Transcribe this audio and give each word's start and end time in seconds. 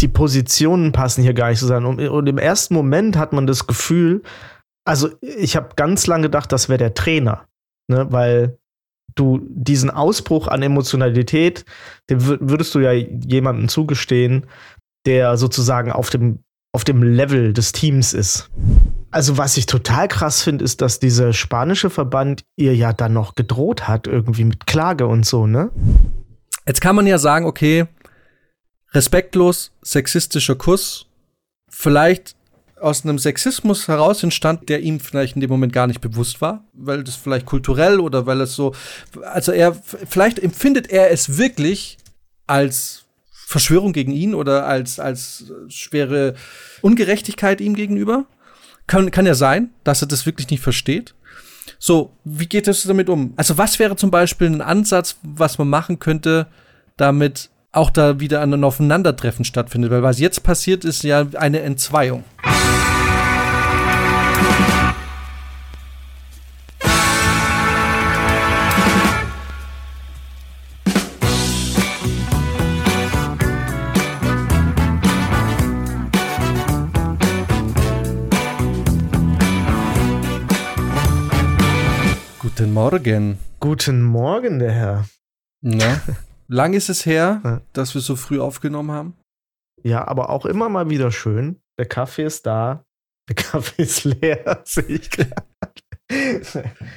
die 0.00 0.08
Positionen 0.08 0.92
passen 0.92 1.22
hier 1.22 1.34
gar 1.34 1.50
nicht 1.50 1.58
zusammen. 1.58 1.86
Und, 1.86 2.00
und 2.00 2.26
im 2.26 2.38
ersten 2.38 2.74
Moment 2.74 3.16
hat 3.16 3.32
man 3.32 3.46
das 3.46 3.66
Gefühl, 3.66 4.22
also 4.84 5.10
ich 5.20 5.56
habe 5.56 5.70
ganz 5.76 6.06
lange 6.06 6.24
gedacht, 6.24 6.50
das 6.52 6.68
wäre 6.68 6.78
der 6.78 6.94
Trainer, 6.94 7.46
ne, 7.88 8.06
weil 8.10 8.58
du 9.14 9.40
diesen 9.48 9.90
Ausbruch 9.90 10.48
an 10.48 10.62
Emotionalität, 10.62 11.64
den 12.08 12.24
würdest 12.24 12.74
du 12.74 12.78
ja 12.78 12.92
jemandem 12.92 13.68
zugestehen, 13.68 14.46
der 15.06 15.36
sozusagen 15.36 15.92
auf 15.92 16.10
dem, 16.10 16.40
auf 16.72 16.84
dem 16.84 17.02
Level 17.02 17.52
des 17.52 17.72
Teams 17.72 18.14
ist. 18.14 18.50
Also, 19.10 19.38
was 19.38 19.56
ich 19.56 19.66
total 19.66 20.06
krass 20.06 20.42
finde, 20.42 20.64
ist, 20.64 20.82
dass 20.82 21.00
dieser 21.00 21.32
spanische 21.32 21.90
Verband 21.90 22.44
ihr 22.56 22.76
ja 22.76 22.92
dann 22.92 23.14
noch 23.14 23.34
gedroht 23.34 23.88
hat, 23.88 24.06
irgendwie 24.06 24.44
mit 24.44 24.66
Klage 24.66 25.06
und 25.06 25.24
so, 25.24 25.46
ne? 25.46 25.70
Jetzt 26.66 26.82
kann 26.82 26.94
man 26.94 27.06
ja 27.06 27.16
sagen, 27.16 27.46
okay, 27.46 27.86
respektlos, 28.92 29.72
sexistischer 29.82 30.56
Kuss, 30.56 31.06
vielleicht 31.68 32.34
aus 32.80 33.04
einem 33.04 33.18
Sexismus 33.18 33.88
heraus 33.88 34.22
entstand, 34.22 34.68
der 34.68 34.80
ihm 34.80 35.00
vielleicht 35.00 35.34
in 35.34 35.40
dem 35.40 35.50
Moment 35.50 35.72
gar 35.72 35.86
nicht 35.86 36.00
bewusst 36.00 36.40
war, 36.40 36.64
weil 36.72 37.02
das 37.02 37.16
vielleicht 37.16 37.46
kulturell 37.46 38.00
oder 38.00 38.26
weil 38.26 38.40
es 38.40 38.54
so, 38.54 38.74
also 39.22 39.52
er, 39.52 39.74
vielleicht 39.74 40.38
empfindet 40.38 40.90
er 40.90 41.10
es 41.10 41.38
wirklich 41.38 41.98
als 42.46 43.04
Verschwörung 43.46 43.92
gegen 43.92 44.12
ihn 44.12 44.34
oder 44.34 44.66
als, 44.66 45.00
als 45.00 45.52
schwere 45.68 46.34
Ungerechtigkeit 46.82 47.60
ihm 47.60 47.74
gegenüber. 47.74 48.26
Kann, 48.86 49.10
kann 49.10 49.26
ja 49.26 49.34
sein, 49.34 49.70
dass 49.84 50.02
er 50.02 50.08
das 50.08 50.26
wirklich 50.26 50.50
nicht 50.50 50.62
versteht. 50.62 51.14
So, 51.78 52.12
wie 52.24 52.46
geht 52.46 52.68
es 52.68 52.82
damit 52.84 53.08
um? 53.08 53.34
Also, 53.36 53.58
was 53.58 53.78
wäre 53.78 53.96
zum 53.96 54.10
Beispiel 54.10 54.48
ein 54.48 54.60
Ansatz, 54.60 55.16
was 55.22 55.58
man 55.58 55.68
machen 55.68 55.98
könnte, 55.98 56.46
damit 56.96 57.50
auch 57.72 57.90
da 57.90 58.20
wieder 58.20 58.40
ein 58.40 58.64
Aufeinandertreffen 58.64 59.44
stattfindet? 59.44 59.90
Weil 59.90 60.02
was 60.02 60.18
jetzt 60.18 60.42
passiert, 60.42 60.84
ist 60.84 61.02
ja 61.04 61.26
eine 61.34 61.60
Entzweiung. 61.60 62.24
Guten 82.40 82.72
Morgen. 82.72 83.38
Guten 83.60 84.02
Morgen, 84.02 84.58
der 84.58 84.72
Herr. 84.72 85.04
Ja. 85.62 86.00
Lang 86.48 86.72
ist 86.72 86.88
es 86.88 87.04
her, 87.04 87.40
ja. 87.44 87.60
dass 87.72 87.94
wir 87.94 88.00
so 88.00 88.16
früh 88.16 88.40
aufgenommen 88.40 88.90
haben. 88.90 89.14
Ja, 89.82 90.08
aber 90.08 90.30
auch 90.30 90.46
immer 90.46 90.68
mal 90.68 90.90
wieder 90.90 91.12
schön. 91.12 91.60
Der 91.78 91.86
Kaffee 91.86 92.24
ist 92.24 92.46
da. 92.46 92.84
Der 93.28 93.36
Kaffee 93.36 93.82
ist 93.82 94.04
leer, 94.04 94.62
sehe 94.64 94.84
ich 94.86 95.10
gerade. 95.10 95.44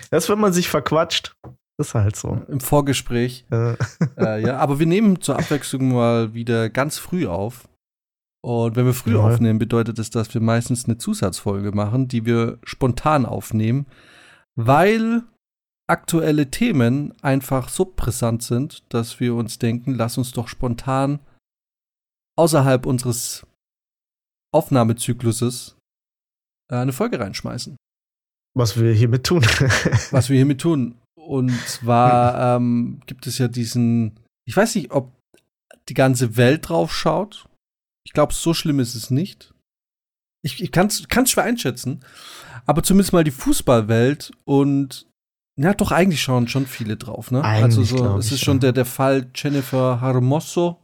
Das, 0.09 0.29
wenn 0.29 0.39
man 0.39 0.53
sich 0.53 0.69
verquatscht. 0.69 1.35
Das 1.77 1.89
ist 1.89 1.95
halt 1.95 2.16
so. 2.16 2.41
Im 2.47 2.61
Vorgespräch. 2.61 3.45
Ja. 3.52 3.75
Äh, 4.17 4.41
ja, 4.41 4.57
aber 4.57 4.79
wir 4.79 4.85
nehmen 4.85 5.19
zur 5.22 5.38
Abwechslung 5.38 5.94
mal 5.94 6.33
wieder 6.33 6.69
ganz 6.69 6.97
früh 6.97 7.27
auf. 7.27 7.67
Und 8.44 8.75
wenn 8.75 8.85
wir 8.85 8.94
früh 8.94 9.16
ja. 9.16 9.19
aufnehmen, 9.19 9.59
bedeutet 9.59 9.99
das, 9.99 10.09
dass 10.09 10.33
wir 10.33 10.41
meistens 10.41 10.85
eine 10.85 10.97
Zusatzfolge 10.97 11.72
machen, 11.72 12.07
die 12.07 12.25
wir 12.25 12.57
spontan 12.63 13.25
aufnehmen, 13.25 13.85
weil 14.55 15.23
aktuelle 15.92 16.50
Themen 16.50 17.14
einfach 17.22 17.70
so 17.70 17.86
brisant 17.86 18.42
sind, 18.42 18.84
dass 18.89 19.20
wir 19.20 19.36
uns 19.36 19.59
denken, 19.59 19.94
lass 19.95 20.17
uns 20.17 20.31
doch 20.31 20.47
spontan 20.47 21.20
außerhalb 22.39 22.86
unseres 22.86 23.45
Aufnahmezykluses 24.53 25.75
eine 26.69 26.94
Folge 26.94 27.19
reinschmeißen. 27.19 27.75
Was 28.56 28.80
wir 28.80 28.94
hiermit 28.94 29.25
tun. 29.25 29.44
Was 30.12 30.30
wir 30.30 30.38
hiermit 30.38 30.62
tun. 30.62 30.97
Und 31.16 31.52
zwar 31.68 32.56
ähm, 32.56 33.02
gibt 33.06 33.28
es 33.28 33.38
ja 33.38 33.47
diesen, 33.47 34.19
ich 34.47 34.56
weiß 34.56 34.75
nicht, 34.75 34.91
ob 34.91 35.12
die 35.90 35.94
ganze 35.94 36.38
Welt 36.38 36.69
drauf 36.69 36.94
schaut. 36.94 37.47
Ich 38.06 38.13
glaube, 38.13 38.34
so 38.34 38.53
schlimm 38.53 38.79
ist 38.79 38.96
es 38.96 39.12
nicht. 39.12 39.53
Ich, 40.44 40.62
ich 40.62 40.72
kann 40.72 40.88
es 40.88 41.31
schwer 41.31 41.44
einschätzen. 41.44 42.03
Aber 42.66 42.84
zumindest 42.84 43.13
mal 43.13 43.23
die 43.23 43.31
Fußballwelt 43.31 44.31
und 44.46 45.10
ja, 45.57 45.73
doch, 45.73 45.91
eigentlich 45.91 46.22
schauen 46.22 46.47
schon 46.47 46.66
viele 46.66 46.97
drauf, 46.97 47.31
ne? 47.31 47.44
Eigentlich, 47.44 47.91
also 47.91 47.97
so, 47.97 48.17
es 48.17 48.31
ist 48.31 48.44
schon 48.44 48.59
der, 48.59 48.72
der 48.72 48.85
Fall 48.85 49.29
Jennifer 49.35 50.00
Hermoso. 50.01 50.84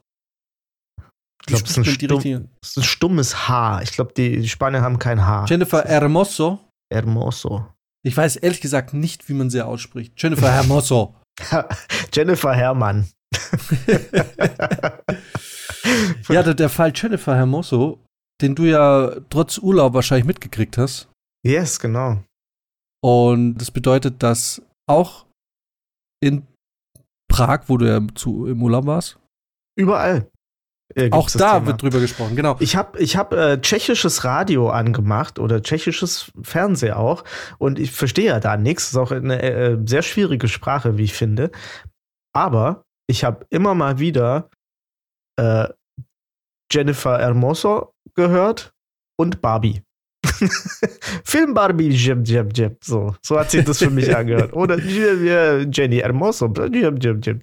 Ich 1.42 1.48
glaube, 1.48 1.64
es, 1.64 1.78
ist 1.78 2.78
ein 2.78 2.84
stummes 2.84 3.48
H. 3.48 3.82
Ich 3.82 3.94
glaube, 3.94 4.12
die, 4.16 4.42
die 4.42 4.50
Spanier 4.50 4.82
haben 4.82 5.00
kein 5.00 5.26
H. 5.26 5.46
Jennifer 5.48 5.84
Hermoso. 5.84 6.60
Hermoso. 6.92 7.68
Ich 8.04 8.18
weiß 8.18 8.36
ehrlich 8.38 8.60
gesagt 8.60 8.94
nicht, 8.94 9.30
wie 9.30 9.34
man 9.34 9.50
sie 9.50 9.62
ausspricht. 9.62 10.14
Jennifer 10.18 10.52
Hermoso. 10.52 11.16
Jennifer 12.14 12.54
Hermann. 12.54 13.08
ja, 16.30 16.44
der, 16.44 16.54
der 16.54 16.70
Fall 16.70 16.92
Jennifer 16.94 17.36
Hermoso, 17.36 18.04
den 18.42 18.56
du 18.56 18.66
ja 18.66 19.12
trotz 19.30 19.58
Urlaub 19.58 19.94
wahrscheinlich 19.94 20.28
mitgekriegt 20.28 20.78
hast. 20.78 21.08
Yes, 21.46 21.80
genau. 21.80 22.22
Und 23.08 23.56
das 23.56 23.72
bedeutet, 23.72 24.22
dass 24.22 24.62
auch 24.86 25.28
in 26.22 26.46
Prag, 27.32 27.62
wo 27.68 27.78
du 27.78 27.88
ja 27.88 28.06
zu, 28.16 28.48
im 28.48 28.62
Urlaub 28.62 28.86
warst. 28.86 29.18
Überall. 29.80 30.30
Äh, 30.94 31.10
auch 31.14 31.30
da 31.30 31.54
Thema. 31.54 31.68
wird 31.68 31.82
drüber 31.82 32.02
gesprochen, 32.02 32.36
genau. 32.36 32.58
Ich 32.60 32.76
habe 32.76 33.00
ich 33.00 33.16
hab, 33.16 33.32
äh, 33.32 33.62
tschechisches 33.62 34.26
Radio 34.26 34.72
angemacht 34.72 35.40
oder 35.40 35.62
tschechisches 35.62 36.34
Fernsehen 36.42 36.96
auch 36.96 37.24
und 37.60 37.80
ich 37.80 37.92
verstehe 37.92 38.26
ja 38.26 38.42
da 38.42 38.58
nichts. 38.58 38.90
Ist 38.90 38.98
auch 38.98 39.12
eine 39.12 39.42
äh, 39.42 39.78
sehr 39.86 40.02
schwierige 40.02 40.50
Sprache, 40.50 40.98
wie 40.98 41.04
ich 41.04 41.14
finde. 41.14 41.52
Aber 42.36 42.84
ich 43.10 43.24
habe 43.24 43.46
immer 43.50 43.74
mal 43.74 44.00
wieder 44.00 44.50
äh, 45.40 45.70
Jennifer 46.70 47.20
Hermoso 47.20 47.94
gehört 48.16 48.74
und 49.18 49.42
Barbie. 49.42 49.82
Film 51.24 51.54
Barbie, 51.54 51.90
jib, 51.90 52.28
jib, 52.28 52.52
jib. 52.56 52.84
So, 52.84 53.16
so 53.22 53.40
hat 53.40 53.52
sich 53.52 53.66
das 53.66 53.80
für 53.80 53.90
mich 53.90 54.16
angehört. 54.16 54.54
Oder 54.54 54.80
Jenny 54.80 55.98
Hermoso, 55.98 56.48
jib, 56.72 57.04
jib, 57.04 57.26
jib. 57.26 57.42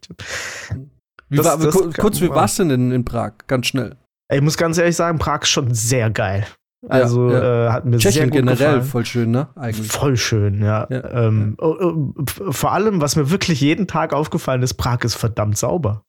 Wie 1.28 1.36
das, 1.36 1.46
war, 1.46 1.58
das 1.58 1.94
kurz, 1.94 2.20
wie 2.20 2.30
war 2.30 2.44
es 2.44 2.56
denn 2.56 2.70
in, 2.70 2.92
in, 2.92 3.04
Prag? 3.04 3.32
Ganz 3.46 3.66
schnell. 3.66 3.96
Ich 4.32 4.40
muss 4.40 4.56
ganz 4.56 4.78
ehrlich 4.78 4.96
sagen, 4.96 5.18
Prag 5.18 5.42
ist 5.42 5.48
schon 5.48 5.72
sehr 5.74 6.10
geil. 6.10 6.46
Also 6.88 7.30
ja, 7.30 7.38
ja. 7.38 7.66
Äh, 7.66 7.72
hat 7.72 7.84
mir 7.86 7.96
Tschechien 7.96 8.12
sehr 8.12 8.24
gut 8.26 8.32
generell 8.34 8.56
gefallen. 8.56 8.84
voll 8.84 9.06
schön, 9.06 9.30
ne? 9.30 9.48
Eigentlich. 9.56 9.90
Voll 9.90 10.16
schön, 10.16 10.62
ja. 10.62 10.86
ja 10.90 11.10
ähm, 11.10 11.56
oh, 11.58 11.76
oh, 11.80 12.52
vor 12.52 12.72
allem, 12.72 13.00
was 13.00 13.16
mir 13.16 13.30
wirklich 13.30 13.60
jeden 13.60 13.86
Tag 13.86 14.12
aufgefallen 14.12 14.62
ist, 14.62 14.74
Prag 14.74 15.00
ist 15.02 15.14
verdammt 15.14 15.56
sauber. 15.56 16.04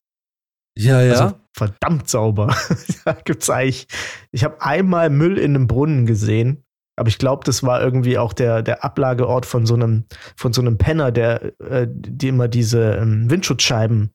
Ja, 0.77 1.01
ja. 1.01 1.13
Also 1.13 1.35
verdammt 1.53 2.09
sauber. 2.09 2.55
da 3.05 3.13
gibt's 3.13 3.49
eigentlich. 3.49 3.87
Ich 4.31 4.43
habe 4.43 4.61
einmal 4.61 5.09
Müll 5.09 5.37
in 5.37 5.55
einem 5.55 5.67
Brunnen 5.67 6.05
gesehen. 6.05 6.64
Aber 6.97 7.09
ich 7.09 7.17
glaube, 7.17 7.43
das 7.45 7.63
war 7.63 7.81
irgendwie 7.81 8.17
auch 8.17 8.33
der, 8.33 8.61
der 8.61 8.83
Ablageort 8.83 9.45
von 9.45 9.65
so 9.65 9.73
einem, 9.73 10.05
von 10.35 10.53
so 10.53 10.61
einem 10.61 10.77
Penner, 10.77 11.11
der, 11.11 11.59
äh, 11.59 11.87
die 11.89 12.29
immer 12.29 12.47
diese 12.47 12.95
ähm, 12.95 13.29
Windschutzscheiben 13.29 14.11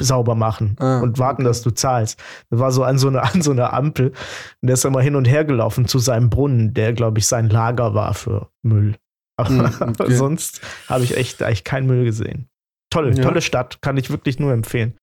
sauber 0.00 0.34
machen 0.34 0.76
ah, 0.78 1.00
und 1.00 1.18
warten, 1.18 1.42
okay. 1.42 1.50
dass 1.50 1.62
du 1.62 1.70
zahlst. 1.70 2.22
Das 2.50 2.58
war 2.60 2.72
so 2.72 2.84
an 2.84 2.98
so 2.98 3.08
einer 3.08 3.22
an 3.34 3.42
so 3.42 3.50
einer 3.50 3.72
Ampel 3.72 4.08
und 4.08 4.66
der 4.66 4.74
ist 4.74 4.84
immer 4.84 5.02
hin 5.02 5.16
und 5.16 5.26
her 5.26 5.44
gelaufen 5.44 5.86
zu 5.86 5.98
seinem 5.98 6.30
Brunnen, 6.30 6.74
der 6.74 6.92
glaube 6.92 7.18
ich 7.18 7.26
sein 7.26 7.48
Lager 7.48 7.94
war 7.94 8.14
für 8.14 8.48
Müll. 8.62 8.96
Aber, 9.36 9.50
mm, 9.50 9.74
okay. 10.00 10.14
sonst 10.14 10.60
habe 10.88 11.04
ich 11.04 11.16
echt 11.16 11.42
eigentlich 11.42 11.64
keinen 11.64 11.86
Müll 11.86 12.04
gesehen. 12.04 12.48
Toll, 12.90 13.16
ja. 13.16 13.22
tolle 13.22 13.42
Stadt, 13.42 13.80
kann 13.82 13.96
ich 13.96 14.10
wirklich 14.10 14.38
nur 14.38 14.52
empfehlen. 14.52 14.96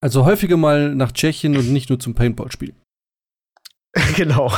Also 0.00 0.24
häufiger 0.24 0.56
mal 0.56 0.94
nach 0.94 1.12
Tschechien 1.12 1.56
und 1.56 1.72
nicht 1.72 1.88
nur 1.88 2.00
zum 2.00 2.14
Paintball 2.14 2.50
spielen. 2.50 2.76
genau. 4.16 4.52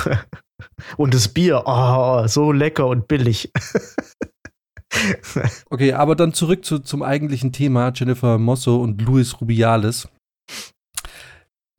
Und 0.96 1.14
das 1.14 1.28
Bier, 1.28 1.62
oh, 1.66 2.26
so 2.26 2.52
lecker 2.52 2.86
und 2.86 3.08
billig. 3.08 3.50
okay, 5.70 5.92
aber 5.92 6.14
dann 6.14 6.32
zurück 6.32 6.64
zu, 6.64 6.78
zum 6.78 7.02
eigentlichen 7.02 7.52
Thema, 7.52 7.92
Jennifer 7.94 8.38
Mosso 8.38 8.76
und 8.76 9.00
Luis 9.02 9.40
Rubiales. 9.40 10.08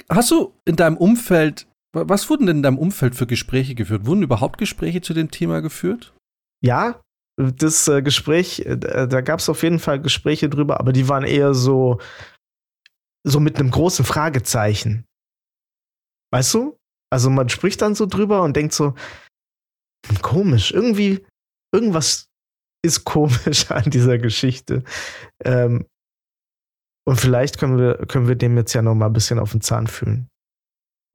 Hast 0.09 0.31
du 0.31 0.53
in 0.65 0.75
deinem 0.75 0.97
Umfeld, 0.97 1.67
was 1.93 2.29
wurden 2.29 2.47
denn 2.47 2.57
in 2.57 2.63
deinem 2.63 2.77
Umfeld 2.77 3.15
für 3.15 3.27
Gespräche 3.27 3.75
geführt? 3.75 4.05
Wurden 4.05 4.23
überhaupt 4.23 4.57
Gespräche 4.57 5.01
zu 5.01 5.13
dem 5.13 5.31
Thema 5.31 5.61
geführt? 5.61 6.13
Ja, 6.61 7.01
das 7.37 7.87
äh, 7.87 8.01
Gespräch, 8.01 8.59
äh, 8.59 8.77
da 8.77 9.21
gab 9.21 9.39
es 9.39 9.49
auf 9.49 9.63
jeden 9.63 9.79
Fall 9.79 10.01
Gespräche 10.01 10.49
drüber, 10.49 10.79
aber 10.79 10.93
die 10.93 11.09
waren 11.09 11.23
eher 11.23 11.53
so, 11.53 11.99
so 13.23 13.39
mit 13.39 13.59
einem 13.59 13.71
großen 13.71 14.05
Fragezeichen. 14.05 15.05
Weißt 16.31 16.53
du? 16.53 16.77
Also 17.15 17.29
man 17.29 17.47
spricht 17.47 17.81
dann 17.81 17.95
so 17.95 18.07
drüber 18.07 18.43
und 18.43 18.57
denkt 18.57 18.73
so, 18.73 18.93
komisch, 20.21 20.73
irgendwie, 20.73 21.25
irgendwas 21.73 22.27
ist 22.85 23.05
komisch 23.05 23.71
an 23.71 23.89
dieser 23.89 24.17
Geschichte. 24.17 24.83
Ähm, 25.41 25.85
und 27.07 27.17
vielleicht 27.17 27.57
können 27.57 27.77
wir, 27.77 28.05
können 28.07 28.27
wir 28.27 28.35
dem 28.35 28.57
jetzt 28.57 28.73
ja 28.73 28.81
noch 28.81 28.95
mal 28.95 29.05
ein 29.05 29.13
bisschen 29.13 29.39
auf 29.39 29.53
den 29.53 29.61
Zahn 29.61 29.87
fühlen. 29.87 30.27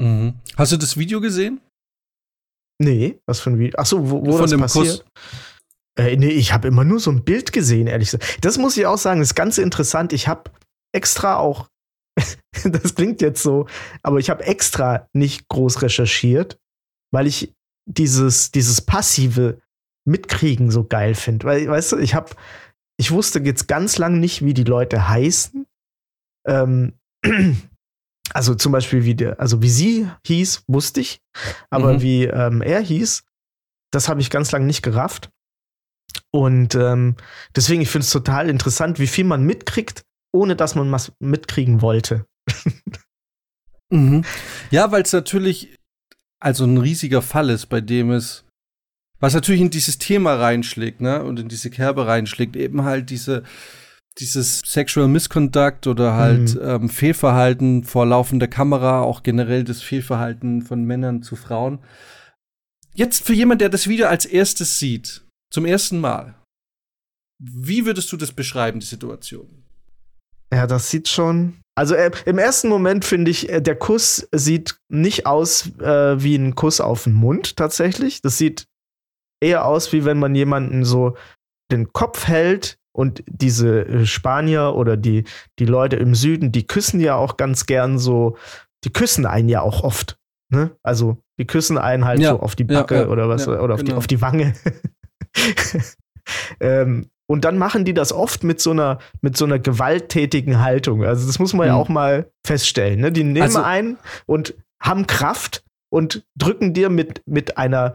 Mhm. 0.00 0.40
Hast 0.56 0.72
du 0.72 0.78
das 0.78 0.96
Video 0.96 1.20
gesehen? 1.20 1.60
Nee, 2.82 3.20
was 3.26 3.40
für 3.40 3.50
ein 3.50 3.58
Video? 3.58 3.78
Achso, 3.78 4.08
wo, 4.08 4.24
wo 4.24 4.32
Von 4.32 4.40
das 4.40 4.50
dem 4.52 4.60
passiert? 4.60 5.04
Äh, 5.98 6.16
nee, 6.16 6.30
ich 6.30 6.54
habe 6.54 6.66
immer 6.66 6.84
nur 6.84 6.98
so 6.98 7.10
ein 7.10 7.24
Bild 7.24 7.52
gesehen, 7.52 7.88
ehrlich 7.88 8.10
gesagt. 8.10 8.42
Das 8.42 8.56
muss 8.56 8.78
ich 8.78 8.86
auch 8.86 8.96
sagen, 8.96 9.20
ist 9.20 9.34
ganz 9.34 9.58
interessant. 9.58 10.14
Ich 10.14 10.28
habe 10.28 10.50
extra 10.96 11.36
auch, 11.36 11.68
das 12.64 12.94
klingt 12.94 13.20
jetzt 13.20 13.42
so, 13.42 13.66
aber 14.02 14.18
ich 14.18 14.30
habe 14.30 14.44
extra 14.44 15.08
nicht 15.12 15.48
groß 15.48 15.82
recherchiert, 15.82 16.58
weil 17.12 17.26
ich 17.26 17.52
dieses, 17.86 18.50
dieses 18.50 18.80
passive 18.80 19.60
Mitkriegen 20.06 20.70
so 20.70 20.84
geil 20.84 21.14
finde. 21.14 21.46
Weil, 21.46 21.68
weißt 21.68 21.92
du, 21.92 21.98
ich 21.98 22.14
habe, 22.14 22.30
ich 22.98 23.10
wusste 23.10 23.40
jetzt 23.40 23.68
ganz 23.68 23.98
lang 23.98 24.18
nicht, 24.20 24.44
wie 24.44 24.54
die 24.54 24.64
Leute 24.64 25.08
heißen. 25.08 25.66
Ähm, 26.46 26.94
also 28.32 28.54
zum 28.54 28.72
Beispiel 28.72 29.04
wie 29.04 29.14
der, 29.14 29.40
also 29.40 29.62
wie 29.62 29.70
sie 29.70 30.08
hieß, 30.26 30.64
wusste 30.68 31.00
ich, 31.00 31.20
aber 31.70 31.94
Mhm. 31.94 32.02
wie 32.02 32.24
ähm, 32.24 32.62
er 32.62 32.80
hieß, 32.80 33.24
das 33.92 34.08
habe 34.08 34.20
ich 34.20 34.30
ganz 34.30 34.52
lange 34.52 34.66
nicht 34.66 34.82
gerafft. 34.82 35.30
Und 36.32 36.74
ähm, 36.74 37.16
deswegen, 37.56 37.82
ich 37.82 37.90
finde 37.90 38.04
es 38.04 38.10
total 38.10 38.48
interessant, 38.48 38.98
wie 38.98 39.06
viel 39.06 39.24
man 39.24 39.42
mitkriegt, 39.42 40.04
ohne 40.32 40.56
dass 40.56 40.74
man 40.74 40.90
was 40.92 41.12
mitkriegen 41.20 41.82
wollte. 41.82 42.26
Mhm. 43.90 44.24
Ja, 44.70 44.92
weil 44.92 45.02
es 45.02 45.12
natürlich 45.12 45.74
also 46.40 46.64
ein 46.64 46.78
riesiger 46.78 47.22
Fall 47.22 47.50
ist, 47.50 47.66
bei 47.66 47.80
dem 47.80 48.10
es, 48.10 48.44
was 49.18 49.34
natürlich 49.34 49.60
in 49.60 49.70
dieses 49.70 49.98
Thema 49.98 50.34
reinschlägt, 50.34 51.00
ne, 51.00 51.22
und 51.24 51.38
in 51.38 51.48
diese 51.48 51.70
Kerbe 51.70 52.06
reinschlägt, 52.06 52.56
eben 52.56 52.84
halt 52.84 53.10
diese, 53.10 53.42
dieses 54.18 54.60
Sexual 54.60 55.08
Misconduct 55.08 55.86
oder 55.86 56.14
halt 56.14 56.54
Mhm. 56.54 56.60
ähm, 56.62 56.88
Fehlverhalten 56.88 57.84
vor 57.84 58.06
laufender 58.06 58.48
Kamera, 58.48 59.02
auch 59.02 59.22
generell 59.22 59.64
das 59.64 59.82
Fehlverhalten 59.82 60.62
von 60.62 60.84
Männern 60.84 61.22
zu 61.22 61.36
Frauen. 61.36 61.80
Jetzt 62.94 63.26
für 63.26 63.34
jemand, 63.34 63.60
der 63.60 63.68
das 63.68 63.86
Video 63.86 64.06
als 64.06 64.24
erstes 64.24 64.78
sieht, 64.78 65.22
zum 65.52 65.64
ersten 65.64 66.00
Mal, 66.00 66.34
wie 67.38 67.86
würdest 67.86 68.10
du 68.12 68.16
das 68.16 68.32
beschreiben, 68.32 68.80
die 68.80 68.86
Situation? 68.86 69.64
Ja, 70.52 70.66
das 70.66 70.90
sieht 70.90 71.08
schon. 71.08 71.60
Also 71.76 71.94
äh, 71.94 72.10
im 72.26 72.38
ersten 72.38 72.68
Moment 72.68 73.04
finde 73.04 73.30
ich, 73.30 73.48
äh, 73.48 73.60
der 73.60 73.76
Kuss 73.76 74.28
sieht 74.32 74.78
nicht 74.88 75.26
aus 75.26 75.70
äh, 75.78 76.22
wie 76.22 76.36
ein 76.36 76.54
Kuss 76.54 76.80
auf 76.80 77.04
den 77.04 77.14
Mund 77.14 77.56
tatsächlich. 77.56 78.20
Das 78.22 78.36
sieht 78.36 78.66
eher 79.42 79.64
aus, 79.64 79.92
wie 79.92 80.04
wenn 80.04 80.18
man 80.18 80.34
jemanden 80.34 80.84
so 80.84 81.16
den 81.70 81.92
Kopf 81.92 82.26
hält 82.26 82.78
und 82.92 83.22
diese 83.26 83.86
äh, 83.86 84.06
Spanier 84.06 84.74
oder 84.74 84.96
die, 84.96 85.24
die 85.58 85.64
Leute 85.64 85.96
im 85.96 86.14
Süden, 86.14 86.52
die 86.52 86.66
küssen 86.66 87.00
ja 87.00 87.14
auch 87.14 87.36
ganz 87.36 87.66
gern 87.66 87.98
so, 87.98 88.36
die 88.84 88.92
küssen 88.92 89.26
einen 89.26 89.48
ja 89.48 89.62
auch 89.62 89.82
oft. 89.82 90.18
Ne? 90.52 90.76
Also 90.82 91.18
die 91.38 91.46
küssen 91.46 91.78
einen 91.78 92.04
halt 92.04 92.20
Ja, 92.20 92.32
so 92.32 92.40
auf 92.40 92.56
die 92.56 92.66
ja, 92.68 92.80
Backe 92.80 92.96
ja, 92.96 93.08
oder 93.08 93.28
was, 93.28 93.46
ja, 93.46 93.60
oder 93.60 93.74
auf, 93.74 93.80
die, 93.80 93.86
genau. 93.86 93.98
auf 93.98 94.06
die 94.06 94.20
Wange. 94.20 94.54
ähm, 96.60 97.08
und 97.30 97.44
dann 97.44 97.58
machen 97.58 97.84
die 97.84 97.94
das 97.94 98.12
oft 98.12 98.42
mit 98.42 98.60
so 98.60 98.72
einer, 98.72 98.98
mit 99.20 99.36
so 99.36 99.44
einer 99.44 99.60
gewalttätigen 99.60 100.60
Haltung. 100.60 101.04
Also 101.04 101.28
das 101.28 101.38
muss 101.38 101.52
man 101.54 101.68
ja 101.68 101.74
Mhm. 101.74 101.78
auch 101.80 101.88
mal 101.88 102.30
feststellen. 102.44 103.00
Ne? 103.00 103.12
Die 103.12 103.22
nehmen 103.22 103.42
Also- 103.42 103.62
ein 103.62 103.98
und 104.26 104.54
haben 104.82 105.06
Kraft 105.06 105.62
und 105.92 106.24
drücken 106.36 106.74
dir 106.74 106.88
mit, 106.90 107.22
mit 107.26 107.56
einer 107.56 107.94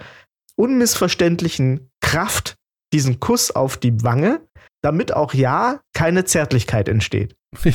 unmissverständlichen 0.56 1.90
Kraft 2.02 2.56
diesen 2.94 3.20
Kuss 3.20 3.52
auf 3.52 3.76
die 3.78 4.04
Wange, 4.04 4.40
damit 4.82 5.14
auch 5.14 5.34
ja 5.34 5.82
keine 5.94 6.24
Zärtlichkeit 6.26 6.88
entsteht. 6.88 7.36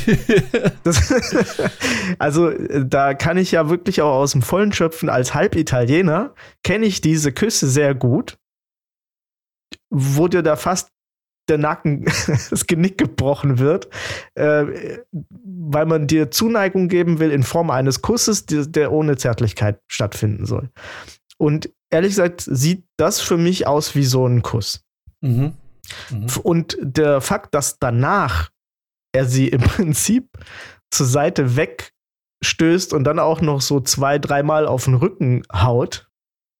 Das, 0.85 1.13
also 2.19 2.49
äh, 2.51 2.87
da 2.87 3.13
kann 3.15 3.37
ich 3.37 3.53
ja 3.53 3.69
wirklich 3.69 4.01
auch 4.01 4.15
aus 4.15 4.33
dem 4.33 4.41
Vollen 4.43 4.73
schöpfen. 4.73 5.09
Als 5.11 5.35
Halbitaliener 5.35 6.35
kenne 6.65 6.87
ich 6.87 7.01
diese 7.03 7.33
Küsse 7.33 7.69
sehr 7.69 7.95
gut, 7.95 8.39
wo 9.91 10.29
dir 10.29 10.43
da 10.43 10.57
fast 10.57 10.89
der 11.51 11.59
Nacken, 11.59 12.05
das 12.51 12.67
Genick 12.67 12.97
gebrochen 12.97 13.59
wird, 13.59 13.89
äh, 14.35 14.99
weil 15.13 15.87
man 15.87 16.07
dir 16.07 16.31
Zuneigung 16.31 16.89
geben 16.89 17.19
will 17.19 17.31
in 17.31 17.43
Form 17.43 17.71
eines 17.71 18.01
Kusses, 18.01 18.47
der, 18.47 18.67
der 18.67 18.93
ohne 18.93 19.17
Zärtlichkeit 19.17 19.81
stattfinden 19.89 20.47
soll. 20.47 20.71
Und 21.37 21.71
ehrlich 21.91 22.13
gesagt 22.13 22.43
sieht 22.47 22.85
das 22.97 23.21
für 23.21 23.37
mich 23.37 23.67
aus 23.67 23.95
wie 23.95 24.05
so 24.05 24.27
ein 24.27 24.43
Kuss. 24.43 24.85
mhm. 25.21 25.55
Mhm. 26.11 26.27
Und 26.43 26.79
der 26.81 27.21
Fakt, 27.21 27.55
dass 27.55 27.79
danach 27.79 28.51
er 29.13 29.25
sie 29.25 29.49
im 29.49 29.61
Prinzip 29.61 30.29
zur 30.91 31.07
Seite 31.07 31.57
wegstößt 31.57 32.93
und 32.93 33.05
dann 33.05 33.19
auch 33.19 33.41
noch 33.41 33.61
so 33.61 33.81
zwei, 33.81 34.19
dreimal 34.19 34.67
auf 34.67 34.85
den 34.85 34.95
Rücken 34.95 35.43
haut, 35.53 36.09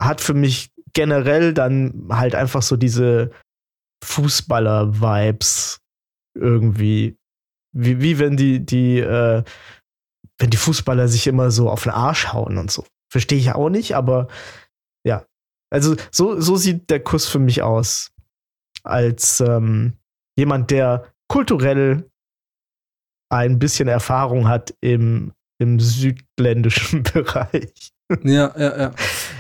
hat 0.01 0.21
für 0.21 0.35
mich 0.35 0.73
generell 0.93 1.55
dann 1.55 2.09
halt 2.11 2.35
einfach 2.35 2.63
so 2.63 2.77
diese 2.77 3.31
Fußballer-Vibes 4.05 5.81
irgendwie. 6.35 7.17
Wie, 7.73 8.01
wie 8.01 8.19
wenn 8.19 8.37
die, 8.37 8.65
die, 8.65 8.99
äh, 8.99 9.45
wenn 10.39 10.51
die 10.51 10.57
Fußballer 10.57 11.07
sich 11.09 11.27
immer 11.27 11.51
so 11.51 11.71
auf 11.71 11.85
den 11.85 11.93
Arsch 11.93 12.33
hauen 12.33 12.59
und 12.59 12.71
so. 12.71 12.85
Verstehe 13.13 13.39
ich 13.39 13.53
auch 13.53 13.69
nicht, 13.69 13.95
aber 13.95 14.29
ja. 15.05 15.25
Also 15.73 15.97
so, 16.11 16.41
so 16.41 16.57
sieht 16.57 16.91
der 16.91 17.01
Kuss 17.01 17.27
für 17.27 17.39
mich 17.39 17.63
aus. 17.63 18.13
Als 18.83 19.41
ähm, 19.41 19.99
jemand, 20.37 20.71
der 20.71 21.13
kulturell 21.29 22.11
ein 23.31 23.59
bisschen 23.59 23.89
Erfahrung 23.89 24.49
hat 24.49 24.75
im, 24.81 25.33
im 25.59 25.79
südländischen 25.79 27.03
Bereich. 27.15 27.93
Ja, 28.25 28.53
ja, 28.59 28.79
ja. 28.79 28.95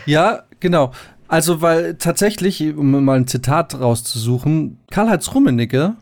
Ja, 0.06 0.46
genau. 0.60 0.92
Also, 1.30 1.62
weil 1.62 1.94
tatsächlich, 1.94 2.60
um 2.74 3.04
mal 3.04 3.16
ein 3.16 3.28
Zitat 3.28 3.78
rauszusuchen, 3.78 4.78
Karl-Heinz 4.90 5.32
Rummenigge 5.32 5.94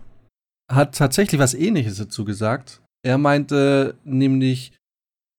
hat 0.73 0.97
tatsächlich 0.97 1.39
was 1.39 1.53
ähnliches 1.53 1.99
dazu 1.99 2.25
gesagt. 2.25 2.81
Er 3.05 3.19
meinte 3.19 3.95
nämlich, 4.05 4.73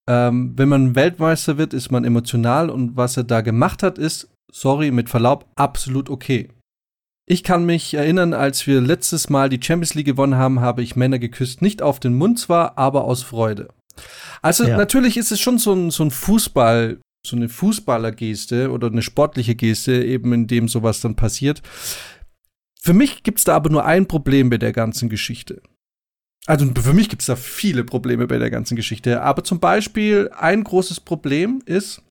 ähm, 0.07 0.53
wenn 0.55 0.69
man 0.69 0.95
Weltmeister 0.95 1.57
wird, 1.57 1.73
ist 1.73 1.91
man 1.91 2.05
emotional 2.05 2.69
und 2.69 2.97
was 2.97 3.17
er 3.17 3.23
da 3.23 3.41
gemacht 3.41 3.81
hat, 3.81 3.97
ist, 3.97 4.29
sorry, 4.51 4.91
mit 4.91 5.09
Verlaub, 5.09 5.45
absolut 5.55 6.09
okay. 6.11 6.49
Ich 7.27 7.43
kann 7.43 7.65
mich 7.65 7.93
erinnern, 7.95 8.33
als 8.33 8.67
wir 8.67 8.81
letztes 8.81 9.29
Mal 9.29 9.49
die 9.49 9.61
Champions 9.61 9.95
League 9.95 10.05
gewonnen 10.05 10.35
haben, 10.35 10.61
habe 10.61 10.83
ich 10.83 10.95
Männer 10.95 11.19
geküsst. 11.19 11.63
Nicht 11.63 11.81
auf 11.81 11.99
den 11.99 12.13
Mund 12.13 12.37
zwar, 12.39 12.77
aber 12.77 13.05
aus 13.05 13.23
Freude. 13.23 13.69
Also 14.43 14.65
Ja. 14.65 14.77
natürlich 14.77 15.17
ist 15.17 15.31
es 15.31 15.39
schon 15.39 15.57
so 15.57 15.73
ein, 15.73 15.91
so 15.91 16.03
ein 16.03 16.11
Fußball, 16.11 16.99
so 17.25 17.35
eine 17.35 17.49
Fußballergeste 17.49 18.71
oder 18.71 18.87
eine 18.87 19.01
sportliche 19.01 19.55
Geste, 19.55 20.03
eben 20.03 20.33
in 20.33 20.47
dem 20.47 20.67
sowas 20.67 21.01
dann 21.01 21.15
passiert. 21.15 21.61
Für 22.81 22.93
mich 22.93 23.23
gibt 23.23 23.39
es 23.39 23.43
da 23.43 23.55
aber 23.55 23.69
nur 23.69 23.85
ein 23.85 24.07
Problem 24.07 24.49
bei 24.49 24.57
der 24.57 24.71
ganzen 24.71 25.09
Geschichte. 25.09 25.61
Also 26.45 26.65
für 26.81 26.93
mich 26.93 27.09
gibt 27.09 27.21
es 27.21 27.25
da 27.27 27.35
viele 27.35 27.83
Probleme 27.83 28.25
bei 28.25 28.37
der 28.39 28.49
ganzen 28.49 28.75
Geschichte. 28.75 29.21
Aber 29.21 29.43
zum 29.43 29.59
Beispiel 29.59 30.31
ein 30.35 30.63
großes 30.63 31.01
Problem 31.01 31.61
ist, 31.65 32.01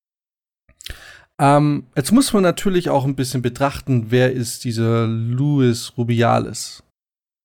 ähm, 1.41 1.87
jetzt 1.97 2.13
muss 2.13 2.33
man 2.33 2.43
natürlich 2.43 2.91
auch 2.91 3.05
ein 3.05 3.17
bisschen 3.17 3.43
betrachten, 3.43 4.11
wer 4.11 4.33
ist 4.33 4.65
dieser 4.65 5.07
Luis 5.07 5.93
Rubiales? 5.97 6.83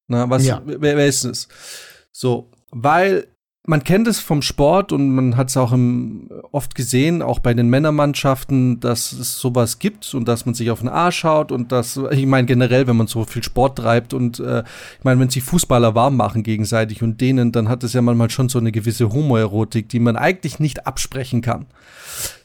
Na, 0.09 0.29
was, 0.29 0.45
Ja. 0.45 0.61
wer, 0.65 0.81
wer 0.81 1.07
ist 1.07 1.23
es? 1.23 1.47
So, 2.11 2.51
weil 2.71 3.27
man 3.65 3.83
kennt 3.85 4.09
es 4.09 4.19
vom 4.19 4.41
Sport 4.41 4.91
und 4.91 5.09
man 5.15 5.37
hat 5.37 5.49
es 5.49 5.55
auch 5.55 5.71
im, 5.71 6.27
oft 6.51 6.75
gesehen, 6.75 7.21
auch 7.21 7.39
bei 7.39 7.53
den 7.53 7.69
Männermannschaften, 7.69 8.81
dass 8.81 9.13
es 9.13 9.39
sowas 9.39 9.79
gibt 9.79 10.13
und 10.13 10.27
dass 10.27 10.45
man 10.45 10.53
sich 10.53 10.69
auf 10.69 10.79
den 10.79 10.89
Arsch 10.89 11.19
schaut 11.19 11.51
und 11.51 11.71
dass, 11.71 11.97
ich 12.11 12.25
meine 12.25 12.45
generell, 12.45 12.87
wenn 12.87 12.97
man 12.97 13.07
so 13.07 13.23
viel 13.23 13.41
Sport 13.41 13.77
treibt 13.77 14.13
und 14.13 14.41
äh, 14.41 14.63
ich 14.97 15.03
meine, 15.05 15.21
wenn 15.21 15.29
sich 15.29 15.43
Fußballer 15.43 15.95
warm 15.95 16.17
machen 16.17 16.43
gegenseitig 16.43 17.01
und 17.03 17.21
denen, 17.21 17.53
dann 17.53 17.69
hat 17.69 17.85
es 17.85 17.93
ja 17.93 18.01
manchmal 18.01 18.29
schon 18.29 18.49
so 18.49 18.59
eine 18.59 18.73
gewisse 18.73 19.09
Homoerotik, 19.13 19.87
die 19.87 19.99
man 19.99 20.17
eigentlich 20.17 20.59
nicht 20.59 20.85
absprechen 20.85 21.41
kann. 21.41 21.65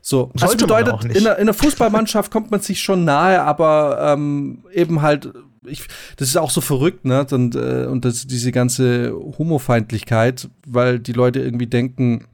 So, 0.01 0.31
das 0.35 0.51
Sollte 0.51 0.69
man 0.69 0.85
bedeutet, 0.85 1.17
in 1.17 1.27
einer, 1.27 1.37
in 1.37 1.43
einer 1.43 1.55
Fußballmannschaft 1.55 2.31
kommt 2.31 2.53
man 2.53 2.61
sich 2.61 2.81
schon 2.81 3.05
nahe, 3.05 3.43
aber 3.43 4.15
ähm, 4.15 4.63
eben 4.73 5.03
halt, 5.03 5.33
ich, 5.67 5.87
das 6.17 6.29
ist 6.29 6.37
auch 6.37 6.51
so 6.51 6.61
verrückt, 6.61 7.05
ne? 7.05 7.27
Und, 7.31 7.55
äh, 7.55 7.87
und 7.87 8.05
das, 8.05 8.27
diese 8.27 8.53
ganze 8.53 9.13
Homofeindlichkeit, 9.13 10.49
weil 10.67 10.99
die 10.99 11.13
Leute 11.13 11.41
irgendwie 11.41 11.67
denken, 11.67 12.27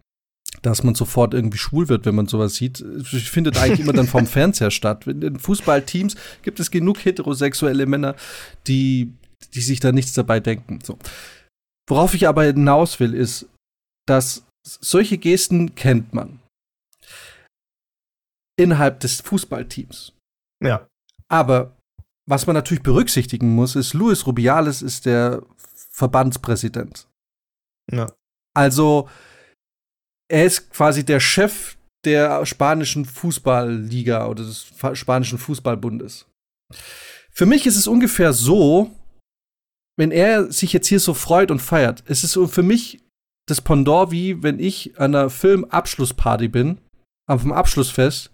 dass 0.62 0.82
man 0.82 0.94
sofort 0.94 1.34
irgendwie 1.34 1.58
schwul 1.58 1.88
wird, 1.88 2.06
wenn 2.06 2.14
man 2.14 2.26
sowas 2.26 2.54
sieht, 2.54 2.84
findet 3.04 3.58
eigentlich 3.58 3.80
immer 3.80 3.92
dann 3.92 4.06
vom 4.06 4.26
Fernseher 4.26 4.70
statt. 4.70 5.06
In 5.06 5.38
Fußballteams 5.38 6.16
gibt 6.42 6.60
es 6.60 6.70
genug 6.70 7.04
heterosexuelle 7.04 7.86
Männer, 7.86 8.14
die, 8.66 9.12
die 9.54 9.60
sich 9.60 9.80
da 9.80 9.92
nichts 9.92 10.14
dabei 10.14 10.40
denken. 10.40 10.78
So. 10.82 10.98
Worauf 11.88 12.14
ich 12.14 12.28
aber 12.28 12.44
hinaus 12.44 12.98
will, 12.98 13.14
ist, 13.14 13.46
dass 14.06 14.46
solche 14.66 15.18
Gesten 15.18 15.74
kennt 15.74 16.14
man 16.14 16.40
innerhalb 18.56 19.00
des 19.00 19.20
Fußballteams. 19.20 20.12
Ja. 20.62 20.86
Aber 21.28 21.73
was 22.26 22.46
man 22.46 22.54
natürlich 22.54 22.82
berücksichtigen 22.82 23.54
muss, 23.54 23.76
ist, 23.76 23.94
Luis 23.94 24.26
Rubiales 24.26 24.82
ist 24.82 25.06
der 25.06 25.42
Verbandspräsident. 25.90 27.08
Ja. 27.90 28.12
Also, 28.54 29.08
er 30.28 30.44
ist 30.44 30.70
quasi 30.70 31.04
der 31.04 31.20
Chef 31.20 31.76
der 32.04 32.44
spanischen 32.46 33.04
Fußballliga 33.04 34.26
oder 34.26 34.44
des 34.44 34.72
spanischen 34.94 35.38
Fußballbundes. 35.38 36.26
Für 37.30 37.46
mich 37.46 37.66
ist 37.66 37.76
es 37.76 37.86
ungefähr 37.86 38.32
so, 38.32 38.90
wenn 39.96 40.10
er 40.10 40.50
sich 40.50 40.72
jetzt 40.72 40.88
hier 40.88 41.00
so 41.00 41.14
freut 41.14 41.50
und 41.50 41.60
feiert. 41.60 42.04
Es 42.06 42.24
ist 42.24 42.32
so 42.32 42.46
für 42.46 42.62
mich 42.62 43.00
das 43.46 43.60
Pendant 43.60 44.10
wie 44.10 44.42
wenn 44.42 44.58
ich 44.58 44.98
an 44.98 45.14
einer 45.14 45.30
Filmabschlussparty 45.30 46.48
bin, 46.48 46.78
dem 47.28 47.52
Abschlussfest 47.52 48.30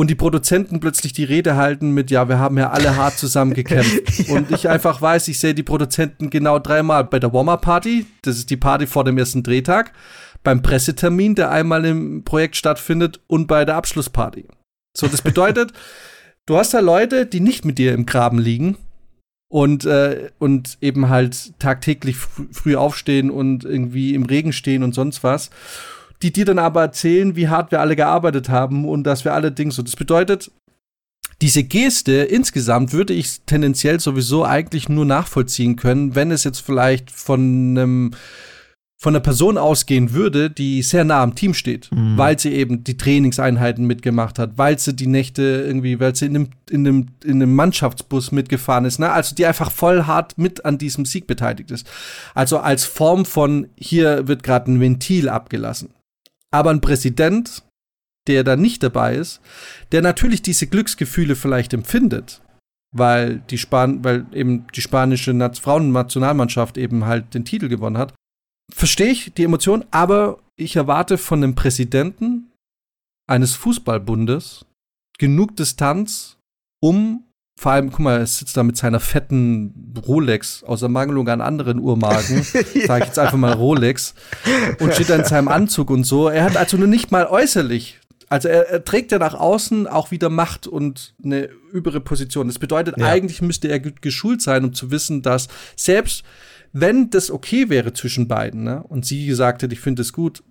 und 0.00 0.08
die 0.08 0.14
Produzenten 0.14 0.80
plötzlich 0.80 1.12
die 1.12 1.24
Rede 1.24 1.56
halten 1.56 1.90
mit, 1.90 2.10
ja, 2.10 2.26
wir 2.26 2.38
haben 2.38 2.56
ja 2.56 2.70
alle 2.70 2.96
hart 2.96 3.18
zusammen 3.18 3.52
gekämpft. 3.52 4.18
ja. 4.28 4.34
Und 4.34 4.50
ich 4.50 4.66
einfach 4.66 5.02
weiß, 5.02 5.28
ich 5.28 5.38
sehe 5.38 5.52
die 5.52 5.62
Produzenten 5.62 6.30
genau 6.30 6.58
dreimal 6.58 7.04
bei 7.04 7.18
der 7.18 7.34
Warmer-Party, 7.34 8.06
das 8.22 8.38
ist 8.38 8.48
die 8.48 8.56
Party 8.56 8.86
vor 8.86 9.04
dem 9.04 9.18
ersten 9.18 9.42
Drehtag, 9.42 9.92
beim 10.42 10.62
Pressetermin, 10.62 11.34
der 11.34 11.50
einmal 11.50 11.84
im 11.84 12.24
Projekt 12.24 12.56
stattfindet, 12.56 13.20
und 13.26 13.46
bei 13.46 13.66
der 13.66 13.76
Abschlussparty. 13.76 14.46
So, 14.96 15.06
das 15.06 15.20
bedeutet, 15.20 15.74
du 16.46 16.56
hast 16.56 16.72
da 16.72 16.80
Leute, 16.80 17.26
die 17.26 17.40
nicht 17.40 17.66
mit 17.66 17.76
dir 17.76 17.92
im 17.92 18.06
Graben 18.06 18.38
liegen 18.38 18.78
und, 19.50 19.84
äh, 19.84 20.30
und 20.38 20.78
eben 20.80 21.10
halt 21.10 21.58
tagtäglich 21.58 22.16
fr 22.16 22.44
früh 22.52 22.74
aufstehen 22.74 23.30
und 23.30 23.66
irgendwie 23.66 24.14
im 24.14 24.22
Regen 24.22 24.54
stehen 24.54 24.82
und 24.82 24.94
sonst 24.94 25.22
was, 25.22 25.50
die 26.22 26.32
dir 26.32 26.44
dann 26.44 26.58
aber 26.58 26.82
erzählen, 26.82 27.36
wie 27.36 27.48
hart 27.48 27.70
wir 27.70 27.80
alle 27.80 27.96
gearbeitet 27.96 28.48
haben 28.48 28.86
und 28.86 29.04
dass 29.04 29.24
wir 29.24 29.32
alle 29.32 29.52
Dinge 29.52 29.72
so. 29.72 29.82
Das 29.82 29.96
bedeutet, 29.96 30.50
diese 31.40 31.64
Geste 31.64 32.12
insgesamt 32.12 32.92
würde 32.92 33.14
ich 33.14 33.40
tendenziell 33.46 34.00
sowieso 34.00 34.44
eigentlich 34.44 34.88
nur 34.88 35.06
nachvollziehen 35.06 35.76
können, 35.76 36.14
wenn 36.14 36.30
es 36.30 36.44
jetzt 36.44 36.60
vielleicht 36.60 37.10
von 37.10 37.40
einem 37.40 38.10
von 39.02 39.14
einer 39.14 39.22
Person 39.22 39.56
ausgehen 39.56 40.12
würde, 40.12 40.50
die 40.50 40.82
sehr 40.82 41.04
nah 41.04 41.22
am 41.22 41.34
Team 41.34 41.54
steht, 41.54 41.90
mhm. 41.90 42.18
weil 42.18 42.38
sie 42.38 42.52
eben 42.52 42.84
die 42.84 42.98
Trainingseinheiten 42.98 43.86
mitgemacht 43.86 44.38
hat, 44.38 44.58
weil 44.58 44.78
sie 44.78 44.94
die 44.94 45.06
Nächte 45.06 45.42
irgendwie, 45.66 45.98
weil 45.98 46.14
sie 46.14 46.26
in 46.26 46.36
einem, 46.36 46.48
in 46.68 46.86
einem, 46.86 47.06
in 47.24 47.42
einem 47.42 47.54
Mannschaftsbus 47.54 48.30
mitgefahren 48.30 48.84
ist, 48.84 48.98
ne? 48.98 49.10
also 49.10 49.34
die 49.34 49.46
einfach 49.46 49.70
voll 49.70 50.02
hart 50.02 50.36
mit 50.36 50.66
an 50.66 50.76
diesem 50.76 51.06
Sieg 51.06 51.26
beteiligt 51.26 51.70
ist. 51.70 51.90
Also 52.34 52.58
als 52.58 52.84
Form 52.84 53.24
von, 53.24 53.68
hier 53.74 54.28
wird 54.28 54.42
gerade 54.42 54.70
ein 54.70 54.80
Ventil 54.80 55.30
abgelassen. 55.30 55.88
Aber 56.52 56.70
ein 56.70 56.80
Präsident, 56.80 57.64
der 58.26 58.44
da 58.44 58.56
nicht 58.56 58.82
dabei 58.82 59.16
ist, 59.16 59.40
der 59.92 60.02
natürlich 60.02 60.42
diese 60.42 60.66
Glücksgefühle 60.66 61.36
vielleicht 61.36 61.72
empfindet, 61.72 62.42
weil 62.94 63.40
die 63.50 63.58
Span 63.58 64.02
weil 64.04 64.26
eben 64.32 64.66
die 64.74 64.82
spanische 64.82 65.32
Frauennationalmannschaft 65.54 66.76
eben 66.76 67.04
halt 67.04 67.34
den 67.34 67.44
Titel 67.44 67.68
gewonnen 67.68 67.98
hat, 67.98 68.14
verstehe 68.72 69.10
ich 69.10 69.32
die 69.34 69.44
Emotion, 69.44 69.84
aber 69.90 70.40
ich 70.56 70.76
erwarte 70.76 71.18
von 71.18 71.40
dem 71.40 71.54
Präsidenten 71.54 72.50
eines 73.28 73.54
Fußballbundes 73.54 74.66
genug 75.18 75.56
Distanz, 75.56 76.36
um 76.82 77.24
vor 77.56 77.72
allem, 77.72 77.90
guck 77.90 78.00
mal, 78.00 78.18
er 78.18 78.26
sitzt 78.26 78.56
da 78.56 78.62
mit 78.62 78.76
seiner 78.76 79.00
fetten 79.00 79.94
Rolex 80.06 80.62
aus 80.62 80.82
Ermangelung 80.82 81.28
an 81.28 81.40
anderen 81.40 81.78
Uhrmarken, 81.78 82.36
ja. 82.74 82.86
sage 82.86 83.02
ich 83.02 83.08
jetzt 83.08 83.18
einfach 83.18 83.36
mal 83.36 83.52
Rolex, 83.52 84.14
und 84.78 84.94
steht 84.94 85.10
da 85.10 85.16
in 85.16 85.24
seinem 85.24 85.48
Anzug 85.48 85.90
und 85.90 86.04
so. 86.04 86.28
Er 86.28 86.44
hat 86.44 86.56
also 86.56 86.76
nur 86.76 86.86
nicht 86.86 87.10
mal 87.10 87.26
äußerlich, 87.26 88.00
also 88.30 88.48
er, 88.48 88.70
er 88.70 88.84
trägt 88.84 89.12
ja 89.12 89.18
nach 89.18 89.34
außen 89.34 89.86
auch 89.88 90.10
wieder 90.12 90.30
Macht 90.30 90.66
und 90.68 91.14
eine 91.22 91.50
übere 91.72 92.00
Position. 92.00 92.46
Das 92.46 92.60
bedeutet, 92.60 92.96
ja. 92.96 93.06
eigentlich 93.06 93.42
müsste 93.42 93.68
er 93.68 93.80
geschult 93.80 94.40
sein, 94.40 94.64
um 94.64 94.72
zu 94.72 94.90
wissen, 94.90 95.20
dass 95.20 95.48
selbst 95.76 96.24
wenn 96.72 97.10
das 97.10 97.30
okay 97.30 97.68
wäre 97.68 97.92
zwischen 97.92 98.28
beiden, 98.28 98.62
ne, 98.62 98.82
und 98.84 99.04
sie 99.04 99.26
gesagt 99.26 99.62
hätte, 99.62 99.74
ich 99.74 99.80
finde 99.80 100.02
es 100.02 100.12
gut, 100.12 100.44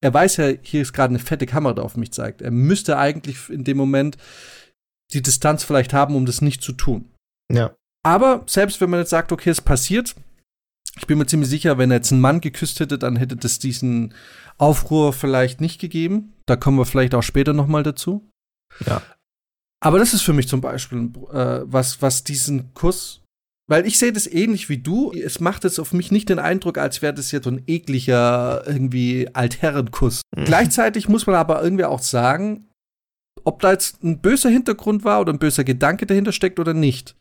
er 0.00 0.14
weiß 0.14 0.36
ja, 0.36 0.52
hier 0.60 0.82
ist 0.82 0.92
gerade 0.92 1.10
eine 1.10 1.18
fette 1.18 1.46
Kamera, 1.46 1.74
die 1.74 1.80
auf 1.80 1.96
mich 1.96 2.12
zeigt. 2.12 2.42
Er 2.42 2.50
müsste 2.50 2.98
eigentlich 2.98 3.48
in 3.48 3.64
dem 3.64 3.76
Moment 3.76 4.16
die 5.12 5.22
Distanz 5.22 5.64
vielleicht 5.64 5.92
haben, 5.92 6.14
um 6.14 6.26
das 6.26 6.40
nicht 6.40 6.62
zu 6.62 6.72
tun. 6.72 7.10
Ja. 7.52 7.74
Aber 8.04 8.42
selbst 8.46 8.80
wenn 8.80 8.90
man 8.90 9.00
jetzt 9.00 9.10
sagt, 9.10 9.32
okay, 9.32 9.50
es 9.50 9.60
passiert, 9.60 10.14
ich 10.98 11.06
bin 11.06 11.18
mir 11.18 11.26
ziemlich 11.26 11.50
sicher, 11.50 11.78
wenn 11.78 11.90
er 11.90 11.98
jetzt 11.98 12.12
einen 12.12 12.20
Mann 12.20 12.40
geküsst 12.40 12.80
hätte, 12.80 12.98
dann 12.98 13.16
hätte 13.16 13.36
das 13.36 13.58
diesen 13.58 14.14
Aufruhr 14.56 15.12
vielleicht 15.12 15.60
nicht 15.60 15.80
gegeben. 15.80 16.34
Da 16.46 16.56
kommen 16.56 16.78
wir 16.78 16.86
vielleicht 16.86 17.14
auch 17.14 17.22
später 17.22 17.52
noch 17.52 17.66
mal 17.66 17.82
dazu. 17.82 18.28
Ja. 18.84 19.02
Aber 19.80 19.98
das 19.98 20.12
ist 20.12 20.22
für 20.22 20.32
mich 20.32 20.48
zum 20.48 20.60
Beispiel 20.60 21.10
äh, 21.32 21.60
was, 21.64 22.02
was 22.02 22.24
diesen 22.24 22.74
Kuss 22.74 23.22
weil 23.68 23.86
ich 23.86 23.98
sehe 23.98 24.12
das 24.12 24.26
ähnlich 24.26 24.68
wie 24.70 24.78
du. 24.78 25.12
Es 25.12 25.40
macht 25.40 25.62
jetzt 25.62 25.78
auf 25.78 25.92
mich 25.92 26.10
nicht 26.10 26.30
den 26.30 26.38
Eindruck, 26.38 26.78
als 26.78 27.02
wäre 27.02 27.12
das 27.12 27.30
jetzt 27.30 27.44
so 27.44 27.50
ein 27.50 27.62
ekliger, 27.66 28.62
irgendwie 28.66 29.28
Altherrenkuss. 29.34 30.22
Mhm. 30.34 30.44
Gleichzeitig 30.46 31.08
muss 31.08 31.26
man 31.26 31.36
aber 31.36 31.62
irgendwie 31.62 31.84
auch 31.84 32.00
sagen, 32.00 32.66
ob 33.48 33.60
da 33.60 33.72
jetzt 33.72 34.04
ein 34.04 34.20
böser 34.20 34.50
Hintergrund 34.50 35.04
war 35.04 35.22
oder 35.22 35.32
ein 35.32 35.38
böser 35.38 35.64
Gedanke 35.64 36.04
dahinter 36.04 36.32
steckt 36.32 36.60
oder 36.60 36.74
nicht, 36.74 37.16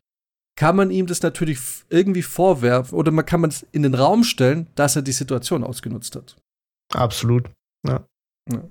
kann 0.58 0.76
man 0.76 0.92
ihm 0.92 1.08
das 1.08 1.22
natürlich 1.22 1.60
irgendwie 1.90 2.22
vorwerfen 2.22 2.98
oder 2.98 3.12
man 3.12 3.26
kann 3.26 3.40
man 3.40 3.50
es 3.50 3.66
in 3.72 3.84
den 3.84 3.96
Raum 3.96 4.26
stellen, 4.26 4.68
dass 4.76 4.98
er 4.98 5.04
die 5.04 5.14
Situation 5.14 5.64
ausgenutzt 5.64 6.18
hat. 6.18 6.36
Absolut. 6.94 7.50
Ja. 7.88 8.06
ja. 8.52 8.64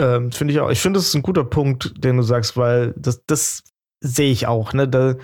Ähm, 0.00 0.30
finde 0.30 0.54
ich 0.54 0.60
auch. 0.60 0.70
Ich 0.70 0.80
finde, 0.80 1.00
das 1.00 1.08
ist 1.08 1.16
ein 1.16 1.22
guter 1.22 1.42
Punkt, 1.42 1.92
den 2.04 2.18
du 2.18 2.22
sagst, 2.22 2.56
weil 2.56 2.94
das, 2.96 3.24
das 3.26 3.64
sehe 4.00 4.30
ich 4.30 4.46
auch. 4.46 4.72
Ne? 4.72 4.86
Da, 4.86 5.16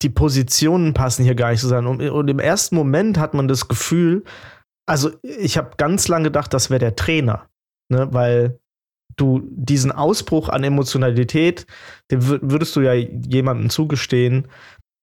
die 0.00 0.08
Positionen 0.08 0.94
passen 0.94 1.24
hier 1.24 1.34
gar 1.34 1.50
nicht 1.50 1.60
zusammen. 1.60 1.86
Und, 1.86 2.00
und 2.00 2.28
im 2.28 2.38
ersten 2.38 2.76
Moment 2.76 3.18
hat 3.18 3.34
man 3.34 3.48
das 3.48 3.68
Gefühl, 3.68 4.24
also 4.88 5.10
ich 5.22 5.58
habe 5.58 5.76
ganz 5.76 6.08
lange 6.08 6.24
gedacht, 6.24 6.54
das 6.54 6.70
wäre 6.70 6.78
der 6.78 6.96
Trainer, 6.96 7.46
ne? 7.92 8.08
weil 8.12 8.58
du 9.16 9.42
diesen 9.50 9.92
Ausbruch 9.92 10.48
an 10.48 10.64
Emotionalität, 10.64 11.66
den 12.10 12.26
würdest 12.26 12.76
du 12.76 12.80
ja 12.80 12.92
jemandem 12.92 13.70
zugestehen, 13.70 14.48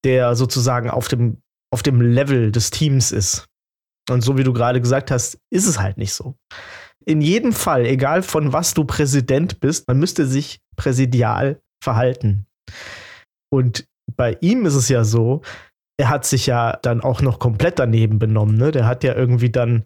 der 0.05 0.35
sozusagen 0.35 0.89
auf 0.89 1.07
dem, 1.07 1.37
auf 1.73 1.83
dem 1.83 2.01
Level 2.01 2.51
des 2.51 2.69
Teams 2.69 3.11
ist. 3.11 3.47
Und 4.09 4.21
so 4.21 4.37
wie 4.37 4.43
du 4.43 4.53
gerade 4.53 4.81
gesagt 4.81 5.11
hast, 5.11 5.39
ist 5.49 5.67
es 5.67 5.79
halt 5.79 5.97
nicht 5.97 6.13
so. 6.13 6.35
In 7.05 7.21
jedem 7.21 7.53
Fall, 7.53 7.85
egal 7.85 8.21
von 8.21 8.53
was 8.53 8.73
du 8.73 8.85
Präsident 8.85 9.59
bist, 9.59 9.87
man 9.87 9.99
müsste 9.99 10.25
sich 10.25 10.59
präsidial 10.75 11.59
verhalten. 11.83 12.45
Und 13.51 13.85
bei 14.15 14.37
ihm 14.41 14.65
ist 14.65 14.75
es 14.75 14.89
ja 14.89 15.03
so, 15.03 15.41
er 15.99 16.09
hat 16.09 16.25
sich 16.25 16.47
ja 16.47 16.77
dann 16.81 17.01
auch 17.01 17.21
noch 17.21 17.39
komplett 17.39 17.79
daneben 17.79 18.19
benommen. 18.19 18.57
Ne? 18.57 18.71
Der 18.71 18.85
hat 18.85 19.03
ja 19.03 19.15
irgendwie 19.15 19.49
dann 19.49 19.85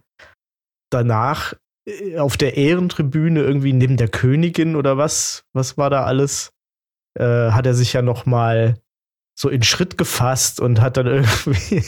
danach 0.91 1.53
auf 2.17 2.37
der 2.37 2.57
Ehrentribüne 2.57 3.41
irgendwie 3.41 3.73
neben 3.73 3.97
der 3.97 4.09
Königin 4.09 4.75
oder 4.75 4.97
was, 4.97 5.45
was 5.53 5.77
war 5.77 5.89
da 5.89 6.03
alles, 6.03 6.51
äh, 7.17 7.51
hat 7.51 7.65
er 7.65 7.73
sich 7.73 7.93
ja 7.93 8.01
noch 8.01 8.25
mal 8.25 8.77
so 9.39 9.49
in 9.49 9.63
Schritt 9.63 9.97
gefasst 9.97 10.59
und 10.59 10.81
hat 10.81 10.97
dann 10.97 11.07
irgendwie 11.07 11.83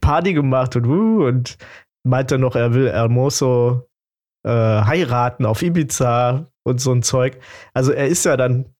Party 0.00 0.32
gemacht 0.32 0.74
und 0.76 0.86
uh, 0.86 1.26
und 1.26 1.58
meinte 2.02 2.38
noch, 2.38 2.56
er 2.56 2.74
will 2.74 2.90
Hermoso 2.90 3.88
äh, 4.44 4.50
heiraten 4.50 5.44
auf 5.46 5.62
Ibiza 5.62 6.46
und 6.64 6.80
so 6.80 6.92
ein 6.92 7.02
Zeug. 7.02 7.38
Also 7.74 7.92
er 7.92 8.08
ist 8.08 8.24
ja 8.24 8.36
dann 8.36 8.74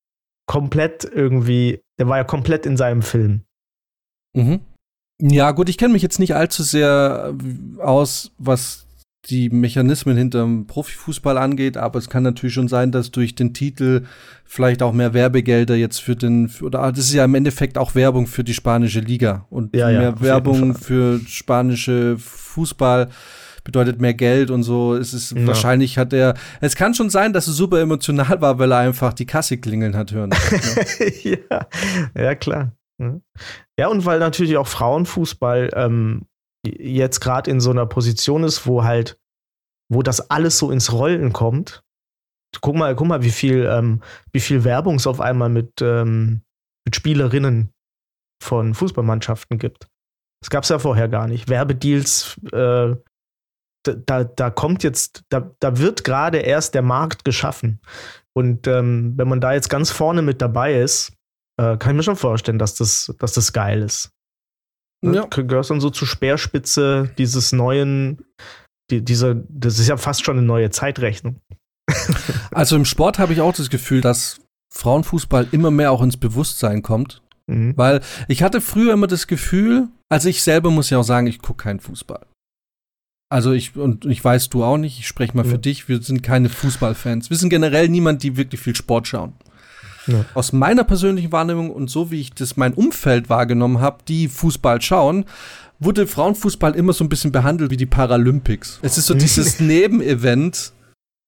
komplett 0.46 1.04
irgendwie, 1.04 1.80
der 1.98 2.08
war 2.08 2.16
ja 2.16 2.24
komplett 2.24 2.66
in 2.66 2.76
seinem 2.76 3.02
Film. 3.02 3.44
Mhm. 4.36 4.60
Ja, 5.22 5.50
gut, 5.52 5.68
ich 5.68 5.76
kenne 5.76 5.92
mich 5.92 6.02
jetzt 6.02 6.18
nicht 6.18 6.34
allzu 6.34 6.62
sehr 6.62 7.34
aus, 7.78 8.32
was 8.38 8.86
die 9.26 9.50
Mechanismen 9.50 10.16
hinterm 10.16 10.66
Profifußball 10.66 11.36
angeht, 11.36 11.76
aber 11.76 11.98
es 11.98 12.08
kann 12.08 12.22
natürlich 12.22 12.54
schon 12.54 12.68
sein, 12.68 12.90
dass 12.90 13.10
durch 13.10 13.34
den 13.34 13.52
Titel 13.52 14.04
vielleicht 14.44 14.82
auch 14.82 14.92
mehr 14.92 15.12
Werbegelder 15.12 15.76
jetzt 15.76 16.00
für 16.00 16.16
den, 16.16 16.50
oder 16.62 16.90
das 16.90 17.00
ist 17.00 17.12
ja 17.12 17.24
im 17.26 17.34
Endeffekt 17.34 17.76
auch 17.76 17.94
Werbung 17.94 18.26
für 18.26 18.44
die 18.44 18.54
spanische 18.54 19.00
Liga 19.00 19.46
und 19.50 19.76
ja, 19.76 19.88
mehr 19.88 20.02
ja, 20.02 20.20
Werbung 20.20 20.74
für 20.74 21.20
spanische 21.26 22.16
Fußball 22.18 23.10
bedeutet 23.62 24.00
mehr 24.00 24.14
Geld 24.14 24.50
und 24.50 24.62
so. 24.62 24.96
Es 24.96 25.12
ist 25.12 25.32
ja. 25.32 25.46
wahrscheinlich 25.46 25.98
hat 25.98 26.14
er. 26.14 26.34
Es 26.62 26.76
kann 26.76 26.94
schon 26.94 27.10
sein, 27.10 27.34
dass 27.34 27.46
es 27.46 27.56
super 27.56 27.78
emotional 27.78 28.40
war, 28.40 28.58
weil 28.58 28.72
er 28.72 28.78
einfach 28.78 29.12
die 29.12 29.26
Kasse 29.26 29.58
klingeln 29.58 29.96
hat 29.96 30.12
hören. 30.12 30.30
ja. 31.22 31.66
ja, 32.16 32.34
klar. 32.34 32.72
Ja, 33.78 33.88
und 33.88 34.04
weil 34.04 34.18
natürlich 34.18 34.56
auch 34.56 34.66
Frauenfußball 34.66 35.70
ähm, 35.74 36.26
jetzt 36.66 37.20
gerade 37.20 37.50
in 37.50 37.60
so 37.60 37.70
einer 37.70 37.86
Position 37.86 38.44
ist, 38.44 38.66
wo 38.66 38.84
halt, 38.84 39.18
wo 39.90 40.02
das 40.02 40.30
alles 40.30 40.58
so 40.58 40.70
ins 40.70 40.92
Rollen 40.92 41.32
kommt. 41.32 41.82
Guck 42.60 42.76
mal, 42.76 42.94
guck 42.96 43.06
mal, 43.06 43.22
wie 43.22 43.30
viel, 43.30 43.66
ähm, 43.70 44.02
wie 44.32 44.40
viel 44.40 44.64
Werbung 44.64 44.96
es 44.96 45.06
auf 45.06 45.20
einmal 45.20 45.48
mit, 45.48 45.80
ähm, 45.80 46.42
mit 46.84 46.96
Spielerinnen 46.96 47.72
von 48.42 48.74
Fußballmannschaften 48.74 49.58
gibt. 49.58 49.88
Das 50.42 50.50
gab 50.50 50.64
es 50.64 50.70
ja 50.70 50.78
vorher 50.78 51.08
gar 51.08 51.28
nicht. 51.28 51.48
Werbedeals 51.48 52.40
äh, 52.52 52.94
da, 53.82 54.24
da 54.24 54.50
kommt 54.50 54.82
jetzt, 54.82 55.22
da, 55.30 55.54
da 55.60 55.78
wird 55.78 56.04
gerade 56.04 56.38
erst 56.38 56.74
der 56.74 56.82
Markt 56.82 57.24
geschaffen. 57.24 57.80
Und 58.32 58.66
ähm, 58.66 59.14
wenn 59.16 59.28
man 59.28 59.40
da 59.40 59.52
jetzt 59.52 59.70
ganz 59.70 59.90
vorne 59.90 60.22
mit 60.22 60.40
dabei 60.42 60.74
ist, 60.74 61.12
äh, 61.58 61.76
kann 61.76 61.92
ich 61.92 61.96
mir 61.96 62.02
schon 62.02 62.16
vorstellen, 62.16 62.58
dass 62.58 62.74
das, 62.74 63.14
dass 63.18 63.32
das 63.32 63.52
geil 63.52 63.82
ist. 63.82 64.12
Ne? 65.02 65.16
Ja. 65.16 65.26
Du 65.26 65.46
gehörst 65.46 65.70
dann 65.70 65.80
so 65.80 65.90
zur 65.90 66.06
Speerspitze 66.06 67.10
dieses 67.16 67.52
neuen, 67.52 68.24
die, 68.90 69.02
diese, 69.02 69.44
das 69.48 69.78
ist 69.78 69.88
ja 69.88 69.96
fast 69.96 70.24
schon 70.24 70.38
eine 70.38 70.46
neue 70.46 70.70
Zeitrechnung. 70.70 71.40
also 72.50 72.76
im 72.76 72.84
Sport 72.84 73.18
habe 73.18 73.32
ich 73.32 73.40
auch 73.40 73.54
das 73.54 73.70
Gefühl, 73.70 74.00
dass 74.00 74.40
Frauenfußball 74.72 75.48
immer 75.52 75.70
mehr 75.70 75.90
auch 75.90 76.02
ins 76.02 76.16
Bewusstsein 76.16 76.82
kommt. 76.82 77.22
Mhm. 77.46 77.76
Weil 77.76 78.00
ich 78.28 78.42
hatte 78.42 78.60
früher 78.60 78.92
immer 78.92 79.08
das 79.08 79.26
Gefühl, 79.26 79.88
also 80.08 80.28
ich 80.28 80.42
selber 80.42 80.70
muss 80.70 80.90
ja 80.90 80.98
auch 80.98 81.04
sagen, 81.04 81.26
ich 81.26 81.40
gucke 81.40 81.64
keinen 81.64 81.80
Fußball. 81.80 82.26
Also 83.32 83.52
ich, 83.52 83.76
und 83.76 84.06
ich 84.06 84.24
weiß 84.24 84.48
du 84.48 84.64
auch 84.64 84.76
nicht, 84.76 84.98
ich 84.98 85.06
spreche 85.06 85.36
mal 85.36 85.44
ja. 85.44 85.52
für 85.52 85.58
dich, 85.58 85.88
wir 85.88 86.02
sind 86.02 86.22
keine 86.22 86.48
Fußballfans. 86.48 87.30
Wir 87.30 87.36
sind 87.36 87.50
generell 87.50 87.88
niemand, 87.88 88.22
die 88.22 88.36
wirklich 88.36 88.60
viel 88.60 88.74
Sport 88.74 89.06
schauen. 89.06 89.34
Ja. 90.06 90.24
Aus 90.34 90.52
meiner 90.52 90.84
persönlichen 90.84 91.32
Wahrnehmung 91.32 91.70
und 91.70 91.90
so 91.90 92.10
wie 92.10 92.20
ich 92.20 92.32
das 92.32 92.56
mein 92.56 92.74
Umfeld 92.74 93.28
wahrgenommen 93.28 93.80
habe, 93.80 93.98
die 94.08 94.28
Fußball 94.28 94.80
schauen, 94.80 95.26
wurde 95.78 96.06
Frauenfußball 96.06 96.74
immer 96.74 96.92
so 96.92 97.04
ein 97.04 97.08
bisschen 97.08 97.32
behandelt 97.32 97.70
wie 97.70 97.76
die 97.76 97.86
Paralympics. 97.86 98.78
Es 98.82 98.98
ist 98.98 99.06
so 99.06 99.14
dieses 99.14 99.60
Nebenevent 99.60 100.72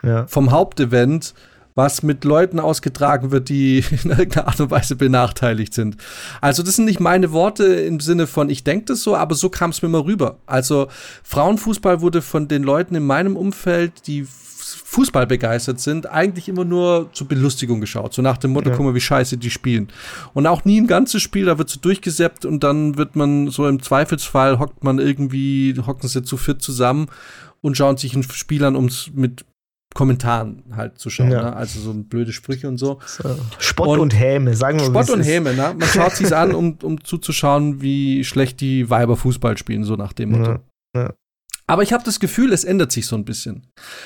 ja. 0.03 0.27
vom 0.27 0.51
Hauptevent, 0.51 1.35
was 1.75 2.03
mit 2.03 2.25
Leuten 2.25 2.61
ausgetragen 2.61 3.31
wird, 3.31 3.49
die 3.49 3.79
in 4.05 4.11
irgendeiner 4.11 4.49
Art 4.49 4.61
und 4.61 4.71
Weise 4.71 4.97
benachteiligt 4.97 5.73
sind. 5.73 5.97
Also 6.41 6.63
das 6.63 6.77
sind 6.77 6.85
nicht 6.85 7.01
meine 7.01 7.33
Worte 7.33 7.65
im 7.65 8.01
Sinne 8.01 8.27
von, 8.27 8.51
ich 8.51 8.63
denke 8.63 8.87
das 8.87 9.03
so, 9.03 9.17
aber 9.17 9.35
so 9.35 9.49
kam 9.49 9.71
es 9.71 9.83
mir 9.83 9.89
mal 9.89 10.03
rüber. 10.03 10.37
Also 10.47 10.89
Frauenfußball 11.25 12.01
wurde 12.03 12.21
von 12.21 12.49
den 12.49 12.63
Leuten 12.63 12.95
in 12.95 13.05
meinem 13.05 13.37
Umfeld, 13.37 14.07
die 14.07 14.27
Fußball 14.75 15.27
begeistert 15.27 15.81
sind, 15.81 16.07
eigentlich 16.07 16.49
immer 16.49 16.65
nur 16.65 17.11
zur 17.13 17.29
Belustigung 17.29 17.81
geschaut. 17.81 18.13
So 18.15 18.23
nach 18.23 18.39
dem 18.39 18.53
Motto, 18.53 18.71
ja. 18.71 18.77
guck 18.77 18.87
mal, 18.87 18.95
wie 18.95 19.01
scheiße 19.01 19.37
die 19.39 19.51
spielen. 19.51 19.89
Und 20.35 20.47
auch 20.47 20.65
nie 20.65 20.81
ein 20.81 20.87
ganzes 20.87 21.23
Spiel, 21.23 21.47
da 21.47 21.59
wird 21.59 21.69
so 21.69 21.81
durchgesäppt 21.81 22.45
und 22.45 22.63
dann 22.63 22.97
wird 22.97 23.17
man 23.17 23.49
so 23.49 23.67
im 23.67 23.83
Zweifelsfall 23.83 24.59
hockt 24.59 24.85
man 24.85 24.99
irgendwie, 24.99 25.75
hocken 25.87 26.09
sie 26.09 26.23
zu 26.23 26.37
viert 26.37 26.63
zusammen 26.63 27.07
und 27.61 27.77
schauen 27.77 27.97
sich 27.97 28.15
ein 28.15 28.23
Spiel 28.23 28.65
an, 28.65 28.77
um 28.77 28.87
es 28.87 29.11
mit 29.15 29.45
Kommentaren 29.95 30.63
halt 30.75 30.99
zu 30.99 31.11
schauen, 31.11 31.31
ja. 31.31 31.43
ne? 31.43 31.57
also 31.57 31.81
so 31.81 31.93
blöde 31.93 32.33
Sprüche 32.33 32.69
und 32.69 32.79
so. 32.79 32.99
so. 33.05 33.39
Spott 33.59 33.89
und, 33.89 34.01
und, 34.01 34.19
Häme, 34.19 34.55
sagen 34.55 34.81
wir 34.81 34.91
mal. 34.91 35.05
Spott 35.05 35.17
und 35.17 35.23
Häme, 35.23 35.55
ne? 35.55 35.75
Man 35.79 35.89
schaut 35.89 36.13
sich 36.13 36.35
an, 36.35 36.55
um, 36.55 36.79
um 36.83 37.05
zuzuschauen, 37.05 37.83
wie 37.83 38.25
schlecht 38.25 38.61
die 38.61 38.89
Weiber 38.89 39.17
Fußball 39.17 39.59
spielen, 39.59 39.85
so 39.85 39.97
nach 39.97 40.13
dem 40.13 40.31
Motto. 40.31 40.59
Ja. 40.97 41.13
Ja. 41.73 41.75
Aber 41.75 41.83
ich 41.83 41.93
habe 41.93 42.05
das 42.05 42.21
Gefühl, 42.21 42.53
es 42.53 42.65
ändert 42.65 42.93
sich 42.93 43.07
so 43.07 43.17
ein 43.17 43.25
bisschen. 43.25 43.63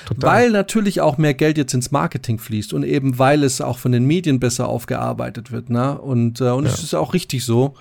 Total. 0.07 0.31
Weil 0.31 0.51
natürlich 0.51 1.01
auch 1.01 1.19
mehr 1.19 1.35
Geld 1.35 1.59
jetzt 1.59 1.75
ins 1.75 1.91
Marketing 1.91 2.39
fließt 2.39 2.73
und 2.73 2.85
eben 2.85 3.19
weil 3.19 3.43
es 3.43 3.61
auch 3.61 3.79
von 3.79 3.91
den 3.93 4.07
Medien 4.07 4.39
besser 4.39 4.69
aufgearbeitet 4.69 5.51
wird, 5.51 5.69
ne? 5.69 5.99
Und, 5.99 6.41
äh, 6.41 6.51
und 6.51 6.67
es 6.67 6.83
ist 6.83 6.95
auch 6.95 7.13
richtig 7.13 7.45
so. 7.45 7.75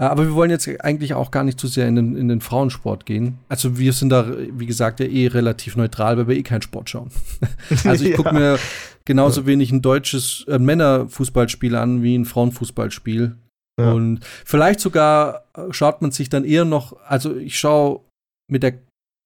Äh, 0.00 0.04
aber 0.04 0.24
wir 0.24 0.34
wollen 0.34 0.50
jetzt 0.50 0.68
eigentlich 0.84 1.14
auch 1.14 1.30
gar 1.30 1.44
nicht 1.44 1.58
zu 1.58 1.66
sehr 1.66 1.88
in 1.88 1.96
den, 1.96 2.16
in 2.16 2.28
den 2.28 2.40
Frauensport 2.40 3.06
gehen. 3.06 3.38
Also 3.48 3.78
wir 3.78 3.92
sind 3.92 4.10
da, 4.10 4.26
wie 4.52 4.66
gesagt, 4.66 5.00
ja 5.00 5.06
eh 5.06 5.26
relativ 5.26 5.76
neutral, 5.76 6.16
weil 6.16 6.28
wir 6.28 6.36
eh 6.36 6.42
keinen 6.42 6.62
Sport 6.62 6.90
schauen. 6.90 7.10
also 7.84 8.04
ich 8.04 8.14
gucke 8.14 8.28
ja. 8.30 8.34
mir 8.34 8.58
genauso 9.04 9.46
wenig 9.46 9.72
ein 9.72 9.82
deutsches 9.82 10.44
äh, 10.48 10.58
Männerfußballspiel 10.58 11.74
an 11.74 12.02
wie 12.02 12.16
ein 12.16 12.24
Frauenfußballspiel. 12.24 13.36
Ja. 13.80 13.92
Und 13.92 14.20
vielleicht 14.44 14.80
sogar 14.80 15.44
äh, 15.54 15.72
schaut 15.72 16.02
man 16.02 16.10
sich 16.10 16.28
dann 16.28 16.44
eher 16.44 16.64
noch, 16.64 16.96
also 17.04 17.36
ich 17.36 17.58
schaue 17.58 18.00
mit 18.50 18.62
der 18.62 18.74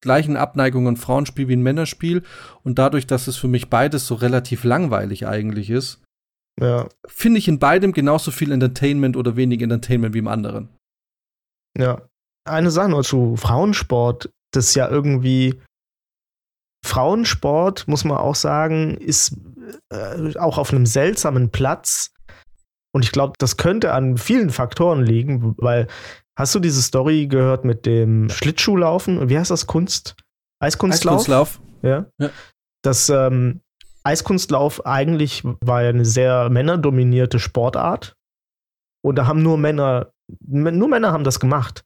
gleichen 0.02 0.36
Abneigung 0.36 0.86
ein 0.86 0.96
Frauenspiel 0.96 1.48
wie 1.48 1.56
ein 1.56 1.62
Männerspiel 1.62 2.22
und 2.62 2.78
dadurch, 2.78 3.06
dass 3.06 3.26
es 3.26 3.36
für 3.36 3.48
mich 3.48 3.70
beides 3.70 4.06
so 4.06 4.14
relativ 4.14 4.64
langweilig 4.64 5.26
eigentlich 5.26 5.70
ist, 5.70 6.02
ja. 6.60 6.88
Finde 7.06 7.38
ich 7.38 7.48
in 7.48 7.58
beidem 7.58 7.92
genauso 7.92 8.30
viel 8.30 8.52
Entertainment 8.52 9.16
oder 9.16 9.36
wenig 9.36 9.62
Entertainment 9.62 10.14
wie 10.14 10.18
im 10.18 10.28
anderen. 10.28 10.68
Ja. 11.78 12.08
Eine 12.44 12.70
Sache 12.70 12.90
nur 12.90 13.04
zu 13.04 13.36
Frauensport, 13.36 14.30
das 14.52 14.68
ist 14.68 14.74
ja 14.74 14.88
irgendwie 14.88 15.60
Frauensport, 16.84 17.86
muss 17.86 18.04
man 18.04 18.18
auch 18.18 18.34
sagen, 18.34 18.96
ist 18.96 19.36
äh, 19.90 20.36
auch 20.36 20.58
auf 20.58 20.72
einem 20.72 20.86
seltsamen 20.86 21.50
Platz. 21.50 22.12
Und 22.94 23.04
ich 23.04 23.12
glaube, 23.12 23.34
das 23.38 23.56
könnte 23.56 23.94
an 23.94 24.18
vielen 24.18 24.50
Faktoren 24.50 25.02
liegen, 25.02 25.54
weil 25.56 25.86
hast 26.38 26.54
du 26.54 26.58
diese 26.58 26.82
Story 26.82 27.26
gehört 27.26 27.64
mit 27.64 27.86
dem 27.86 28.28
Schlittschuhlaufen? 28.30 29.28
Wie 29.28 29.38
heißt 29.38 29.50
das? 29.50 29.66
Kunst? 29.66 30.16
Eiskunstlauf? 30.60 31.20
Eiskunstlauf. 31.20 31.60
Ja. 31.82 32.06
ja. 32.18 32.30
Dass 32.82 33.08
ähm, 33.08 33.60
Eiskunstlauf 34.04 34.86
eigentlich 34.86 35.42
war 35.60 35.82
ja 35.82 35.90
eine 35.90 36.04
sehr 36.04 36.50
männerdominierte 36.50 37.38
Sportart. 37.38 38.16
Und 39.04 39.16
da 39.16 39.26
haben 39.26 39.42
nur 39.42 39.58
Männer, 39.58 40.12
nur 40.40 40.88
Männer 40.88 41.12
haben 41.12 41.24
das 41.24 41.40
gemacht. 41.40 41.84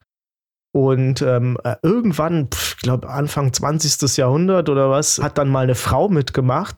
Und 0.74 1.22
ähm, 1.22 1.58
äh, 1.64 1.76
irgendwann, 1.82 2.50
ich 2.52 2.76
glaube 2.78 3.08
Anfang 3.08 3.52
20. 3.52 4.16
Jahrhundert 4.18 4.68
oder 4.68 4.90
was, 4.90 5.18
hat 5.18 5.38
dann 5.38 5.48
mal 5.48 5.64
eine 5.64 5.74
Frau 5.74 6.08
mitgemacht. 6.08 6.76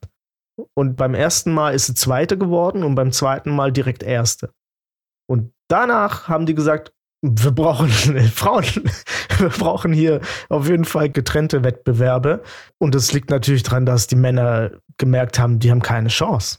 Und 0.75 0.97
beim 0.97 1.15
ersten 1.15 1.53
Mal 1.53 1.75
ist 1.75 1.87
sie 1.87 1.95
Zweite 1.95 2.39
geworden 2.39 2.83
und 2.85 2.95
beim 2.95 3.13
zweiten 3.13 3.51
Mal 3.51 3.73
direkt 3.73 4.03
Erste. 4.03 4.53
Und 5.29 5.53
danach 5.69 6.29
haben 6.29 6.47
die 6.47 6.55
gesagt, 6.55 6.93
wir 7.23 7.51
brauchen 7.51 7.89
Frauen. 8.33 8.65
Wir 9.39 9.51
brauchen 9.51 9.93
hier 9.93 10.21
auf 10.49 10.69
jeden 10.69 10.85
Fall 10.85 11.11
getrennte 11.11 11.63
Wettbewerbe. 11.63 12.43
Und 12.79 12.97
es 12.97 13.13
liegt 13.13 13.31
natürlich 13.31 13.63
daran, 13.63 13.87
dass 13.87 14.09
die 14.09 14.17
Männer 14.17 14.73
gemerkt 14.97 15.39
haben, 15.39 15.61
die 15.61 15.71
haben 15.71 15.81
keine 15.81 16.09
Chance. 16.09 16.59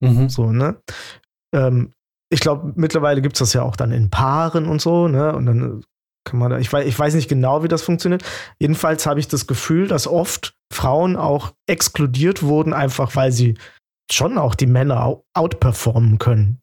Mhm. 0.00 0.28
So, 0.28 0.52
ne? 0.52 0.80
Ähm, 1.52 1.94
ich 2.30 2.38
glaube, 2.38 2.72
mittlerweile 2.76 3.22
gibt 3.22 3.34
es 3.34 3.40
das 3.40 3.54
ja 3.54 3.62
auch 3.62 3.74
dann 3.74 3.90
in 3.90 4.08
Paaren 4.08 4.66
und 4.66 4.80
so, 4.80 5.08
ne? 5.08 5.34
Und 5.34 5.46
dann 5.46 5.84
kann 6.24 6.38
man 6.38 6.50
da, 6.50 6.58
ich 6.58 6.72
weiß, 6.72 6.86
ich 6.86 6.96
weiß 6.96 7.14
nicht 7.14 7.28
genau, 7.28 7.64
wie 7.64 7.68
das 7.68 7.82
funktioniert. 7.82 8.22
Jedenfalls 8.60 9.06
habe 9.06 9.18
ich 9.18 9.26
das 9.26 9.48
Gefühl, 9.48 9.88
dass 9.88 10.06
oft 10.06 10.54
Frauen 10.72 11.16
auch 11.16 11.52
exkludiert 11.66 12.42
wurden, 12.42 12.72
einfach 12.72 13.16
weil 13.16 13.32
sie 13.32 13.58
schon 14.10 14.38
auch 14.38 14.54
die 14.54 14.66
Männer 14.66 15.20
outperformen 15.34 16.18
können. 16.18 16.60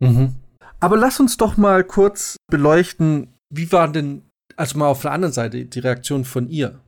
Mhm. 0.00 0.34
Aber 0.80 0.98
lass 0.98 1.18
uns 1.18 1.38
doch 1.38 1.56
mal 1.56 1.82
kurz 1.82 2.36
beleuchten, 2.54 3.34
wie 3.50 3.72
war 3.72 3.90
denn, 3.90 4.22
also 4.54 4.78
mal 4.78 4.86
auf 4.86 5.02
der 5.02 5.10
anderen 5.10 5.32
Seite, 5.32 5.64
die 5.64 5.78
Reaktion 5.80 6.24
von 6.24 6.48
ihr? 6.48 6.78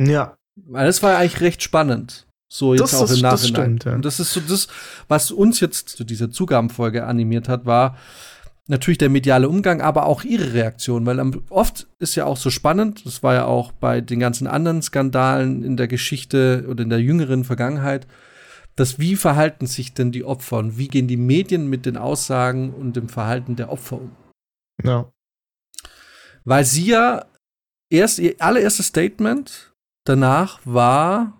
Ja. 0.00 0.36
Weil 0.54 0.86
das 0.86 1.02
war 1.02 1.16
eigentlich 1.18 1.40
recht 1.40 1.62
spannend. 1.62 2.28
So 2.52 2.74
jetzt 2.74 2.92
das, 2.92 2.94
auch 2.94 3.10
im 3.10 3.20
Nachhinein. 3.20 3.30
Das 3.30 3.48
stimmt, 3.48 3.84
ja. 3.84 3.94
Und 3.94 4.04
das 4.04 4.20
ist 4.20 4.32
so 4.32 4.40
das, 4.40 4.68
was 5.08 5.32
uns 5.32 5.58
jetzt 5.58 5.88
zu 5.88 6.04
dieser 6.04 6.30
Zugabenfolge 6.30 7.04
animiert 7.04 7.48
hat, 7.48 7.66
war 7.66 7.96
natürlich 8.68 8.98
der 8.98 9.08
mediale 9.08 9.48
Umgang, 9.48 9.80
aber 9.80 10.06
auch 10.06 10.22
ihre 10.22 10.52
Reaktion, 10.52 11.04
weil 11.04 11.20
oft 11.48 11.88
ist 11.98 12.14
ja 12.14 12.26
auch 12.26 12.36
so 12.36 12.50
spannend, 12.50 13.04
das 13.04 13.24
war 13.24 13.34
ja 13.34 13.44
auch 13.46 13.72
bei 13.72 14.00
den 14.00 14.20
ganzen 14.20 14.46
anderen 14.46 14.82
Skandalen 14.82 15.64
in 15.64 15.76
der 15.76 15.88
Geschichte 15.88 16.64
oder 16.68 16.84
in 16.84 16.90
der 16.90 17.00
jüngeren 17.00 17.42
Vergangenheit, 17.42 18.06
dass 18.76 19.00
wie 19.00 19.16
verhalten 19.16 19.66
sich 19.66 19.94
denn 19.94 20.12
die 20.12 20.24
Opfer 20.24 20.58
und 20.58 20.78
wie 20.78 20.86
gehen 20.86 21.08
die 21.08 21.16
Medien 21.16 21.68
mit 21.68 21.86
den 21.86 21.96
Aussagen 21.96 22.72
und 22.72 22.94
dem 22.94 23.08
Verhalten 23.08 23.56
der 23.56 23.72
Opfer 23.72 24.00
um? 24.00 24.12
Ja. 24.84 25.12
Weil 26.44 26.64
sie 26.64 26.86
ja 26.86 27.26
erst 27.90 28.18
ihr 28.18 28.36
allererstes 28.38 28.86
Statement 28.86 29.74
danach 30.04 30.60
war. 30.64 31.36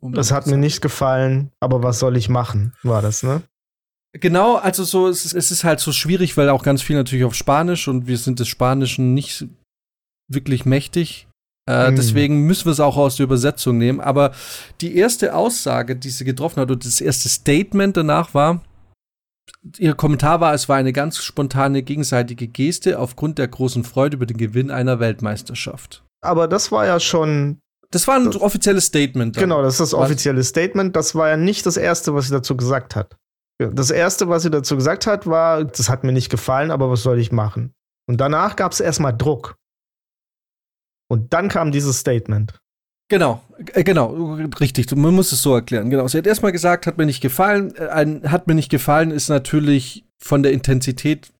Um 0.00 0.12
das 0.12 0.32
hat 0.32 0.46
mir 0.46 0.56
nicht 0.56 0.80
gefallen, 0.80 1.52
aber 1.60 1.82
was 1.82 1.98
soll 1.98 2.16
ich 2.16 2.28
machen, 2.28 2.74
war 2.82 3.02
das, 3.02 3.22
ne? 3.22 3.42
Genau, 4.12 4.56
also 4.56 4.82
so, 4.82 5.08
es 5.08 5.24
ist, 5.24 5.34
es 5.34 5.50
ist 5.50 5.62
halt 5.62 5.78
so 5.78 5.92
schwierig, 5.92 6.36
weil 6.36 6.48
auch 6.48 6.64
ganz 6.64 6.82
viel 6.82 6.96
natürlich 6.96 7.24
auf 7.24 7.34
Spanisch 7.34 7.86
und 7.86 8.06
wir 8.06 8.18
sind 8.18 8.40
des 8.40 8.48
Spanischen 8.48 9.14
nicht 9.14 9.46
wirklich 10.26 10.64
mächtig. 10.64 11.28
Äh, 11.68 11.90
mhm. 11.90 11.96
Deswegen 11.96 12.40
müssen 12.40 12.64
wir 12.64 12.72
es 12.72 12.80
auch 12.80 12.96
aus 12.96 13.16
der 13.16 13.24
Übersetzung 13.24 13.78
nehmen. 13.78 14.00
Aber 14.00 14.32
die 14.80 14.96
erste 14.96 15.34
Aussage, 15.34 15.94
die 15.94 16.10
sie 16.10 16.24
getroffen 16.24 16.60
hat, 16.60 16.70
und 16.70 16.84
das 16.84 17.00
erste 17.00 17.28
Statement 17.28 17.96
danach 17.96 18.34
war, 18.34 18.64
ihr 19.78 19.94
Kommentar 19.94 20.40
war, 20.40 20.54
es 20.54 20.68
war 20.68 20.76
eine 20.76 20.92
ganz 20.92 21.18
spontane 21.18 21.82
gegenseitige 21.82 22.48
Geste 22.48 22.98
aufgrund 22.98 23.38
der 23.38 23.48
großen 23.48 23.84
Freude 23.84 24.16
über 24.16 24.26
den 24.26 24.36
Gewinn 24.36 24.70
einer 24.70 25.00
Weltmeisterschaft. 25.00 26.04
Aber 26.22 26.48
das 26.48 26.70
war 26.72 26.86
ja 26.86 27.00
schon. 27.00 27.58
Das 27.90 28.06
war 28.06 28.16
ein 28.16 28.26
das, 28.26 28.40
offizielles 28.40 28.86
Statement. 28.86 29.36
Dann. 29.36 29.42
Genau, 29.42 29.62
das 29.62 29.74
ist 29.74 29.80
das 29.80 29.94
offizielle 29.94 30.44
Statement. 30.44 30.94
Das 30.94 31.14
war 31.14 31.28
ja 31.28 31.36
nicht 31.36 31.66
das 31.66 31.76
erste, 31.76 32.14
was 32.14 32.26
sie 32.26 32.32
dazu 32.32 32.56
gesagt 32.56 32.94
hat. 32.94 33.16
Das 33.58 33.90
erste, 33.90 34.28
was 34.28 34.42
sie 34.42 34.50
dazu 34.50 34.76
gesagt 34.76 35.06
hat, 35.06 35.26
war, 35.26 35.64
das 35.64 35.90
hat 35.90 36.02
mir 36.02 36.12
nicht 36.12 36.30
gefallen, 36.30 36.70
aber 36.70 36.90
was 36.90 37.02
soll 37.02 37.18
ich 37.18 37.30
machen? 37.30 37.74
Und 38.08 38.18
danach 38.18 38.56
gab 38.56 38.72
es 38.72 38.80
erstmal 38.80 39.14
Druck. 39.14 39.56
Und 41.10 41.34
dann 41.34 41.48
kam 41.48 41.72
dieses 41.72 41.98
Statement. 41.98 42.58
Genau, 43.10 43.42
äh, 43.74 43.82
genau, 43.82 44.34
richtig. 44.60 44.94
Man 44.96 45.14
muss 45.14 45.32
es 45.32 45.42
so 45.42 45.54
erklären. 45.54 45.90
Genau. 45.90 46.06
Sie 46.08 46.16
hat 46.16 46.26
erstmal 46.26 46.52
gesagt, 46.52 46.86
hat 46.86 46.96
mir 46.96 47.06
nicht 47.06 47.20
gefallen. 47.20 47.74
Äh, 47.76 47.88
ein, 47.88 48.30
hat 48.30 48.46
mir 48.46 48.54
nicht 48.54 48.70
gefallen 48.70 49.10
ist 49.10 49.28
natürlich 49.28 50.04
von 50.22 50.42
der 50.42 50.52
Intensität 50.52 51.32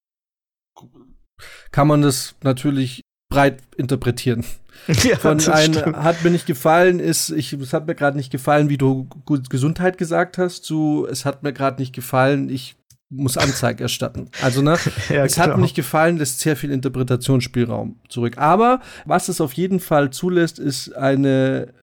kann 1.70 1.86
man 1.86 2.02
das 2.02 2.34
natürlich 2.42 3.02
breit 3.30 3.62
interpretieren. 3.76 4.44
Ja, 5.02 5.16
von 5.16 5.38
ein 5.40 5.76
hat 6.02 6.24
mir 6.24 6.30
nicht 6.30 6.46
gefallen 6.46 7.00
ist, 7.00 7.28
ich, 7.28 7.52
es 7.52 7.74
hat 7.74 7.86
mir 7.86 7.94
gerade 7.94 8.16
nicht 8.16 8.32
gefallen, 8.32 8.70
wie 8.70 8.78
du 8.78 9.06
Gesundheit 9.26 9.98
gesagt 9.98 10.38
hast, 10.38 10.64
zu 10.64 11.06
es 11.10 11.26
hat 11.26 11.42
mir 11.42 11.52
gerade 11.52 11.82
nicht 11.82 11.94
gefallen, 11.94 12.48
ich 12.48 12.76
muss 13.10 13.36
Anzeige 13.36 13.82
erstatten. 13.82 14.30
Also, 14.40 14.62
ne, 14.62 14.78
ja, 15.08 15.24
es 15.24 15.38
hat 15.38 15.56
mir 15.56 15.62
nicht 15.62 15.76
gefallen, 15.76 16.16
lässt 16.16 16.40
sehr 16.40 16.56
viel 16.56 16.70
Interpretationsspielraum 16.70 17.98
zurück. 18.08 18.38
Aber 18.38 18.80
was 19.04 19.28
es 19.28 19.40
auf 19.40 19.52
jeden 19.52 19.80
Fall 19.80 20.10
zulässt, 20.10 20.58
ist 20.58 20.94
eine 20.94 21.74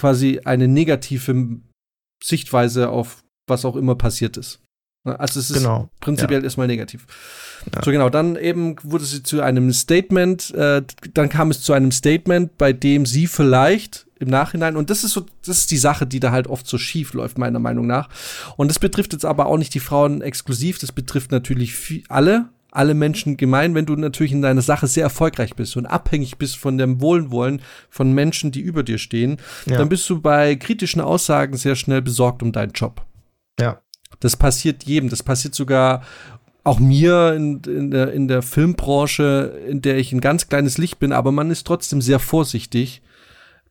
quasi 0.00 0.40
eine 0.44 0.68
negative 0.68 1.60
Sichtweise 2.22 2.88
auf 2.88 3.22
was 3.46 3.64
auch 3.64 3.76
immer 3.76 3.94
passiert 3.94 4.36
ist. 4.36 4.60
Also 5.04 5.38
es 5.38 5.50
ist 5.50 5.58
genau. 5.58 5.90
prinzipiell 6.00 6.40
ja. 6.40 6.44
erstmal 6.44 6.66
negativ. 6.66 7.06
Ja. 7.74 7.84
So 7.84 7.90
genau, 7.90 8.08
dann 8.08 8.36
eben 8.36 8.76
wurde 8.82 9.04
sie 9.04 9.22
zu 9.22 9.42
einem 9.42 9.70
Statement, 9.72 10.50
äh, 10.54 10.82
dann 11.12 11.28
kam 11.28 11.50
es 11.50 11.60
zu 11.60 11.74
einem 11.74 11.92
Statement, 11.92 12.56
bei 12.56 12.72
dem 12.72 13.04
sie 13.04 13.26
vielleicht 13.26 14.06
im 14.24 14.30
Nachhinein, 14.30 14.76
und 14.76 14.90
das 14.90 15.04
ist 15.04 15.12
so, 15.12 15.26
das 15.44 15.58
ist 15.58 15.70
die 15.70 15.76
Sache, 15.76 16.06
die 16.06 16.20
da 16.20 16.32
halt 16.32 16.46
oft 16.46 16.66
so 16.66 16.78
schief 16.78 17.14
läuft, 17.14 17.38
meiner 17.38 17.58
Meinung 17.58 17.86
nach. 17.86 18.08
Und 18.56 18.68
das 18.68 18.78
betrifft 18.78 19.12
jetzt 19.12 19.24
aber 19.24 19.46
auch 19.46 19.58
nicht 19.58 19.74
die 19.74 19.80
Frauen 19.80 20.22
exklusiv, 20.22 20.78
das 20.78 20.92
betrifft 20.92 21.30
natürlich 21.30 22.04
alle, 22.08 22.48
alle 22.70 22.94
Menschen 22.94 23.36
gemein, 23.36 23.74
wenn 23.74 23.86
du 23.86 23.94
natürlich 23.94 24.32
in 24.32 24.42
deiner 24.42 24.62
Sache 24.62 24.86
sehr 24.86 25.04
erfolgreich 25.04 25.54
bist 25.54 25.76
und 25.76 25.86
abhängig 25.86 26.38
bist 26.38 26.56
von 26.56 26.76
dem 26.76 27.00
Wohlwollen 27.00 27.62
von 27.88 28.12
Menschen, 28.12 28.50
die 28.50 28.60
über 28.60 28.82
dir 28.82 28.98
stehen, 28.98 29.38
ja. 29.66 29.78
dann 29.78 29.88
bist 29.88 30.10
du 30.10 30.20
bei 30.20 30.56
kritischen 30.56 31.00
Aussagen 31.00 31.56
sehr 31.56 31.76
schnell 31.76 32.02
besorgt 32.02 32.42
um 32.42 32.50
deinen 32.50 32.72
Job. 32.72 33.04
Ja. 33.60 33.80
Das 34.20 34.36
passiert 34.36 34.84
jedem. 34.84 35.08
Das 35.08 35.22
passiert 35.22 35.54
sogar 35.54 36.02
auch 36.64 36.78
mir 36.78 37.34
in, 37.34 37.60
in, 37.64 37.90
der, 37.90 38.12
in 38.12 38.26
der 38.26 38.42
Filmbranche, 38.42 39.60
in 39.68 39.82
der 39.82 39.98
ich 39.98 40.12
ein 40.12 40.20
ganz 40.20 40.48
kleines 40.48 40.78
Licht 40.78 40.98
bin, 40.98 41.12
aber 41.12 41.30
man 41.30 41.50
ist 41.50 41.66
trotzdem 41.66 42.00
sehr 42.00 42.18
vorsichtig 42.18 43.02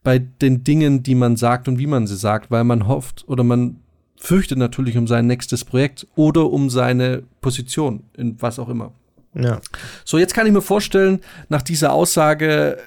bei 0.04 0.20
den 0.20 0.64
Dingen, 0.64 1.04
die 1.04 1.16
man 1.16 1.38
sagt 1.38 1.68
und 1.68 1.80
wie 1.80 1.88
man 1.88 2.08
sie 2.08 2.18
sagt, 2.18 2.52
weil 2.52 2.64
man 2.64 2.88
hofft 2.88 3.24
oder 3.28 3.44
man 3.44 3.78
fürchtet 4.18 4.58
natürlich 4.58 4.98
um 4.98 5.08
sein 5.08 5.28
nächstes 5.28 5.66
Projekt 5.66 6.08
oder 6.16 6.52
um 6.52 6.70
seine 6.70 7.24
Position 7.42 8.04
in 8.16 8.42
was 8.42 8.60
auch 8.60 8.70
immer. 8.70 8.94
Ja. 9.34 9.60
So, 10.06 10.18
jetzt 10.18 10.34
kann 10.34 10.46
ich 10.46 10.54
mir 10.54 10.62
vorstellen, 10.62 11.20
nach 11.50 11.62
dieser 11.62 11.94
Aussage 11.94 12.78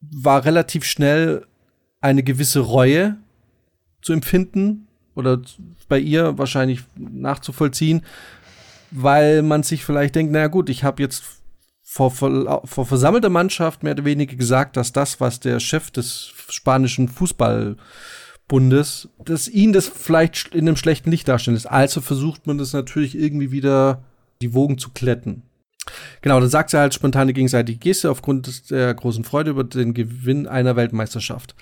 war 0.00 0.44
relativ 0.44 0.84
schnell 0.84 1.46
eine 2.00 2.22
gewisse 2.22 2.60
Reue 2.60 3.16
zu 4.02 4.12
empfinden 4.12 4.86
oder 5.14 5.40
bei 5.88 5.98
ihr 5.98 6.38
wahrscheinlich 6.38 6.82
nachzuvollziehen, 6.96 8.02
weil 8.90 9.42
man 9.42 9.62
sich 9.62 9.84
vielleicht 9.84 10.14
denkt, 10.14 10.32
naja 10.32 10.48
gut, 10.48 10.68
ich 10.68 10.84
habe 10.84 11.02
jetzt 11.02 11.24
vor, 11.94 12.10
vor, 12.10 12.86
versammelter 12.86 13.30
Mannschaft 13.30 13.84
mehr 13.84 13.92
oder 13.92 14.04
weniger 14.04 14.34
gesagt, 14.34 14.76
dass 14.76 14.90
das, 14.90 15.20
was 15.20 15.38
der 15.38 15.60
Chef 15.60 15.92
des 15.92 16.32
spanischen 16.48 17.06
Fußballbundes, 17.06 19.10
dass 19.24 19.46
ihn 19.46 19.72
das 19.72 19.86
vielleicht 19.86 20.56
in 20.56 20.66
einem 20.66 20.76
schlechten 20.76 21.12
Licht 21.12 21.28
darstellen 21.28 21.56
ist. 21.56 21.66
Also 21.66 22.00
versucht 22.00 22.48
man 22.48 22.58
das 22.58 22.72
natürlich 22.72 23.16
irgendwie 23.16 23.52
wieder 23.52 24.02
die 24.42 24.54
Wogen 24.54 24.76
zu 24.76 24.90
kletten. 24.90 25.44
Genau, 26.20 26.40
dann 26.40 26.48
sagt 26.48 26.70
sie 26.70 26.78
halt 26.78 26.94
spontane 26.94 27.32
gegenseitige 27.32 27.78
Geste 27.78 28.10
aufgrund 28.10 28.72
der 28.72 28.92
großen 28.92 29.22
Freude 29.22 29.50
über 29.50 29.62
den 29.62 29.94
Gewinn 29.94 30.48
einer 30.48 30.74
Weltmeisterschaft. 30.74 31.54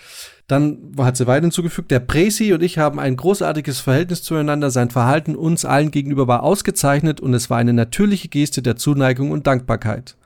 Dann 0.47 0.95
hat 0.97 1.19
sie 1.19 1.27
weiter 1.27 1.43
hinzugefügt, 1.43 1.91
der 1.91 2.01
Presi 2.01 2.55
und 2.55 2.63
ich 2.63 2.79
haben 2.79 2.99
ein 2.99 3.17
großartiges 3.17 3.81
Verhältnis 3.81 4.23
zueinander. 4.23 4.71
Sein 4.71 4.89
Verhalten 4.89 5.37
uns 5.37 5.67
allen 5.67 5.91
gegenüber 5.91 6.27
war 6.27 6.43
ausgezeichnet 6.43 7.21
und 7.21 7.35
es 7.35 7.51
war 7.51 7.59
eine 7.59 7.75
natürliche 7.75 8.29
Geste 8.29 8.63
der 8.63 8.77
Zuneigung 8.77 9.31
und 9.31 9.47
Dankbarkeit. 9.47 10.17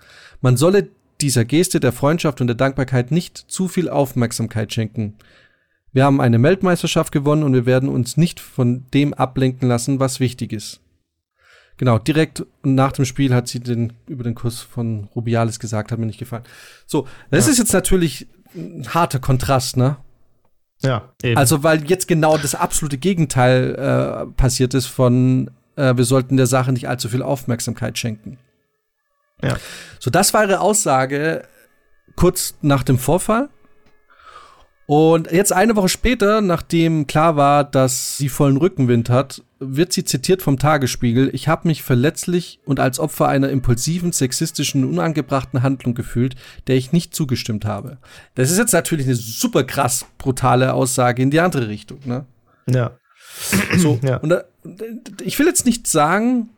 Man 0.40 0.56
solle 0.56 0.88
dieser 1.20 1.44
Geste 1.44 1.80
der 1.80 1.92
Freundschaft 1.92 2.40
und 2.40 2.46
der 2.46 2.56
Dankbarkeit 2.56 3.10
nicht 3.10 3.38
zu 3.38 3.68
viel 3.68 3.88
Aufmerksamkeit 3.88 4.72
schenken. 4.72 5.14
Wir 5.92 6.04
haben 6.04 6.20
eine 6.20 6.42
Weltmeisterschaft 6.42 7.10
gewonnen 7.10 7.42
und 7.42 7.54
wir 7.54 7.64
werden 7.64 7.88
uns 7.88 8.16
nicht 8.16 8.38
von 8.38 8.84
dem 8.92 9.14
ablenken 9.14 9.68
lassen, 9.68 9.98
was 9.98 10.20
wichtig 10.20 10.52
ist. 10.52 10.80
Genau, 11.78 11.98
direkt 11.98 12.44
nach 12.62 12.92
dem 12.92 13.04
Spiel 13.04 13.34
hat 13.34 13.48
sie 13.48 13.60
den, 13.60 13.92
über 14.06 14.24
den 14.24 14.34
Kuss 14.34 14.60
von 14.60 15.08
Rubiales 15.14 15.58
gesagt, 15.58 15.92
hat 15.92 15.98
mir 15.98 16.06
nicht 16.06 16.18
gefallen. 16.18 16.44
So, 16.86 17.06
das 17.30 17.46
ja. 17.46 17.52
ist 17.52 17.58
jetzt 17.58 17.72
natürlich 17.72 18.26
ein 18.54 18.86
harter 18.94 19.18
Kontrast, 19.18 19.76
ne? 19.76 19.96
Ja, 20.82 21.12
eben. 21.22 21.36
Also, 21.36 21.62
weil 21.62 21.84
jetzt 21.88 22.08
genau 22.08 22.36
das 22.38 22.54
absolute 22.54 22.98
Gegenteil 22.98 23.74
äh, 23.74 24.26
passiert 24.36 24.74
ist 24.74 24.86
von, 24.86 25.50
äh, 25.76 25.96
wir 25.96 26.04
sollten 26.04 26.36
der 26.36 26.46
Sache 26.46 26.72
nicht 26.72 26.88
allzu 26.88 27.08
viel 27.08 27.22
Aufmerksamkeit 27.22 27.98
schenken. 27.98 28.38
Ja. 29.42 29.56
So, 29.98 30.10
das 30.10 30.34
war 30.34 30.44
ihre 30.44 30.60
Aussage 30.60 31.44
kurz 32.16 32.54
nach 32.62 32.82
dem 32.82 32.98
Vorfall. 32.98 33.48
Und 34.86 35.32
jetzt 35.32 35.52
eine 35.52 35.74
Woche 35.74 35.88
später, 35.88 36.40
nachdem 36.40 37.08
klar 37.08 37.34
war, 37.34 37.64
dass 37.64 38.18
sie 38.18 38.28
vollen 38.28 38.56
Rückenwind 38.56 39.10
hat, 39.10 39.42
wird 39.58 39.92
sie 39.92 40.04
zitiert 40.04 40.42
vom 40.42 40.60
Tagesspiegel, 40.60 41.30
ich 41.34 41.48
habe 41.48 41.66
mich 41.66 41.82
verletzlich 41.82 42.60
und 42.64 42.78
als 42.78 43.00
Opfer 43.00 43.26
einer 43.26 43.48
impulsiven, 43.48 44.12
sexistischen, 44.12 44.84
unangebrachten 44.84 45.62
Handlung 45.62 45.94
gefühlt, 45.94 46.36
der 46.68 46.76
ich 46.76 46.92
nicht 46.92 47.16
zugestimmt 47.16 47.64
habe. 47.64 47.98
Das 48.36 48.50
ist 48.50 48.58
jetzt 48.58 48.72
natürlich 48.72 49.06
eine 49.06 49.16
super 49.16 49.64
krass 49.64 50.06
brutale 50.18 50.72
Aussage 50.72 51.20
in 51.20 51.32
die 51.32 51.40
andere 51.40 51.68
Richtung, 51.68 51.98
ne? 52.04 52.26
Ja. 52.68 52.96
So, 53.76 53.98
ja. 54.02 54.18
und 54.18 54.28
da, 54.28 54.44
ich 55.22 55.38
will 55.38 55.46
jetzt 55.46 55.66
nicht 55.66 55.86
sagen, 55.86 56.50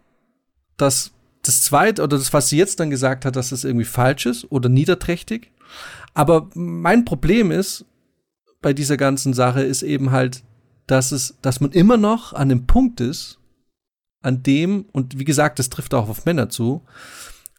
dass 0.77 1.13
das 1.49 1.63
zweite 1.63 2.03
oder 2.03 2.19
das, 2.19 2.33
was 2.33 2.51
sie 2.51 2.59
jetzt 2.59 2.79
dann 2.79 2.91
gesagt 2.91 3.25
hat, 3.25 3.35
dass 3.35 3.51
das 3.51 3.65
irgendwie 3.65 3.87
falsch 3.87 4.27
ist 4.27 4.51
oder 4.53 4.69
niederträchtig. 4.69 5.51
Aber 6.15 6.51
mein 6.55 7.05
Problem 7.05 7.51
ist, 7.51 7.87
bei 8.61 8.73
dieser 8.73 8.97
ganzen 8.97 9.33
Sache 9.33 9.63
ist 9.63 9.83
eben 9.83 10.11
halt, 10.11 10.43
dass 10.87 11.11
es, 11.11 11.39
dass 11.43 11.61
man 11.61 11.73
immer 11.73 11.97
noch 11.97 12.33
an 12.33 12.49
dem 12.49 12.67
Punkt 12.67 13.01
ist, 13.01 13.39
an 14.21 14.43
dem, 14.43 14.87
und 14.93 15.19
wie 15.19 15.25
gesagt, 15.25 15.59
das 15.59 15.71
trifft 15.71 15.95
auch 15.95 16.09
auf 16.09 16.27
Männer 16.27 16.51
zu, 16.51 16.83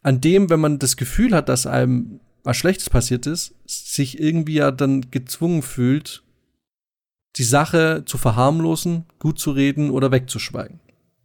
an 0.02 0.20
dem, 0.20 0.50
wenn 0.50 0.60
man 0.60 0.78
das 0.78 0.96
Gefühl 0.96 1.34
hat, 1.34 1.48
dass 1.48 1.66
einem 1.66 2.20
was 2.42 2.56
Schlechtes 2.56 2.88
passiert 2.88 3.26
ist, 3.26 3.54
sich 3.66 4.18
irgendwie 4.18 4.54
ja 4.54 4.70
dann 4.70 5.10
gezwungen 5.10 5.62
fühlt, 5.62 6.22
die 7.36 7.44
Sache 7.44 8.04
zu 8.06 8.18
verharmlosen, 8.18 9.04
gut 9.18 9.38
zu 9.38 9.50
reden 9.50 9.90
oder 9.90 10.10
wegzuschweigen. 10.10 10.80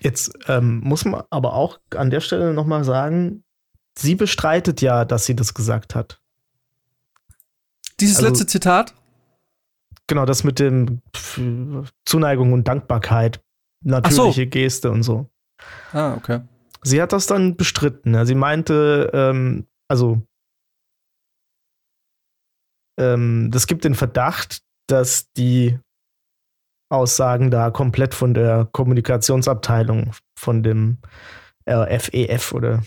Jetzt 0.06 0.38
ähm, 0.48 0.82
muss 0.82 1.04
man 1.04 1.24
aber 1.32 1.56
auch 1.56 1.80
an 1.96 2.12
der 2.12 2.20
Stelle 2.20 2.54
noch 2.54 2.68
mal 2.68 2.84
sagen, 2.84 3.44
sie 3.98 4.14
bestreitet 4.14 4.80
ja, 4.82 5.04
dass 5.04 5.26
sie 5.26 5.36
das 5.36 5.56
gesagt 5.56 5.96
hat. 5.96 6.22
Dieses 8.00 8.18
also, 8.18 8.28
letzte 8.28 8.46
Zitat? 8.46 8.94
Genau, 10.06 10.26
das 10.26 10.44
mit 10.44 10.60
dem 10.60 11.02
Zuneigung 12.06 12.54
und 12.54 12.68
Dankbarkeit. 12.68 13.44
Natürliche 13.84 14.44
so. 14.44 14.50
Geste 14.52 14.92
und 14.92 15.02
so. 15.02 15.28
Ah, 15.92 16.14
okay. 16.14 16.42
Sie 16.84 17.02
hat 17.02 17.12
das 17.12 17.26
dann 17.26 17.56
bestritten. 17.56 18.28
Sie 18.28 18.36
meinte, 18.36 19.10
ähm, 19.12 19.66
also, 19.88 20.22
ähm, 23.00 23.50
das 23.52 23.66
gibt 23.66 23.84
den 23.84 23.96
Verdacht, 23.96 24.62
dass 24.86 25.32
die 25.32 25.80
Aussagen 26.90 27.52
da 27.52 27.72
komplett 27.72 28.14
von 28.14 28.34
der 28.34 28.68
Kommunikationsabteilung 28.72 30.12
von 30.38 30.64
dem 30.64 31.00
RFEF 31.68 32.52
e 32.52 32.56
oder 32.56 32.84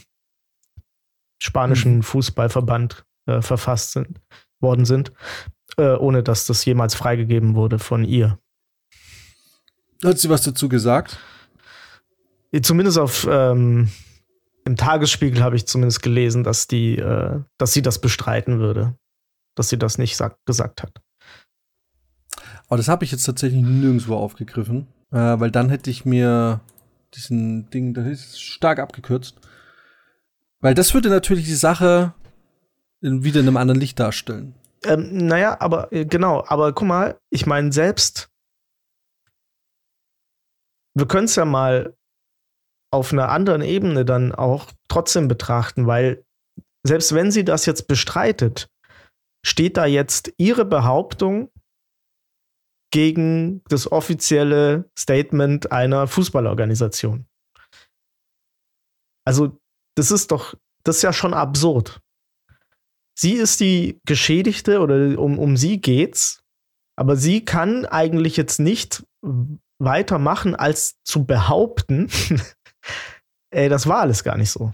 spanischen 1.43 1.97
mhm. 1.97 2.03
Fußballverband 2.03 3.05
äh, 3.27 3.43
verfasst 3.43 3.93
sind, 3.93 4.21
worden 4.61 4.85
sind 4.85 5.13
äh, 5.79 5.95
ohne 5.95 6.23
dass 6.23 6.47
das 6.47 6.65
jemals 6.65 6.95
freigegeben 6.95 7.55
wurde 7.55 7.79
von 7.79 8.05
ihr. 8.05 8.39
Hat 10.05 10.19
sie 10.19 10.31
was 10.31 10.43
dazu 10.43 10.69
gesagt? 10.69 11.19
Zumindest 12.63 12.99
auf 12.99 13.27
ähm, 13.31 13.91
im 14.65 14.77
Tagesspiegel 14.77 15.43
habe 15.43 15.57
ich 15.57 15.67
zumindest 15.67 16.03
gelesen, 16.03 16.45
dass 16.45 16.67
die, 16.67 16.97
äh, 16.97 17.41
dass 17.59 17.73
sie 17.73 17.83
das 17.83 18.01
bestreiten 18.01 18.59
würde, 18.59 18.97
dass 19.57 19.69
sie 19.69 19.79
das 19.79 19.99
nicht 19.99 20.19
gesagt 20.47 20.83
hat. 20.83 21.01
Aber 22.69 22.77
das 22.77 22.89
habe 22.89 23.05
ich 23.05 23.11
jetzt 23.11 23.25
tatsächlich 23.25 23.63
nirgendwo 23.63 24.17
aufgegriffen, 24.17 24.87
äh, 25.11 25.17
weil 25.17 25.51
dann 25.51 25.71
hätte 25.71 25.91
ich 25.91 26.05
mir 26.05 26.61
diesen 27.15 27.71
Ding, 27.71 27.95
das 27.95 28.07
ist 28.07 28.41
stark 28.41 28.79
abgekürzt, 28.79 29.37
weil 30.61 30.75
das 30.75 30.93
würde 30.93 31.09
natürlich 31.09 31.47
die 31.47 31.55
Sache 31.55 32.13
in, 33.01 33.25
wieder 33.25 33.41
in 33.41 33.49
einem 33.49 33.57
anderen 33.57 33.81
Licht 33.81 33.99
darstellen. 33.99 34.55
Ähm, 34.85 35.27
naja, 35.27 35.57
aber 35.61 35.93
äh, 35.93 36.05
genau, 36.05 36.45
aber 36.47 36.73
guck 36.73 36.87
mal, 36.87 37.19
ich 37.31 37.47
meine, 37.47 37.73
selbst, 37.73 38.31
wir 40.95 41.07
können 41.07 41.25
es 41.25 41.37
ja 41.37 41.45
mal 41.45 41.97
auf 42.91 43.13
einer 43.13 43.31
anderen 43.31 43.63
Ebene 43.63 44.05
dann 44.05 44.35
auch 44.35 44.67
trotzdem 44.89 45.29
betrachten, 45.29 45.87
weil 45.87 46.25
selbst 46.87 47.15
wenn 47.15 47.31
sie 47.31 47.45
das 47.45 47.67
jetzt 47.67 47.87
bestreitet, 47.89 48.69
steht 49.45 49.77
da 49.77 49.87
jetzt 49.87 50.33
ihre 50.39 50.65
Behauptung 50.65 51.51
gegen 52.91 53.63
das 53.69 53.91
offizielle 53.91 54.91
Statement 54.99 55.73
einer 55.73 56.07
Fußballorganisation. 56.07 57.27
Also, 59.27 59.59
das 59.95 60.11
ist 60.11 60.31
doch, 60.31 60.55
das 60.85 60.97
ist 60.97 61.03
ja 61.03 61.13
schon 61.13 61.35
absurd 61.35 62.01
sie 63.19 63.33
ist 63.33 63.61
die 63.61 64.01
Geschädigte 64.07 64.81
oder 64.81 65.19
um, 65.19 65.39
um 65.39 65.57
sie 65.57 65.81
geht's. 65.81 66.43
Aber 66.97 67.17
sie 67.17 67.45
kann 67.45 67.85
eigentlich 67.87 68.37
jetzt 68.37 68.59
nicht 68.59 69.05
weitermachen, 69.79 70.55
als 70.55 71.03
zu 71.05 71.25
behaupten, 71.25 72.09
ey, 73.51 73.69
das 73.69 73.87
war 73.87 73.99
alles 74.01 74.25
gar 74.25 74.37
nicht 74.37 74.51
so. 74.51 74.73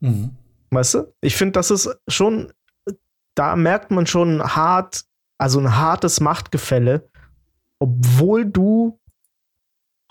Mhm. 0.00 0.36
Weißt 0.70 0.94
du? 0.94 1.14
Ich 1.20 1.36
finde, 1.36 1.52
das 1.52 1.70
ist 1.70 1.94
schon, 2.08 2.52
da 3.34 3.56
merkt 3.56 3.90
man 3.90 4.06
schon 4.06 4.42
hart, 4.42 5.04
Also 5.40 5.58
ein 5.58 5.74
hartes 5.74 6.20
Machtgefälle, 6.20 7.08
obwohl 7.78 8.44
du 8.44 9.00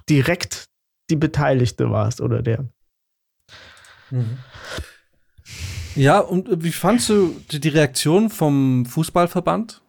direkt 0.10 0.66
die 1.12 1.16
Beteiligte 1.16 1.92
warst 1.92 2.20
oder 2.20 2.42
der. 2.42 2.68
Mhm. 4.10 4.40
Ja, 5.96 6.18
und 6.18 6.64
wie 6.64 6.72
fandst 6.72 7.10
du 7.10 7.40
die 7.52 7.70
Reaktion 7.70 8.32
vom 8.32 8.88
Fußballverband, 8.88 9.84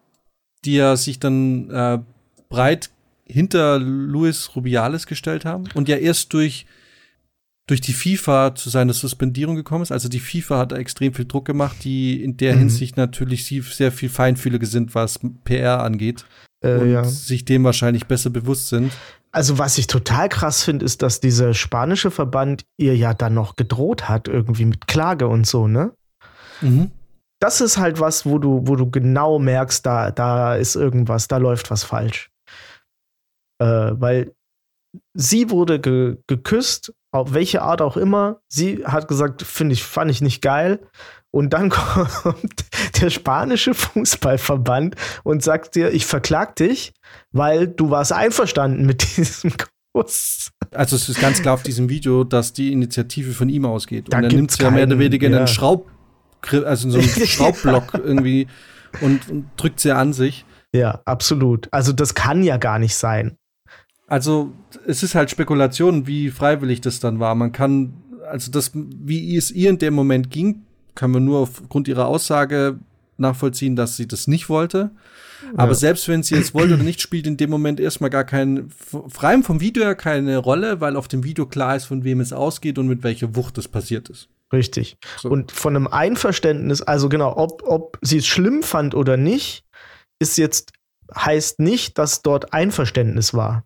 die 0.66 0.74
ja 0.74 0.94
sich 0.96 1.18
dann 1.20 1.70
äh, 1.70 2.00
breit 2.50 2.90
hinter 3.26 3.79
Luis 3.79 4.55
Rubiales 4.55 5.07
gestellt 5.07 5.46
haben 5.46 5.70
und 5.72 5.88
ja 5.88 5.96
erst 5.96 6.35
durch 6.35 6.66
durch 7.71 7.81
die 7.81 7.93
FIFA 7.93 8.55
zu 8.57 8.69
seiner 8.69 8.93
Suspendierung 8.93 9.55
gekommen 9.55 9.83
ist. 9.83 9.93
Also 9.93 10.09
die 10.09 10.19
FIFA 10.19 10.59
hat 10.59 10.73
da 10.73 10.77
extrem 10.77 11.15
viel 11.15 11.25
Druck 11.25 11.45
gemacht, 11.45 11.77
die 11.85 12.23
in 12.23 12.37
der 12.37 12.55
mhm. 12.55 12.61
Hinsicht 12.61 12.97
natürlich 12.97 13.47
sehr 13.47 13.93
viel 13.93 14.09
feinfühliger 14.09 14.67
sind, 14.67 14.95
was 14.97 15.21
PR 15.45 15.83
angeht. 15.83 16.25
Äh, 16.63 16.75
und 16.79 16.91
ja. 16.91 17.05
sich 17.05 17.45
dem 17.45 17.63
wahrscheinlich 17.63 18.07
besser 18.07 18.31
bewusst 18.31 18.69
sind. 18.69 18.93
Also, 19.33 19.59
was 19.59 19.79
ich 19.79 19.87
total 19.87 20.29
krass 20.29 20.65
finde, 20.65 20.85
ist, 20.85 21.03
dass 21.03 21.21
dieser 21.21 21.55
spanische 21.55 22.11
Verband 22.11 22.65
ihr 22.77 22.97
ja 22.97 23.15
dann 23.15 23.35
noch 23.35 23.55
gedroht 23.55 24.09
hat, 24.09 24.27
irgendwie 24.27 24.65
mit 24.65 24.89
Klage 24.89 25.29
und 25.29 25.47
so, 25.47 25.69
ne? 25.69 25.93
Mhm. 26.61 26.91
Das 27.39 27.61
ist 27.61 27.79
halt 27.79 28.01
was, 28.01 28.27
wo 28.27 28.39
du, 28.39 28.63
wo 28.67 28.75
du 28.75 28.91
genau 28.91 29.39
merkst, 29.39 29.87
da, 29.87 30.11
da 30.11 30.57
ist 30.57 30.75
irgendwas, 30.75 31.29
da 31.29 31.37
läuft 31.37 31.71
was 31.71 31.85
falsch. 31.85 32.31
Äh, 33.63 33.93
weil 33.93 34.35
sie 35.15 35.51
wurde 35.51 35.81
ge 35.81 36.19
geküsst, 36.27 36.93
auf 37.12 37.35
welche 37.35 37.62
Art 37.62 37.83
auch 37.83 37.96
immer. 37.96 38.40
Sie 38.49 38.85
hat 38.85 39.09
gesagt, 39.09 39.42
finde 39.42 39.73
ich, 39.73 39.83
fand 39.83 40.11
ich 40.11 40.20
nicht 40.20 40.42
geil. 40.42 40.81
Und 41.31 41.53
dann 41.53 41.70
kommt 41.70 42.64
der 43.01 43.11
spanische 43.11 43.75
Fußballverband 43.75 44.96
und 45.23 45.42
sagt 45.42 45.75
dir, 45.75 45.92
ich 45.92 46.07
verklag 46.07 46.57
dich, 46.57 46.92
weil 47.33 47.68
du 47.68 47.90
warst 47.90 48.12
einverstanden 48.12 48.87
mit 48.87 49.03
diesem 49.16 49.53
Kuss. 49.92 50.51
Also 50.73 50.96
es 50.96 51.09
ist 51.09 51.20
ganz 51.20 51.42
klar 51.42 51.55
auf 51.55 51.62
diesem 51.62 51.88
Video, 51.88 52.25
dass 52.25 52.53
die 52.53 52.73
Initiative 52.73 53.33
von 53.33 53.49
ihm 53.49 53.64
ausgeht. 53.64 54.07
Da 54.11 54.18
und 54.18 54.25
er 54.25 54.33
nimmt 54.33 54.57
ja 54.59 54.70
mehr 54.70 54.87
oder 54.87 54.99
weniger 54.99 55.27
in 55.27 55.35
einen 55.35 55.49
Schraub, 55.49 55.90
also 56.64 56.90
so 56.90 56.99
einen 56.99 57.09
Schraubblock 57.27 57.94
irgendwie 57.94 58.46
und, 59.01 59.29
und 59.29 59.51
drückt 59.57 59.81
sie 59.81 59.92
an 59.92 60.12
sich. 60.12 60.44
Ja, 60.73 61.01
absolut. 61.05 61.68
Also 61.73 61.92
das 61.92 62.14
kann 62.14 62.44
ja 62.44 62.57
gar 62.57 62.79
nicht 62.79 62.94
sein. 62.94 63.37
Also 64.11 64.53
es 64.87 65.05
ist 65.05 65.14
halt 65.14 65.31
Spekulation, 65.31 66.09
wie 66.09 66.31
freiwillig 66.31 66.81
das 66.81 66.99
dann 66.99 67.20
war. 67.20 67.37
Man 67.37 67.53
kann, 67.53 67.94
also 68.29 68.51
das, 68.51 68.73
wie 68.75 69.37
es 69.37 69.53
ihr 69.53 69.70
in 69.70 69.79
dem 69.79 69.94
Moment 69.94 70.31
ging, 70.31 70.62
können 70.96 71.14
wir 71.14 71.20
nur 71.20 71.38
aufgrund 71.38 71.87
ihrer 71.87 72.07
Aussage 72.09 72.81
nachvollziehen, 73.18 73.77
dass 73.77 73.96
sie 73.96 74.09
das 74.09 74.27
nicht 74.27 74.49
wollte. 74.49 74.90
Aber 75.57 75.73
ja. 75.73 75.75
selbst 75.75 76.09
wenn 76.09 76.25
sie 76.25 76.35
es 76.35 76.55
wollte 76.55 76.75
oder 76.75 76.83
nicht, 76.83 77.01
spielt 77.01 77.29
in 77.29 77.37
dem 77.37 77.51
Moment 77.51 77.79
erstmal 77.79 78.11
gar 78.11 78.25
kein, 78.25 78.68
frei 79.09 79.40
vom 79.42 79.61
Video 79.61 79.85
ja 79.85 79.94
keine 79.94 80.38
Rolle, 80.38 80.81
weil 80.81 80.96
auf 80.96 81.07
dem 81.07 81.23
Video 81.23 81.46
klar 81.46 81.77
ist, 81.77 81.85
von 81.85 82.03
wem 82.03 82.20
es 82.20 82.33
ausgeht 82.33 82.79
und 82.79 82.88
mit 82.88 83.05
welcher 83.05 83.37
Wucht 83.37 83.59
es 83.59 83.68
passiert 83.68 84.09
ist. 84.09 84.29
Richtig. 84.53 84.96
So. 85.18 85.29
Und 85.29 85.53
von 85.53 85.77
einem 85.77 85.87
Einverständnis, 85.87 86.83
also 86.83 87.09
genau, 87.09 87.37
ob, 87.37 87.62
ob 87.64 87.96
sie 88.03 88.18
es 88.18 88.27
schlimm 88.27 88.64
fand 88.64 88.96
oder 88.96 89.16
nicht, 89.16 89.64
ist 90.18 90.37
jetzt, 90.37 90.73
heißt 91.14 91.61
nicht, 91.61 91.96
dass 91.96 92.23
dort 92.23 92.53
Einverständnis 92.53 93.35
war. 93.35 93.64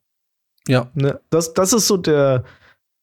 Ja. 0.68 0.90
Ne? 0.94 1.20
Das, 1.30 1.54
das 1.54 1.72
ist 1.72 1.86
so 1.86 1.96
der, 1.96 2.44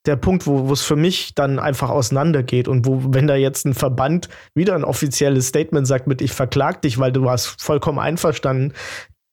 der 0.05 0.15
Punkt, 0.15 0.47
wo 0.47 0.71
es 0.73 0.81
für 0.81 0.95
mich 0.95 1.35
dann 1.35 1.59
einfach 1.59 1.89
auseinandergeht 1.89 2.67
und 2.67 2.85
wo, 2.85 3.13
wenn 3.13 3.27
da 3.27 3.35
jetzt 3.35 3.65
ein 3.65 3.73
Verband 3.73 4.29
wieder 4.55 4.75
ein 4.75 4.83
offizielles 4.83 5.47
Statement 5.47 5.85
sagt 5.85 6.07
mit, 6.07 6.21
ich 6.21 6.31
verklag 6.31 6.81
dich, 6.81 6.97
weil 6.97 7.11
du 7.11 7.23
warst 7.23 7.61
vollkommen 7.61 7.99
einverstanden, 7.99 8.73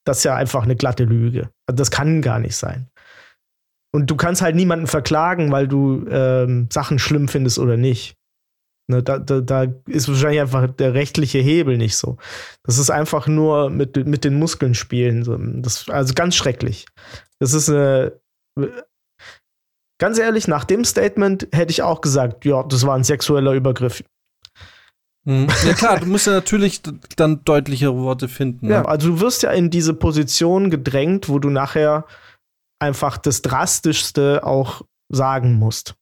das 0.04 0.18
ist 0.18 0.24
ja 0.24 0.34
einfach 0.34 0.64
eine 0.64 0.76
glatte 0.76 1.04
Lüge. 1.04 1.50
Also 1.66 1.76
das 1.76 1.90
kann 1.90 2.22
gar 2.22 2.38
nicht 2.38 2.56
sein. 2.56 2.88
Und 3.92 4.10
du 4.10 4.16
kannst 4.16 4.42
halt 4.42 4.54
niemanden 4.54 4.86
verklagen, 4.86 5.50
weil 5.50 5.66
du 5.66 6.06
ähm, 6.10 6.68
Sachen 6.70 6.98
schlimm 6.98 7.28
findest 7.28 7.58
oder 7.58 7.76
nicht. 7.76 8.17
Ne, 8.90 9.02
da, 9.02 9.18
da, 9.18 9.40
da 9.40 9.66
ist 9.86 10.08
wahrscheinlich 10.08 10.40
einfach 10.40 10.66
der 10.70 10.94
rechtliche 10.94 11.38
Hebel 11.38 11.76
nicht 11.76 11.96
so. 11.96 12.16
Das 12.64 12.78
ist 12.78 12.90
einfach 12.90 13.26
nur 13.26 13.68
mit, 13.68 14.06
mit 14.06 14.24
den 14.24 14.38
Muskeln 14.38 14.74
spielen. 14.74 15.62
Das, 15.62 15.88
also 15.90 16.14
ganz 16.14 16.34
schrecklich. 16.36 16.86
Das 17.38 17.52
ist 17.52 17.68
eine 17.68 18.18
Ganz 20.00 20.18
ehrlich, 20.18 20.46
nach 20.46 20.64
dem 20.64 20.84
Statement 20.84 21.48
hätte 21.52 21.72
ich 21.72 21.82
auch 21.82 22.00
gesagt, 22.00 22.44
ja, 22.44 22.62
das 22.62 22.86
war 22.86 22.94
ein 22.94 23.02
sexueller 23.02 23.52
Übergriff. 23.52 24.04
Mhm. 25.24 25.48
Ja 25.66 25.72
klar, 25.74 25.98
du 25.98 26.06
musst 26.06 26.28
ja 26.28 26.34
natürlich 26.34 26.80
dann 27.16 27.44
deutlichere 27.44 27.96
Worte 27.96 28.28
finden. 28.28 28.70
Ja, 28.70 28.82
ne? 28.82 28.88
also 28.88 29.08
du 29.08 29.20
wirst 29.20 29.42
ja 29.42 29.50
in 29.50 29.70
diese 29.70 29.94
Position 29.94 30.70
gedrängt, 30.70 31.28
wo 31.28 31.40
du 31.40 31.50
nachher 31.50 32.06
einfach 32.80 33.18
das 33.18 33.42
Drastischste 33.42 34.44
auch 34.44 34.82
sagen 35.12 35.54
musst 35.54 35.97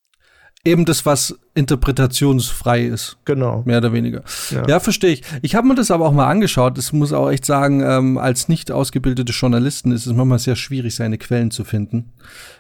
eben 0.67 0.85
das, 0.85 1.07
was 1.07 1.39
interpretationsfrei 1.55 2.85
ist. 2.85 3.17
Genau. 3.25 3.63
Mehr 3.65 3.79
oder 3.79 3.93
weniger. 3.93 4.23
Ja, 4.51 4.67
ja 4.69 4.81
verstehe 4.81 5.13
ich. 5.13 5.23
Ich 5.43 5.55
habe 5.55 5.67
mir 5.67 5.75
das 5.75 5.91
aber 5.91 6.07
auch 6.07 6.13
mal 6.13 6.27
angeschaut. 6.27 6.77
Das 6.77 6.93
muss 6.93 7.13
auch 7.13 7.31
echt 7.31 7.47
sagen, 7.47 7.83
ähm, 7.83 8.19
als 8.19 8.49
nicht 8.49 8.71
ausgebildete 8.71 9.33
Journalisten 9.33 9.93
ist 9.93 10.07
es 10.07 10.13
manchmal 10.13 10.39
sehr 10.39 10.57
schwierig, 10.57 10.95
seine 10.95 11.17
Quellen 11.19 11.51
zu 11.51 11.65
finden. 11.65 12.13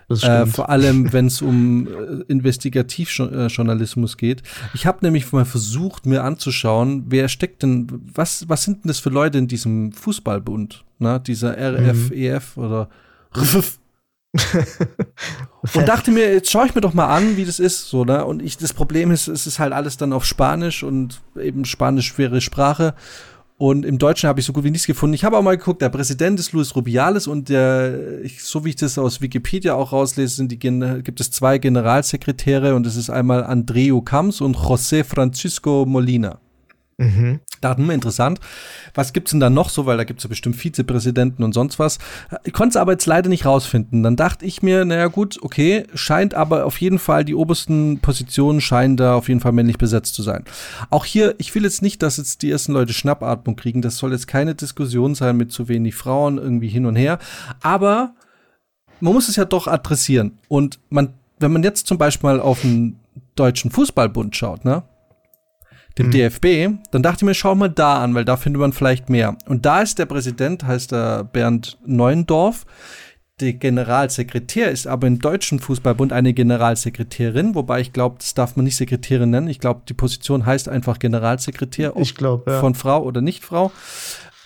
Das 0.09 0.23
Äh, 0.23 0.47
vor 0.47 0.71
allem, 0.71 1.12
wenn 1.12 1.27
es 1.27 1.42
um 1.42 1.88
äh, 1.88 2.23
Investigativjournalismus 2.29 4.16
geht. 4.16 4.42
Ich 4.73 4.87
habe 4.87 4.99
nämlich 5.03 5.31
mal 5.33 5.45
versucht, 5.45 6.07
mir 6.07 6.23
anzuschauen, 6.23 7.05
wer 7.09 7.29
steckt 7.29 7.62
denn, 7.62 7.88
was, 8.14 8.49
was 8.49 8.62
sind 8.62 8.85
denn 8.85 8.88
das 8.88 9.01
für 9.01 9.11
Leute 9.11 9.38
in 9.38 9.49
diesem 9.49 9.92
Fußballbund? 9.92 10.85
Na, 10.99 11.19
dieser 11.19 11.57
RFEF 11.59 12.57
mhm. 12.57 12.62
E 12.62 12.64
oder 12.64 12.88
RFF 13.37 13.79
und 15.75 15.88
dachte 15.88 16.11
mir, 16.11 16.33
jetzt 16.33 16.51
schaue 16.51 16.66
ich 16.66 16.75
mir 16.75 16.81
doch 16.81 16.94
mal 16.94 17.07
an, 17.07 17.37
wie 17.37 17.44
das 17.44 17.59
ist, 17.59 17.88
so, 17.88 18.05
ne? 18.05 18.25
Und 18.25 18.42
ich, 18.42 18.57
das 18.57 18.72
Problem 18.72 19.11
ist, 19.11 19.29
es 19.29 19.46
ist 19.46 19.59
halt 19.59 19.72
alles 19.72 19.96
dann 19.96 20.12
auf 20.12 20.25
Spanisch 20.25 20.83
und 20.83 21.20
eben 21.40 21.64
Spanisch 21.64 22.09
schwere 22.09 22.40
Sprache. 22.40 22.94
Und 23.59 23.87
im 23.87 23.99
Deutschen 23.99 24.29
habe 24.29 24.38
ich 24.38 24.44
so 24.44 24.53
gut 24.53 24.64
wie 24.64 24.70
nichts 24.70 24.87
gefunden. 24.87 25.14
Ich 25.14 25.25
habe 25.25 25.38
auch 25.38 25.42
mal 25.42 25.57
geguckt, 25.57 25.81
der 25.81 25.88
Präsident 25.88 26.38
ist 26.38 26.53
Luis 26.53 26.77
Rubiales 26.77 27.27
und 27.27 27.49
der, 27.49 28.22
ich, 28.22 28.44
so 28.44 28.66
wie 28.66 28.70
ich 28.70 28.77
das 28.77 28.99
aus 28.99 29.22
Wikipedia 29.22 29.75
auch 29.75 29.92
rauslese, 29.92 30.37
sind 30.37 30.53
die, 30.53 30.59
gibt 30.59 31.20
es 31.20 31.31
zwei 31.31 31.57
Generalsekretäre 31.57 32.75
und 32.75 32.87
es 32.87 32.96
ist 32.96 33.09
einmal 33.09 33.42
Andreu 33.44 34.03
Camps 34.03 34.42
und 34.42 34.59
José 34.59 35.05
Francisco 35.05 35.87
Molina. 35.87 36.38
Mhm. 36.98 37.40
Daten 37.61 37.90
interessant. 37.90 38.40
Was 38.94 39.12
gibt's 39.12 39.30
denn 39.30 39.40
da 39.40 39.50
noch 39.50 39.68
so? 39.68 39.85
Weil 39.85 39.98
da 39.98 40.04
gibt's 40.04 40.24
ja 40.24 40.28
bestimmt 40.28 40.56
Vizepräsidenten 40.56 41.42
und 41.42 41.52
sonst 41.52 41.78
was. 41.78 41.98
Ich 42.44 42.54
konnte 42.54 42.70
es 42.70 42.76
aber 42.76 42.92
jetzt 42.92 43.04
leider 43.04 43.28
nicht 43.28 43.44
rausfinden. 43.44 44.02
Dann 44.02 44.16
dachte 44.16 44.46
ich 44.46 44.62
mir, 44.62 44.87
naja 44.87 45.09
gut, 45.09 45.38
okay, 45.42 45.85
scheint 45.94 46.32
aber 46.32 46.64
auf 46.64 46.80
jeden 46.80 46.98
Fall, 46.98 47.26
die 47.26 47.35
obersten 47.35 47.98
Positionen 48.00 48.62
scheinen 48.62 48.96
da 48.96 49.14
auf 49.14 49.28
jeden 49.28 49.40
Fall 49.40 49.52
männlich 49.52 49.76
besetzt 49.76 50.14
zu 50.14 50.22
sein. 50.22 50.44
Auch 50.88 51.04
hier, 51.04 51.35
ich 51.37 51.54
will 51.54 51.64
jetzt 51.64 51.82
nicht, 51.82 52.02
dass 52.02 52.16
jetzt 52.16 52.40
die 52.40 52.50
ersten 52.50 52.72
Leute 52.72 52.94
Schnappatmung 52.94 53.56
kriegen. 53.56 53.82
Das 53.82 53.98
soll 53.98 54.12
jetzt 54.12 54.26
keine 54.26 54.54
Diskussion 54.54 55.14
sein 55.14 55.37
mit 55.37 55.52
zu 55.52 55.68
wenig 55.68 55.94
Frauen 55.94 56.38
irgendwie 56.38 56.68
hin 56.68 56.87
und 56.87 56.96
her. 56.96 57.18
Aber 57.61 58.14
man 59.00 59.12
muss 59.12 59.28
es 59.28 59.37
ja 59.37 59.44
doch 59.44 59.66
adressieren. 59.66 60.38
Und 60.48 60.78
man, 60.88 61.12
wenn 61.38 61.52
man 61.52 61.62
jetzt 61.62 61.87
zum 61.87 61.98
Beispiel 61.98 62.30
mal 62.30 62.40
auf 62.40 62.62
den 62.62 62.96
Deutschen 63.35 63.70
Fußballbund 63.70 64.35
schaut, 64.35 64.64
ne? 64.64 64.82
Dem 65.98 66.09
mhm. 66.09 66.11
DFB, 66.11 66.46
dann 66.90 67.02
dachte 67.02 67.18
ich 67.18 67.22
mir, 67.22 67.35
schau 67.35 67.54
mal 67.54 67.70
da 67.70 68.02
an, 68.02 68.14
weil 68.14 68.24
da 68.24 68.37
findet 68.37 68.61
man 68.61 68.72
vielleicht 68.72 69.09
mehr. 69.09 69.37
Und 69.46 69.64
da 69.66 69.80
ist 69.80 69.98
der 69.98 70.06
Präsident, 70.06 70.64
heißt 70.64 70.92
der 70.92 71.24
Bernd 71.24 71.78
Neuendorf. 71.85 72.66
Der 73.40 73.52
Generalsekretär 73.52 74.70
ist 74.70 74.87
aber 74.87 75.06
im 75.06 75.18
Deutschen 75.18 75.59
Fußballbund 75.59 76.12
eine 76.12 76.32
Generalsekretärin, 76.32 77.54
wobei 77.54 77.80
ich 77.80 77.92
glaube, 77.92 78.16
das 78.18 78.32
darf 78.32 78.56
man 78.56 78.64
nicht 78.64 78.76
Sekretärin 78.76 79.28
nennen. 79.28 79.48
Ich 79.48 79.61
glaube, 79.61 79.82
die 79.87 79.94
Position 79.94 80.46
heißt 80.46 80.70
einfach 80.70 80.98
Generalsekretär, 80.98 81.92
ich 81.96 82.14
glaube, 82.14 82.50
ja. 82.50 82.61
von 82.61 82.74
Frau 82.74 83.02
oder 83.02 83.20
nicht 83.20 83.44
Frau. 83.44 83.72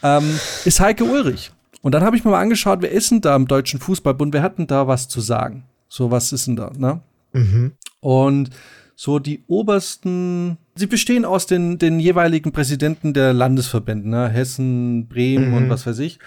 Ähm, 0.03 0.25
ist 0.65 0.81
Heike 0.81 1.05
Ulrich. 1.05 1.53
Und 1.83 1.95
dann 1.95 2.03
habe 2.03 2.17
ich 2.17 2.25
mir 2.25 2.33
mal 2.33 2.41
angeschaut, 2.41 2.83
wer 2.83 2.91
ist 2.91 3.11
denn 3.11 3.21
da 3.21 3.37
im 3.37 3.47
Deutschen 3.47 3.81
Fußballbund? 3.81 4.35
Wer 4.35 4.43
hat 4.43 4.59
denn 4.59 4.67
da 4.67 4.87
was 4.87 5.09
zu 5.09 5.21
sagen? 5.21 5.65
So, 5.89 6.11
was 6.11 6.33
ist 6.33 6.47
denn 6.47 6.57
da, 6.57 6.73
ne? 6.77 7.01
Mhm. 7.33 7.73
Und 8.01 8.51
so 8.97 9.19
die 9.19 9.45
obersten, 9.47 10.59
sie 10.81 10.87
bestehen 10.87 11.25
aus 11.25 11.47
den, 11.47 11.79
den 11.79 12.01
jeweiligen 12.01 12.51
Präsidenten 12.51 13.13
der 13.15 13.33
Landesverbände, 13.33 14.09
ne? 14.09 14.29
Hessen, 14.29 15.07
Bremen 15.07 15.51
mhm. 15.51 15.55
und 15.55 15.71
was 15.71 15.87
weiß 15.87 16.01
ich. 16.01 16.19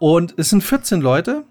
Und 0.00 0.34
es 0.36 0.50
sind 0.50 0.64
14 0.64 1.00
Leute, 1.00 1.44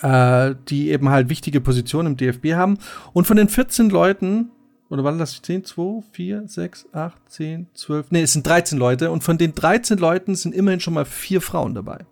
äh, 0.00 0.54
die 0.68 0.90
eben 0.90 1.10
halt 1.10 1.28
wichtige 1.28 1.60
Positionen 1.60 2.12
im 2.12 2.16
DFB 2.16 2.54
haben. 2.54 2.78
Und 3.12 3.26
von 3.26 3.36
den 3.36 3.48
14 3.48 3.90
Leuten, 3.90 4.50
oder 4.88 5.04
waren 5.04 5.18
das 5.18 5.42
10, 5.42 5.64
2, 5.64 6.02
4, 6.12 6.44
6, 6.46 6.86
8, 6.92 7.16
10, 7.28 7.66
12, 7.74 8.10
nee, 8.10 8.22
es 8.22 8.32
sind 8.32 8.46
13 8.46 8.78
Leute. 8.78 9.10
Und 9.10 9.22
von 9.22 9.36
den 9.36 9.54
13 9.54 9.98
Leuten 9.98 10.34
sind 10.34 10.54
immerhin 10.54 10.80
schon 10.80 10.94
mal 10.94 11.04
vier 11.04 11.40
Frauen 11.40 11.74
dabei. 11.74 12.06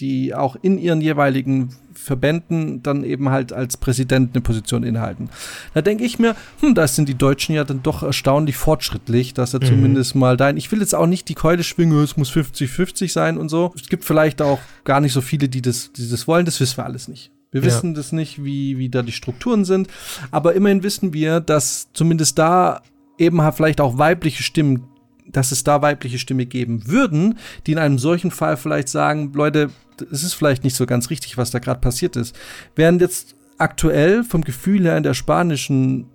Die 0.00 0.34
auch 0.34 0.56
in 0.60 0.78
ihren 0.78 1.00
jeweiligen 1.00 1.70
Verbänden 1.94 2.82
dann 2.82 3.04
eben 3.04 3.30
halt 3.30 3.52
als 3.52 3.76
Präsident 3.76 4.34
eine 4.34 4.42
Position 4.42 4.82
innehalten. 4.82 5.30
Da 5.72 5.82
denke 5.82 6.04
ich 6.04 6.18
mir, 6.18 6.34
hm, 6.60 6.74
da 6.74 6.88
sind 6.88 7.08
die 7.08 7.14
Deutschen 7.14 7.54
ja 7.54 7.62
dann 7.62 7.82
doch 7.82 8.02
erstaunlich 8.02 8.56
fortschrittlich, 8.56 9.34
dass 9.34 9.54
er 9.54 9.62
mhm. 9.62 9.66
zumindest 9.66 10.14
mal 10.16 10.36
dein. 10.36 10.56
Ich 10.56 10.72
will 10.72 10.80
jetzt 10.80 10.94
auch 10.94 11.06
nicht 11.06 11.28
die 11.28 11.34
Keule 11.34 11.62
schwingen, 11.62 12.02
es 12.02 12.16
muss 12.16 12.32
50-50 12.32 13.12
sein 13.12 13.38
und 13.38 13.48
so. 13.48 13.72
Es 13.76 13.88
gibt 13.88 14.04
vielleicht 14.04 14.42
auch 14.42 14.58
gar 14.82 15.00
nicht 15.00 15.12
so 15.12 15.20
viele, 15.20 15.48
die 15.48 15.62
das, 15.62 15.92
die 15.92 16.08
das 16.08 16.26
wollen, 16.26 16.44
das 16.44 16.58
wissen 16.58 16.78
wir 16.78 16.84
alles 16.84 17.06
nicht. 17.06 17.30
Wir 17.52 17.60
ja. 17.60 17.68
wissen 17.68 17.94
das 17.94 18.10
nicht, 18.10 18.42
wie, 18.42 18.78
wie 18.78 18.88
da 18.88 19.02
die 19.02 19.12
Strukturen 19.12 19.64
sind, 19.64 19.86
aber 20.32 20.54
immerhin 20.54 20.82
wissen 20.82 21.12
wir, 21.12 21.38
dass 21.38 21.88
zumindest 21.92 22.36
da 22.36 22.82
eben 23.16 23.42
halt 23.42 23.54
vielleicht 23.54 23.80
auch 23.80 23.96
weibliche 23.96 24.42
Stimmen 24.42 24.88
dass 25.26 25.52
es 25.52 25.64
da 25.64 25.82
weibliche 25.82 26.18
Stimme 26.18 26.46
geben 26.46 26.86
würden, 26.86 27.38
die 27.66 27.72
in 27.72 27.78
einem 27.78 27.98
solchen 27.98 28.30
Fall 28.30 28.56
vielleicht 28.56 28.88
sagen, 28.88 29.32
Leute, 29.34 29.70
es 30.10 30.22
ist 30.22 30.34
vielleicht 30.34 30.64
nicht 30.64 30.76
so 30.76 30.86
ganz 30.86 31.10
richtig, 31.10 31.36
was 31.36 31.50
da 31.50 31.58
gerade 31.58 31.80
passiert 31.80 32.16
ist. 32.16 32.34
Während 32.74 33.00
jetzt 33.00 33.34
aktuell 33.58 34.24
vom 34.24 34.42
Gefühl 34.42 34.84
her 34.84 34.96
in 34.96 35.02
der 35.02 35.14
spanischen 35.14 36.06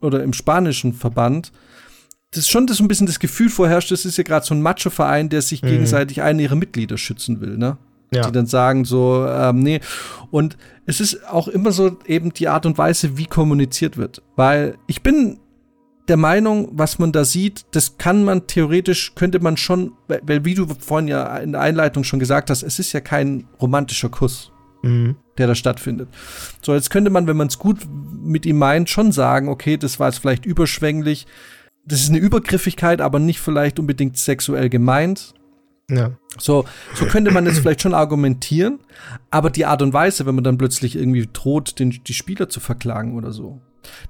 oder 0.00 0.22
im 0.22 0.32
spanischen 0.32 0.92
Verband 0.92 1.52
das 2.36 2.48
schon 2.48 2.66
das 2.66 2.80
ein 2.80 2.88
bisschen 2.88 3.06
das 3.06 3.18
Gefühl 3.18 3.48
vorherrscht, 3.48 3.90
das 3.90 4.04
ist 4.04 4.18
ja 4.18 4.24
gerade 4.24 4.44
so 4.44 4.54
ein 4.54 4.62
Macho-Verein, 4.62 5.28
der 5.28 5.42
sich 5.42 5.62
mhm. 5.62 5.68
gegenseitig 5.68 6.22
einen 6.22 6.40
ihrer 6.40 6.56
Mitglieder 6.56 6.98
schützen 6.98 7.40
will, 7.40 7.56
ne? 7.56 7.78
Ja. 8.12 8.26
Die 8.26 8.32
dann 8.32 8.46
sagen 8.46 8.84
so, 8.84 9.26
ähm, 9.28 9.60
nee. 9.60 9.80
Und 10.30 10.56
es 10.86 11.00
ist 11.00 11.26
auch 11.28 11.48
immer 11.48 11.72
so 11.72 11.98
eben 12.06 12.32
die 12.32 12.48
Art 12.48 12.64
und 12.64 12.78
Weise, 12.78 13.16
wie 13.16 13.26
kommuniziert 13.26 13.96
wird. 13.96 14.22
Weil 14.36 14.76
ich 14.86 15.02
bin 15.02 15.40
der 16.08 16.16
Meinung, 16.16 16.68
was 16.72 16.98
man 16.98 17.12
da 17.12 17.24
sieht, 17.24 17.64
das 17.72 17.96
kann 17.96 18.24
man 18.24 18.46
theoretisch, 18.46 19.14
könnte 19.14 19.40
man 19.40 19.56
schon, 19.56 19.92
weil 20.06 20.44
wie 20.44 20.54
du 20.54 20.66
vorhin 20.66 21.08
ja 21.08 21.38
in 21.38 21.52
der 21.52 21.60
Einleitung 21.60 22.04
schon 22.04 22.18
gesagt 22.18 22.50
hast, 22.50 22.62
es 22.62 22.78
ist 22.78 22.92
ja 22.92 23.00
kein 23.00 23.46
romantischer 23.60 24.10
Kuss, 24.10 24.52
mhm. 24.82 25.16
der 25.38 25.46
da 25.46 25.54
stattfindet. 25.54 26.08
So, 26.60 26.74
jetzt 26.74 26.90
könnte 26.90 27.10
man, 27.10 27.26
wenn 27.26 27.36
man 27.36 27.48
es 27.48 27.58
gut 27.58 27.78
mit 28.22 28.44
ihm 28.44 28.58
meint, 28.58 28.90
schon 28.90 29.12
sagen, 29.12 29.48
okay, 29.48 29.76
das 29.76 29.98
war 29.98 30.08
jetzt 30.08 30.18
vielleicht 30.18 30.44
überschwänglich, 30.44 31.26
das 31.86 32.00
ist 32.00 32.10
eine 32.10 32.18
Übergriffigkeit, 32.18 33.00
aber 33.00 33.18
nicht 33.18 33.40
vielleicht 33.40 33.78
unbedingt 33.78 34.16
sexuell 34.18 34.68
gemeint. 34.68 35.34
Ja. 35.90 36.12
So, 36.38 36.64
so 36.94 37.06
könnte 37.06 37.30
man 37.30 37.46
jetzt 37.46 37.58
vielleicht 37.58 37.82
schon 37.82 37.94
argumentieren, 37.94 38.80
aber 39.30 39.50
die 39.50 39.66
Art 39.66 39.82
und 39.82 39.92
Weise, 39.92 40.24
wenn 40.26 40.34
man 40.34 40.44
dann 40.44 40.58
plötzlich 40.58 40.96
irgendwie 40.96 41.28
droht, 41.30 41.78
den, 41.78 41.90
die 41.90 42.14
Spieler 42.14 42.48
zu 42.48 42.60
verklagen 42.60 43.16
oder 43.16 43.32
so, 43.32 43.60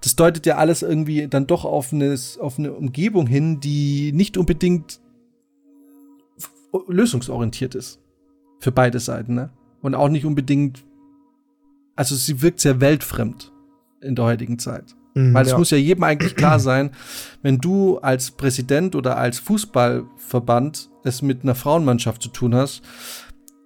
das 0.01 0.17
deutet 0.17 0.47
ja 0.47 0.57
alles 0.57 0.83
irgendwie 0.83 1.29
dann 1.29 1.47
doch 1.47 1.65
auf 1.65 1.93
eine, 1.93 2.17
auf 2.41 2.59
eine 2.59 2.73
Umgebung 2.73 3.27
hin, 3.27 3.61
die 3.61 4.13
nicht 4.13 4.37
unbedingt 4.37 5.01
lösungsorientiert 6.89 7.75
ist. 7.75 8.01
Für 8.61 8.73
beide 8.73 8.99
Seiten, 8.99 9.35
ne? 9.35 9.51
Und 9.83 9.95
auch 9.95 10.09
nicht 10.09 10.25
unbedingt, 10.25 10.85
also 11.95 12.15
sie 12.15 12.41
wirkt 12.41 12.61
sehr 12.61 12.81
weltfremd 12.81 13.53
in 14.01 14.15
der 14.15 14.25
heutigen 14.25 14.59
Zeit. 14.59 14.95
Mhm, 15.15 15.35
Weil 15.35 15.45
es 15.45 15.53
ja. 15.53 15.59
muss 15.59 15.71
ja 15.71 15.77
jedem 15.77 16.05
eigentlich 16.05 16.35
klar 16.37 16.59
sein, 16.59 16.91
wenn 17.43 17.59
du 17.59 17.99
als 17.99 18.31
Präsident 18.31 18.97
oder 18.97 19.17
als 19.17 19.39
Fußballverband 19.39 20.91
es 21.05 21.23
mit 21.23 21.43
einer 21.43 21.55
Frauenmannschaft 21.55 22.23
zu 22.23 22.29
tun 22.31 22.55
hast, 22.55 22.83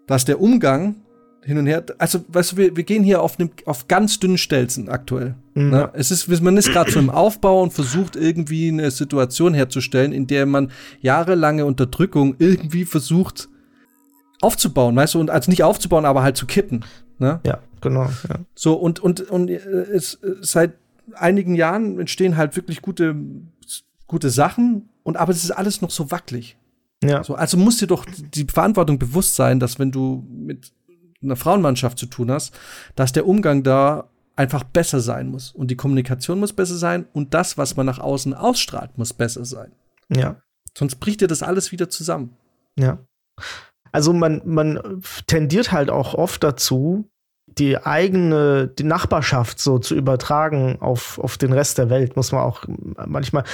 dass 0.06 0.24
der 0.24 0.40
Umgang 0.40 0.96
hin 1.42 1.58
und 1.58 1.66
her. 1.66 1.84
Also, 1.98 2.24
weißt 2.28 2.52
du, 2.52 2.56
wir, 2.56 2.76
wir 2.76 2.84
gehen 2.84 3.02
hier 3.02 3.22
auf, 3.22 3.38
nem, 3.38 3.50
auf 3.64 3.88
ganz 3.88 4.20
dünnen 4.20 4.38
Stelzen 4.38 4.88
aktuell. 4.88 5.34
Mhm. 5.54 5.70
Ne? 5.70 5.90
Es 5.94 6.10
ist, 6.10 6.28
man 6.40 6.56
ist 6.56 6.72
gerade 6.72 6.90
so 6.90 6.98
im 6.98 7.10
Aufbau 7.10 7.62
und 7.62 7.72
versucht 7.72 8.16
irgendwie 8.16 8.68
eine 8.68 8.90
Situation 8.90 9.54
herzustellen, 9.54 10.12
in 10.12 10.26
der 10.26 10.46
man 10.46 10.70
jahrelange 11.00 11.64
Unterdrückung 11.64 12.34
irgendwie 12.38 12.84
versucht 12.84 13.48
aufzubauen, 14.40 14.94
weißt 14.94 15.14
du, 15.14 15.20
und 15.20 15.30
also 15.30 15.50
nicht 15.50 15.64
aufzubauen, 15.64 16.04
aber 16.04 16.22
halt 16.22 16.36
zu 16.36 16.46
kitten. 16.46 16.84
Ne? 17.18 17.40
Ja, 17.44 17.58
genau. 17.80 18.04
Ja. 18.28 18.40
So, 18.54 18.74
und, 18.74 19.00
und, 19.00 19.22
und 19.22 19.50
äh, 19.50 19.56
es, 19.56 20.18
seit 20.40 20.74
einigen 21.14 21.54
Jahren 21.54 21.98
entstehen 21.98 22.36
halt 22.36 22.56
wirklich 22.56 22.82
gute, 22.82 23.16
gute 24.06 24.30
Sachen, 24.30 24.88
und 25.02 25.16
aber 25.16 25.32
es 25.32 25.42
ist 25.42 25.52
alles 25.52 25.80
noch 25.80 25.90
so 25.90 26.10
wackelig. 26.10 26.58
Ja. 27.02 27.24
So, 27.24 27.34
also 27.34 27.56
muss 27.56 27.78
dir 27.78 27.86
doch 27.86 28.04
die 28.34 28.44
Verantwortung 28.44 28.98
bewusst 28.98 29.36
sein, 29.36 29.58
dass 29.58 29.78
wenn 29.78 29.90
du 29.90 30.26
mit 30.28 30.72
einer 31.22 31.36
Frauenmannschaft 31.36 31.98
zu 31.98 32.06
tun 32.06 32.30
hast, 32.30 32.58
dass 32.94 33.12
der 33.12 33.26
Umgang 33.26 33.62
da 33.62 34.08
einfach 34.36 34.62
besser 34.62 35.00
sein 35.00 35.28
muss. 35.28 35.50
Und 35.50 35.70
die 35.70 35.76
Kommunikation 35.76 36.38
muss 36.38 36.52
besser 36.52 36.76
sein 36.76 37.06
und 37.12 37.34
das, 37.34 37.58
was 37.58 37.76
man 37.76 37.86
nach 37.86 37.98
außen 37.98 38.34
ausstrahlt, 38.34 38.96
muss 38.96 39.12
besser 39.12 39.44
sein. 39.44 39.72
Ja. 40.08 40.40
Sonst 40.76 40.96
bricht 40.96 41.20
dir 41.20 41.26
das 41.26 41.42
alles 41.42 41.72
wieder 41.72 41.90
zusammen. 41.90 42.36
Ja. 42.78 42.98
Also 43.90 44.12
man, 44.12 44.42
man 44.44 45.02
tendiert 45.26 45.72
halt 45.72 45.90
auch 45.90 46.14
oft 46.14 46.44
dazu, 46.44 47.10
die 47.46 47.78
eigene, 47.78 48.68
die 48.68 48.84
Nachbarschaft 48.84 49.58
so 49.58 49.78
zu 49.78 49.94
übertragen 49.94 50.78
auf, 50.80 51.18
auf 51.18 51.38
den 51.38 51.52
Rest 51.52 51.78
der 51.78 51.90
Welt, 51.90 52.14
muss 52.14 52.30
man 52.30 52.42
auch 52.42 52.64
manchmal. 53.06 53.44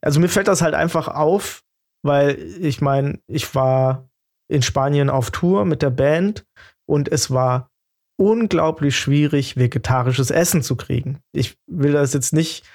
Also 0.00 0.18
mir 0.18 0.28
fällt 0.28 0.48
das 0.48 0.62
halt 0.62 0.74
einfach 0.74 1.08
auf, 1.08 1.62
weil 2.02 2.38
ich 2.60 2.80
meine, 2.80 3.20
ich 3.28 3.54
war 3.54 4.08
in 4.48 4.62
Spanien 4.62 5.10
auf 5.10 5.30
Tour 5.30 5.64
mit 5.64 5.82
der 5.82 5.90
Band 5.90 6.44
und 6.92 7.10
es 7.10 7.30
war 7.30 7.70
unglaublich 8.20 8.94
schwierig, 8.98 9.56
vegetarisches 9.56 10.30
Essen 10.30 10.62
zu 10.62 10.76
kriegen. 10.76 11.20
Ich 11.34 11.56
will 11.66 11.92
das 11.92 12.12
jetzt 12.12 12.34
nicht, 12.34 12.68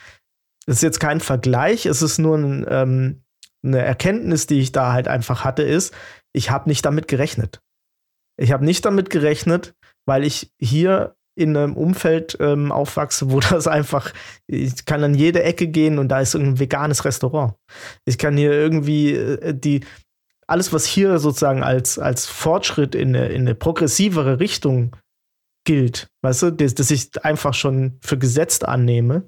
das 0.66 0.78
ist 0.78 0.82
jetzt 0.82 1.00
kein 1.00 1.20
Vergleich, 1.20 1.86
es 1.86 2.02
ist 2.02 2.18
nur 2.18 2.36
ein, 2.36 2.66
ähm, 2.68 3.22
eine 3.64 3.78
Erkenntnis, 3.78 4.48
die 4.48 4.60
ich 4.60 4.72
da 4.72 4.92
halt 4.92 5.08
einfach 5.08 5.44
hatte, 5.44 5.62
ist, 5.62 5.94
ich 6.34 6.50
habe 6.50 6.68
nicht 6.68 6.84
damit 6.84 7.08
gerechnet. 7.08 7.62
Ich 8.40 8.52
habe 8.52 8.66
nicht 8.66 8.84
damit 8.86 9.12
gerechnet, 9.12 9.76
weil 10.08 10.24
ich 10.24 10.52
hier 10.60 11.16
in 11.36 11.56
einem 11.56 11.78
Umfeld 11.78 12.38
ähm, 12.40 12.72
aufwachse, 12.72 13.30
wo 13.30 13.40
das 13.52 13.68
einfach, 13.68 14.12
ich 14.48 14.86
kann 14.86 15.04
an 15.04 15.14
jede 15.14 15.44
Ecke 15.44 15.68
gehen 15.68 16.00
und 16.00 16.10
da 16.10 16.22
ist 16.22 16.36
ein 16.36 16.60
veganes 16.60 17.06
Restaurant. 17.06 17.54
Ich 18.06 18.18
kann 18.18 18.36
hier 18.36 18.52
irgendwie 18.52 19.14
äh, 19.14 19.54
die, 19.54 19.82
alles, 20.48 20.72
was 20.74 20.86
hier 20.86 21.20
sozusagen 21.20 21.64
als, 21.64 22.00
als 22.00 22.26
Fortschritt 22.26 22.96
in 22.96 23.16
eine, 23.16 23.28
in 23.28 23.42
eine 23.42 23.56
progressivere 23.56 24.40
Richtung 24.40 24.96
gilt, 25.66 26.08
weißt 26.24 26.44
du, 26.44 26.52
das, 26.52 26.76
das 26.76 26.90
ich 26.92 27.24
einfach 27.24 27.54
schon 27.54 28.00
für 28.02 28.18
gesetzt 28.18 28.66
annehme, 28.66 29.28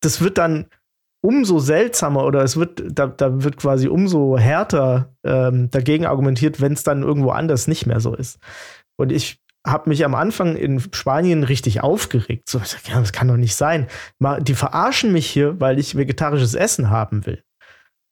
das 0.00 0.20
wird 0.20 0.38
dann 0.38 0.66
umso 1.24 1.60
seltsamer 1.60 2.24
oder 2.24 2.42
es 2.42 2.56
wird, 2.56 2.82
da, 2.84 3.06
da 3.06 3.44
wird 3.44 3.56
quasi 3.56 3.86
umso 3.86 4.36
härter 4.36 5.14
ähm, 5.24 5.70
dagegen 5.70 6.04
argumentiert, 6.04 6.60
wenn 6.60 6.72
es 6.72 6.82
dann 6.82 7.04
irgendwo 7.04 7.30
anders 7.30 7.68
nicht 7.68 7.86
mehr 7.86 8.00
so 8.00 8.14
ist. 8.14 8.40
Und 8.96 9.12
ich 9.12 9.40
habe 9.64 9.88
mich 9.88 10.04
am 10.04 10.16
Anfang 10.16 10.56
in 10.56 10.80
Spanien 10.80 11.44
richtig 11.44 11.80
aufgeregt. 11.80 12.48
So, 12.48 12.58
ja, 12.58 12.98
das 12.98 13.12
kann 13.12 13.28
doch 13.28 13.36
nicht 13.36 13.54
sein. 13.54 13.86
Die 14.40 14.54
verarschen 14.54 15.12
mich 15.12 15.30
hier, 15.30 15.60
weil 15.60 15.78
ich 15.78 15.96
vegetarisches 15.96 16.54
Essen 16.54 16.90
haben 16.90 17.24
will. 17.26 17.44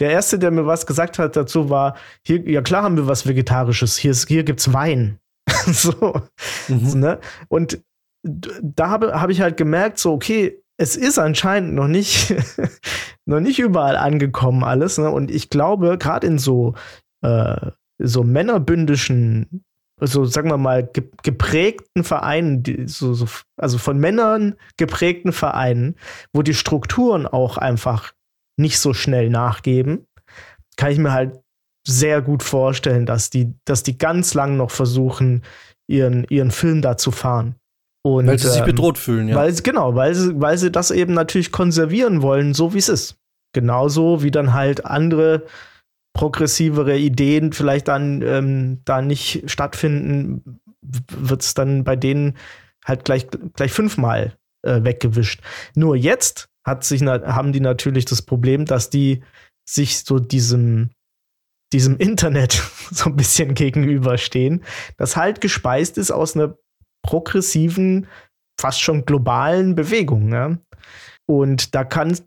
Der 0.00 0.10
erste, 0.10 0.38
der 0.38 0.50
mir 0.50 0.66
was 0.66 0.86
gesagt 0.86 1.18
hat 1.18 1.36
dazu, 1.36 1.70
war: 1.70 1.96
hier, 2.22 2.48
ja 2.48 2.62
klar 2.62 2.82
haben 2.82 2.96
wir 2.96 3.06
was 3.06 3.26
Vegetarisches. 3.26 3.96
Hier, 3.96 4.10
ist, 4.10 4.28
hier 4.28 4.42
gibt's 4.42 4.72
Wein. 4.72 5.18
so. 5.66 6.22
Mhm. 6.68 7.00
ne? 7.00 7.20
Und 7.48 7.82
da 8.22 8.90
habe 8.90 9.20
hab 9.20 9.30
ich 9.30 9.40
halt 9.40 9.56
gemerkt, 9.56 9.98
so, 9.98 10.12
okay, 10.12 10.62
es 10.76 10.96
ist 10.96 11.18
anscheinend 11.18 11.74
noch 11.74 11.88
nicht, 11.88 12.34
noch 13.26 13.40
nicht 13.40 13.58
überall 13.58 13.96
angekommen 13.96 14.64
alles. 14.64 14.98
Ne? 14.98 15.10
Und 15.10 15.30
ich 15.30 15.50
glaube, 15.50 15.98
gerade 15.98 16.26
in 16.26 16.38
so, 16.38 16.74
äh, 17.22 17.70
so 17.98 18.24
männerbündischen, 18.24 19.62
so 20.00 20.24
sagen 20.24 20.48
wir 20.48 20.56
mal, 20.56 20.88
geprägten 21.22 22.04
Vereinen, 22.04 22.86
so, 22.86 23.12
so, 23.12 23.26
also 23.58 23.76
von 23.76 23.98
Männern 23.98 24.56
geprägten 24.78 25.32
Vereinen, 25.32 25.96
wo 26.32 26.42
die 26.42 26.54
Strukturen 26.54 27.26
auch 27.26 27.58
einfach 27.58 28.12
nicht 28.60 28.78
so 28.78 28.94
schnell 28.94 29.30
nachgeben, 29.30 30.06
kann 30.76 30.92
ich 30.92 30.98
mir 30.98 31.12
halt 31.12 31.40
sehr 31.86 32.22
gut 32.22 32.42
vorstellen, 32.42 33.06
dass 33.06 33.30
die, 33.30 33.54
dass 33.64 33.82
die 33.82 33.98
ganz 33.98 34.34
lang 34.34 34.56
noch 34.56 34.70
versuchen, 34.70 35.42
ihren, 35.88 36.24
ihren 36.24 36.50
Film 36.50 36.82
da 36.82 36.96
zu 36.96 37.10
fahren. 37.10 37.56
Und, 38.02 38.26
weil 38.26 38.38
sie 38.38 38.48
sich 38.48 38.60
ähm, 38.60 38.66
bedroht 38.66 38.96
fühlen, 38.96 39.28
ja. 39.28 39.36
Weil, 39.36 39.52
genau, 39.54 39.94
weil 39.94 40.14
sie, 40.14 40.40
weil 40.40 40.56
sie 40.56 40.70
das 40.70 40.90
eben 40.90 41.12
natürlich 41.12 41.52
konservieren 41.52 42.22
wollen, 42.22 42.54
so 42.54 42.72
wie 42.72 42.78
es 42.78 42.88
ist. 42.88 43.16
Genauso 43.52 44.22
wie 44.22 44.30
dann 44.30 44.54
halt 44.54 44.84
andere 44.86 45.44
progressivere 46.14 46.96
Ideen 46.96 47.52
vielleicht 47.52 47.88
dann 47.88 48.22
ähm, 48.22 48.80
da 48.84 49.02
nicht 49.02 49.50
stattfinden, 49.50 50.60
wird 50.82 51.42
es 51.42 51.54
dann 51.54 51.84
bei 51.84 51.96
denen 51.96 52.36
halt 52.84 53.04
gleich, 53.04 53.26
gleich 53.54 53.72
fünfmal 53.72 54.36
äh, 54.62 54.82
weggewischt. 54.82 55.40
Nur 55.74 55.96
jetzt 55.96 56.49
hat 56.66 56.84
sich, 56.84 57.02
haben 57.02 57.52
die 57.52 57.60
natürlich 57.60 58.04
das 58.04 58.22
Problem, 58.22 58.64
dass 58.64 58.90
die 58.90 59.22
sich 59.68 60.00
so 60.00 60.18
diesem, 60.18 60.90
diesem 61.72 61.96
Internet 61.96 62.52
so 62.90 63.10
ein 63.10 63.16
bisschen 63.16 63.54
gegenüberstehen, 63.54 64.64
das 64.96 65.16
halt 65.16 65.40
gespeist 65.40 65.98
ist 65.98 66.10
aus 66.10 66.36
einer 66.36 66.56
progressiven, 67.02 68.06
fast 68.60 68.80
schon 68.80 69.06
globalen 69.06 69.74
Bewegung. 69.74 70.32
Ja? 70.32 70.58
Und 71.26 71.74
da 71.74 71.84
kann, 71.84 72.18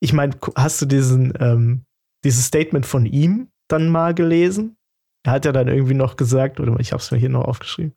ich 0.00 0.12
meine, 0.12 0.36
hast 0.56 0.82
du 0.82 0.86
diesen, 0.86 1.32
ähm, 1.38 1.84
dieses 2.24 2.46
Statement 2.46 2.86
von 2.86 3.06
ihm 3.06 3.48
dann 3.68 3.88
mal 3.88 4.14
gelesen? 4.14 4.76
Er 5.24 5.32
hat 5.32 5.44
ja 5.44 5.52
dann 5.52 5.68
irgendwie 5.68 5.94
noch 5.94 6.16
gesagt, 6.16 6.60
oder 6.60 6.78
ich 6.80 6.92
habe 6.92 7.02
es 7.02 7.10
mir 7.10 7.18
hier 7.18 7.28
noch 7.28 7.44
aufgeschrieben, 7.44 7.94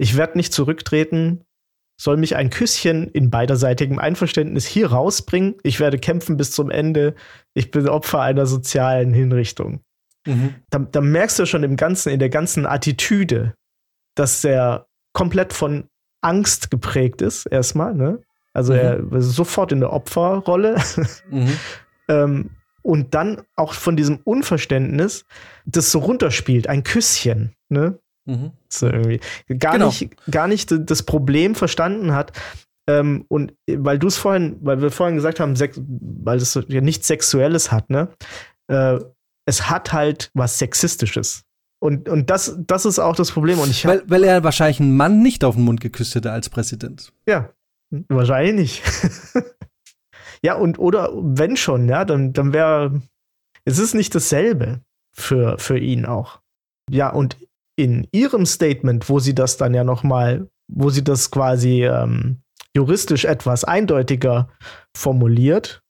ich 0.00 0.16
werde 0.16 0.38
nicht 0.38 0.52
zurücktreten, 0.52 1.44
soll 2.00 2.16
mich 2.16 2.36
ein 2.36 2.50
Küsschen 2.50 3.08
in 3.08 3.30
beiderseitigem 3.30 3.98
Einverständnis 3.98 4.66
hier 4.66 4.92
rausbringen. 4.92 5.56
Ich 5.64 5.80
werde 5.80 5.98
kämpfen 5.98 6.36
bis 6.36 6.52
zum 6.52 6.70
Ende. 6.70 7.14
Ich 7.54 7.70
bin 7.70 7.88
Opfer 7.88 8.20
einer 8.20 8.46
sozialen 8.46 9.12
Hinrichtung. 9.12 9.80
Mhm. 10.24 10.54
Da, 10.70 10.78
da, 10.78 11.00
merkst 11.00 11.38
du 11.40 11.46
schon 11.46 11.64
im 11.64 11.76
Ganzen, 11.76 12.10
in 12.10 12.20
der 12.20 12.28
ganzen 12.28 12.66
Attitüde, 12.66 13.54
dass 14.14 14.44
er 14.44 14.86
komplett 15.12 15.52
von 15.52 15.88
Angst 16.20 16.70
geprägt 16.70 17.20
ist, 17.20 17.46
erstmal, 17.46 17.94
ne? 17.94 18.22
Also 18.52 18.72
mhm. 18.72 18.78
er 18.78 19.12
ist 19.18 19.32
sofort 19.32 19.72
in 19.72 19.80
der 19.80 19.92
Opferrolle. 19.92 20.80
Mhm. 21.30 21.52
ähm, 22.08 22.50
und 22.82 23.14
dann 23.14 23.42
auch 23.56 23.72
von 23.72 23.96
diesem 23.96 24.20
Unverständnis, 24.24 25.24
das 25.66 25.90
so 25.90 25.98
runterspielt, 25.98 26.68
ein 26.68 26.84
Küsschen, 26.84 27.54
ne? 27.68 27.98
Mhm. 28.28 28.52
So 28.68 28.86
irgendwie. 28.86 29.20
Gar, 29.58 29.74
genau. 29.74 29.86
nicht, 29.86 30.10
gar 30.30 30.48
nicht 30.48 30.74
das 30.78 31.02
Problem 31.02 31.54
verstanden 31.54 32.14
hat. 32.14 32.32
Ähm, 32.88 33.24
und 33.28 33.54
weil 33.70 33.98
du 33.98 34.06
es 34.06 34.16
vorhin, 34.16 34.56
weil 34.60 34.80
wir 34.80 34.90
vorhin 34.90 35.16
gesagt 35.16 35.40
haben, 35.40 35.54
weil 35.58 36.38
es 36.38 36.58
ja 36.68 36.80
nichts 36.80 37.06
Sexuelles 37.06 37.72
hat, 37.72 37.90
ne? 37.90 38.08
Äh, 38.70 38.98
es 39.46 39.70
hat 39.70 39.92
halt 39.92 40.30
was 40.34 40.58
Sexistisches. 40.58 41.44
Und, 41.80 42.08
und 42.08 42.28
das, 42.28 42.56
das 42.58 42.84
ist 42.84 42.98
auch 42.98 43.16
das 43.16 43.30
Problem. 43.30 43.58
Und 43.60 43.70
ich 43.70 43.86
weil, 43.86 44.02
weil 44.06 44.24
er 44.24 44.44
wahrscheinlich 44.44 44.80
einen 44.80 44.96
Mann 44.96 45.22
nicht 45.22 45.44
auf 45.44 45.54
den 45.54 45.64
Mund 45.64 45.80
geküsst 45.80 46.14
hätte 46.14 46.32
als 46.32 46.48
Präsident. 46.48 47.12
Ja, 47.26 47.50
wahrscheinlich 48.08 48.54
nicht. 48.54 48.82
ja, 50.42 50.54
und 50.54 50.78
oder 50.78 51.10
wenn 51.14 51.56
schon, 51.56 51.88
ja, 51.88 52.04
dann, 52.04 52.32
dann 52.32 52.52
wäre 52.52 53.00
es 53.64 53.78
ist 53.78 53.94
nicht 53.94 54.14
dasselbe 54.14 54.80
für, 55.14 55.58
für 55.58 55.78
ihn 55.78 56.04
auch. 56.04 56.40
Ja, 56.90 57.10
und 57.10 57.36
in 57.78 58.08
ihrem 58.10 58.44
Statement, 58.44 59.08
wo 59.08 59.20
sie 59.20 59.36
das 59.36 59.56
dann 59.56 59.72
ja 59.72 59.84
noch 59.84 60.02
mal, 60.02 60.48
wo 60.66 60.90
sie 60.90 61.04
das 61.04 61.30
quasi 61.30 61.84
ähm, 61.84 62.42
juristisch 62.74 63.24
etwas 63.24 63.62
eindeutiger 63.62 64.48
formuliert, 64.96 65.80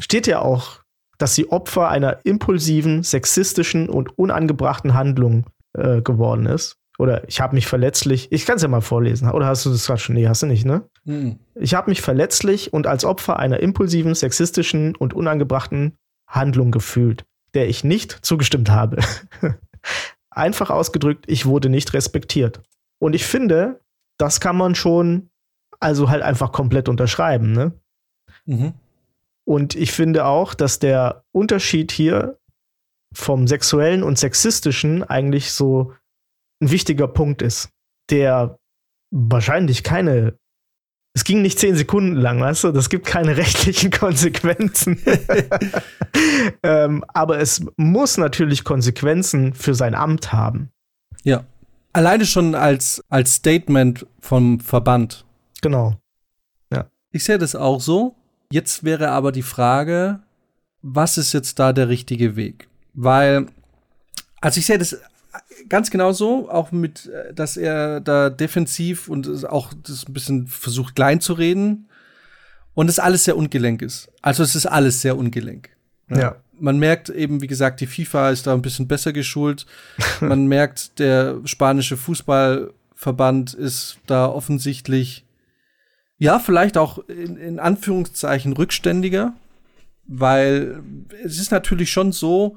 steht 0.00 0.26
ja 0.26 0.40
auch, 0.40 0.80
dass 1.18 1.34
sie 1.34 1.50
Opfer 1.50 1.88
einer 1.90 2.24
impulsiven, 2.24 3.02
sexistischen 3.02 3.90
und 3.90 4.18
unangebrachten 4.18 4.94
Handlung 4.94 5.44
äh, 5.76 6.00
geworden 6.00 6.46
ist. 6.46 6.78
Oder 6.98 7.28
ich 7.28 7.40
habe 7.42 7.54
mich 7.54 7.66
verletzlich, 7.66 8.32
ich 8.32 8.46
kann 8.46 8.56
es 8.56 8.62
ja 8.62 8.68
mal 8.68 8.80
vorlesen, 8.80 9.30
oder 9.30 9.46
hast 9.46 9.66
du 9.66 9.70
das 9.70 9.86
gerade 9.86 10.00
schon? 10.00 10.14
Nee, 10.14 10.28
hast 10.28 10.42
du 10.42 10.46
nicht, 10.46 10.64
ne? 10.64 10.88
Mhm. 11.04 11.40
Ich 11.56 11.74
habe 11.74 11.90
mich 11.90 12.00
verletzlich 12.00 12.72
und 12.72 12.86
als 12.86 13.04
Opfer 13.04 13.38
einer 13.38 13.60
impulsiven, 13.60 14.14
sexistischen 14.14 14.96
und 14.96 15.12
unangebrachten 15.12 15.96
Handlung 16.26 16.70
gefühlt, 16.70 17.24
der 17.52 17.68
ich 17.68 17.84
nicht 17.84 18.18
zugestimmt 18.22 18.70
habe. 18.70 18.98
Einfach 20.34 20.70
ausgedrückt, 20.70 21.24
ich 21.28 21.46
wurde 21.46 21.68
nicht 21.68 21.94
respektiert. 21.94 22.60
Und 22.98 23.14
ich 23.14 23.24
finde, 23.24 23.80
das 24.18 24.40
kann 24.40 24.56
man 24.56 24.74
schon, 24.74 25.30
also 25.80 26.10
halt 26.10 26.22
einfach 26.22 26.52
komplett 26.52 26.88
unterschreiben, 26.88 27.52
ne? 27.52 27.72
Mhm. 28.44 28.74
Und 29.46 29.74
ich 29.74 29.92
finde 29.92 30.24
auch, 30.24 30.54
dass 30.54 30.78
der 30.78 31.24
Unterschied 31.32 31.92
hier 31.92 32.38
vom 33.12 33.46
sexuellen 33.46 34.02
und 34.02 34.18
sexistischen 34.18 35.04
eigentlich 35.04 35.52
so 35.52 35.92
ein 36.60 36.70
wichtiger 36.70 37.06
Punkt 37.06 37.42
ist, 37.42 37.70
der 38.10 38.58
wahrscheinlich 39.10 39.84
keine 39.84 40.38
es 41.14 41.22
ging 41.22 41.42
nicht 41.42 41.60
zehn 41.60 41.76
Sekunden 41.76 42.16
lang, 42.16 42.40
weißt 42.40 42.64
du? 42.64 42.72
Das 42.72 42.90
gibt 42.90 43.06
keine 43.06 43.36
rechtlichen 43.36 43.90
Konsequenzen. 43.90 45.00
ähm, 46.62 47.04
aber 47.08 47.38
es 47.38 47.64
muss 47.76 48.18
natürlich 48.18 48.64
Konsequenzen 48.64 49.54
für 49.54 49.74
sein 49.74 49.94
Amt 49.94 50.32
haben. 50.32 50.70
Ja. 51.22 51.44
Alleine 51.92 52.26
schon 52.26 52.56
als, 52.56 53.02
als 53.08 53.34
Statement 53.34 54.04
vom 54.18 54.58
Verband. 54.58 55.24
Genau. 55.62 55.96
Ja. 56.72 56.86
Ich 57.12 57.24
sehe 57.24 57.38
das 57.38 57.54
auch 57.54 57.80
so. 57.80 58.16
Jetzt 58.50 58.82
wäre 58.82 59.10
aber 59.10 59.30
die 59.30 59.42
Frage, 59.42 60.20
was 60.82 61.16
ist 61.16 61.32
jetzt 61.32 61.60
da 61.60 61.72
der 61.72 61.88
richtige 61.88 62.34
Weg? 62.34 62.68
Weil, 62.92 63.46
also 64.40 64.58
ich 64.58 64.66
sehe 64.66 64.78
das 64.78 64.98
ganz 65.68 65.90
genau 65.90 66.12
so, 66.12 66.50
auch 66.50 66.72
mit, 66.72 67.06
äh, 67.06 67.32
dass 67.34 67.56
er 67.56 68.00
da 68.00 68.30
defensiv 68.30 69.08
und 69.08 69.48
auch 69.48 69.72
das 69.82 70.08
ein 70.08 70.12
bisschen 70.12 70.46
versucht 70.46 70.94
klein 70.94 71.20
zu 71.20 71.32
reden 71.34 71.88
und 72.74 72.90
es 72.90 72.98
alles 72.98 73.24
sehr 73.24 73.36
ungelenk 73.36 73.82
ist. 73.82 74.10
Also 74.22 74.42
es 74.42 74.54
ist 74.54 74.66
alles 74.66 75.00
sehr 75.00 75.16
ungelenk. 75.16 75.70
Ja. 76.10 76.18
ja. 76.18 76.36
Man 76.58 76.78
merkt 76.78 77.08
eben, 77.08 77.40
wie 77.40 77.46
gesagt, 77.46 77.80
die 77.80 77.86
FIFA 77.86 78.30
ist 78.30 78.46
da 78.46 78.52
ein 78.52 78.62
bisschen 78.62 78.86
besser 78.86 79.12
geschult. 79.12 79.66
Man 80.20 80.46
merkt, 80.46 80.98
der 80.98 81.40
spanische 81.44 81.96
Fußballverband 81.96 83.54
ist 83.54 83.98
da 84.06 84.26
offensichtlich, 84.26 85.24
ja, 86.18 86.38
vielleicht 86.38 86.78
auch 86.78 86.98
in, 87.08 87.36
in 87.36 87.58
Anführungszeichen 87.58 88.52
rückständiger, 88.52 89.34
weil 90.06 90.82
es 91.24 91.40
ist 91.40 91.50
natürlich 91.50 91.90
schon 91.90 92.12
so, 92.12 92.56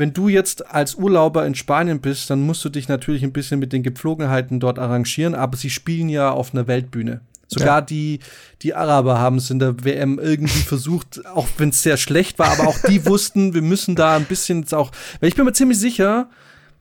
wenn 0.00 0.12
du 0.12 0.28
jetzt 0.28 0.66
als 0.66 0.96
Urlauber 0.96 1.46
in 1.46 1.54
Spanien 1.54 2.00
bist, 2.00 2.28
dann 2.30 2.40
musst 2.40 2.64
du 2.64 2.68
dich 2.68 2.88
natürlich 2.88 3.22
ein 3.22 3.32
bisschen 3.32 3.60
mit 3.60 3.72
den 3.72 3.84
Gepflogenheiten 3.84 4.58
dort 4.58 4.78
arrangieren, 4.80 5.36
aber 5.36 5.56
sie 5.56 5.70
spielen 5.70 6.08
ja 6.08 6.30
auf 6.30 6.52
einer 6.52 6.66
Weltbühne. 6.66 7.20
Sogar 7.46 7.78
ja. 7.78 7.80
die, 7.80 8.20
die 8.62 8.74
Araber 8.74 9.18
haben 9.18 9.36
es 9.36 9.50
in 9.50 9.58
der 9.58 9.84
WM 9.84 10.18
irgendwie 10.18 10.62
versucht, 10.62 11.24
auch 11.26 11.48
wenn 11.58 11.68
es 11.68 11.82
sehr 11.82 11.96
schlecht 11.96 12.38
war, 12.38 12.52
aber 12.52 12.68
auch 12.68 12.78
die 12.88 13.04
wussten, 13.06 13.54
wir 13.54 13.62
müssen 13.62 13.94
da 13.94 14.16
ein 14.16 14.24
bisschen 14.24 14.60
jetzt 14.60 14.74
auch, 14.74 14.90
weil 15.20 15.28
ich 15.28 15.36
bin 15.36 15.44
mir 15.44 15.52
ziemlich 15.52 15.78
sicher, 15.78 16.28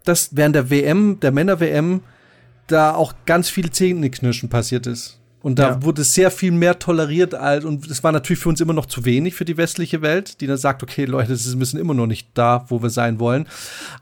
dass 0.05 0.36
während 0.36 0.55
der 0.55 0.70
WM, 0.70 1.20
der 1.20 1.32
Männer-WM, 1.32 2.01
da 2.67 2.93
auch 2.93 3.13
ganz 3.26 3.49
viel 3.49 3.70
Zähneknirschen 3.72 4.49
passiert 4.49 4.88
ist. 4.88 5.18
Und 5.41 5.57
da 5.57 5.69
ja. 5.69 5.83
wurde 5.83 6.03
sehr 6.03 6.31
viel 6.31 6.51
mehr 6.51 6.79
toleriert 6.79 7.33
als, 7.33 7.63
und 7.63 7.89
das 7.89 8.03
war 8.03 8.11
natürlich 8.11 8.39
für 8.39 8.49
uns 8.49 8.59
immer 8.59 8.73
noch 8.73 8.85
zu 8.85 9.05
wenig 9.05 9.35
für 9.35 9.45
die 9.45 9.55
westliche 9.55 10.01
Welt, 10.01 10.41
die 10.41 10.47
dann 10.47 10.57
sagt, 10.57 10.83
okay, 10.83 11.05
Leute, 11.05 11.37
wir 11.39 11.55
müssen 11.55 11.79
immer 11.79 11.93
noch 11.93 12.07
nicht 12.07 12.29
da, 12.33 12.65
wo 12.67 12.81
wir 12.81 12.89
sein 12.89 13.19
wollen. 13.19 13.47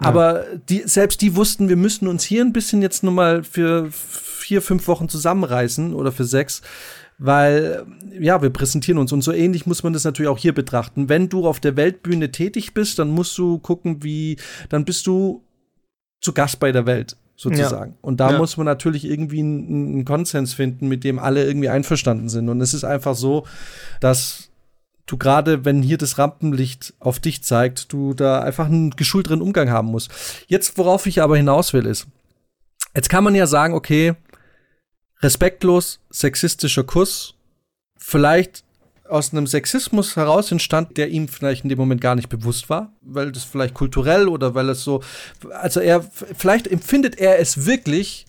Ja. 0.01 0.07
Aber 0.07 0.45
die, 0.67 0.83
selbst 0.85 1.21
die 1.21 1.35
wussten, 1.35 1.69
wir 1.69 1.75
müssen 1.75 2.07
uns 2.07 2.23
hier 2.23 2.43
ein 2.43 2.53
bisschen 2.53 2.81
jetzt 2.81 3.03
nur 3.03 3.13
mal 3.13 3.43
für 3.43 3.89
vier, 3.91 4.61
fünf 4.63 4.87
Wochen 4.87 5.09
zusammenreißen 5.09 5.93
oder 5.93 6.11
für 6.11 6.25
sechs, 6.25 6.63
weil, 7.19 7.85
ja, 8.19 8.41
wir 8.41 8.49
präsentieren 8.49 8.97
uns 8.97 9.11
und 9.11 9.21
so 9.21 9.31
ähnlich 9.31 9.65
muss 9.67 9.83
man 9.83 9.93
das 9.93 10.03
natürlich 10.03 10.29
auch 10.29 10.37
hier 10.37 10.53
betrachten. 10.53 11.07
Wenn 11.09 11.29
du 11.29 11.47
auf 11.47 11.59
der 11.59 11.75
Weltbühne 11.75 12.31
tätig 12.31 12.73
bist, 12.73 12.97
dann 12.97 13.09
musst 13.09 13.37
du 13.37 13.59
gucken, 13.59 14.03
wie, 14.03 14.37
dann 14.69 14.85
bist 14.85 15.05
du 15.05 15.43
zu 16.19 16.33
Gast 16.33 16.59
bei 16.59 16.71
der 16.71 16.87
Welt 16.87 17.15
sozusagen. 17.37 17.91
Ja. 17.91 17.97
Und 18.01 18.19
da 18.19 18.31
ja. 18.31 18.37
muss 18.37 18.57
man 18.57 18.65
natürlich 18.65 19.05
irgendwie 19.05 19.39
einen, 19.39 19.67
einen, 19.67 20.05
Konsens 20.05 20.53
finden, 20.53 20.87
mit 20.87 21.03
dem 21.03 21.19
alle 21.19 21.45
irgendwie 21.45 21.69
einverstanden 21.69 22.29
sind. 22.29 22.49
Und 22.49 22.59
es 22.61 22.73
ist 22.73 22.83
einfach 22.83 23.15
so, 23.15 23.45
dass 24.01 24.49
du 25.05 25.17
gerade, 25.17 25.63
wenn 25.63 25.83
hier 25.83 25.99
das 25.99 26.17
Rampenlicht 26.17 26.95
auf 26.99 27.19
dich 27.19 27.43
zeigt, 27.43 27.93
du 27.93 28.15
da 28.15 28.41
einfach 28.41 28.65
einen 28.65 28.89
geschulteren 28.91 29.41
Umgang 29.41 29.69
haben 29.69 29.87
musst. 29.87 30.11
Jetzt, 30.47 30.77
worauf 30.79 31.05
ich 31.05 31.21
aber 31.21 31.37
hinaus 31.37 31.73
will, 31.73 31.85
ist, 31.85 32.07
jetzt 32.95 33.09
kann 33.09 33.23
man 33.23 33.35
ja 33.35 33.45
sagen, 33.45 33.75
okay, 33.75 34.15
respektlos, 35.21 35.99
sexistischer 36.09 36.83
Kuss, 36.83 37.35
vielleicht 37.97 38.63
aus 39.09 39.31
einem 39.31 39.47
Sexismus 39.47 40.15
heraus 40.15 40.51
entstand, 40.51 40.97
der 40.97 41.09
ihm 41.09 41.27
vielleicht 41.27 41.63
in 41.63 41.69
dem 41.69 41.77
Moment 41.77 42.01
gar 42.01 42.15
nicht 42.15 42.29
bewusst 42.29 42.69
war, 42.69 42.93
weil 43.01 43.31
das 43.31 43.43
vielleicht 43.43 43.73
kulturell 43.73 44.27
oder 44.27 44.55
weil 44.55 44.69
es 44.69 44.83
so, 44.83 45.01
also 45.51 45.79
er, 45.79 46.01
vielleicht 46.01 46.67
empfindet 46.67 47.17
er 47.17 47.39
es 47.39 47.65
wirklich 47.65 48.25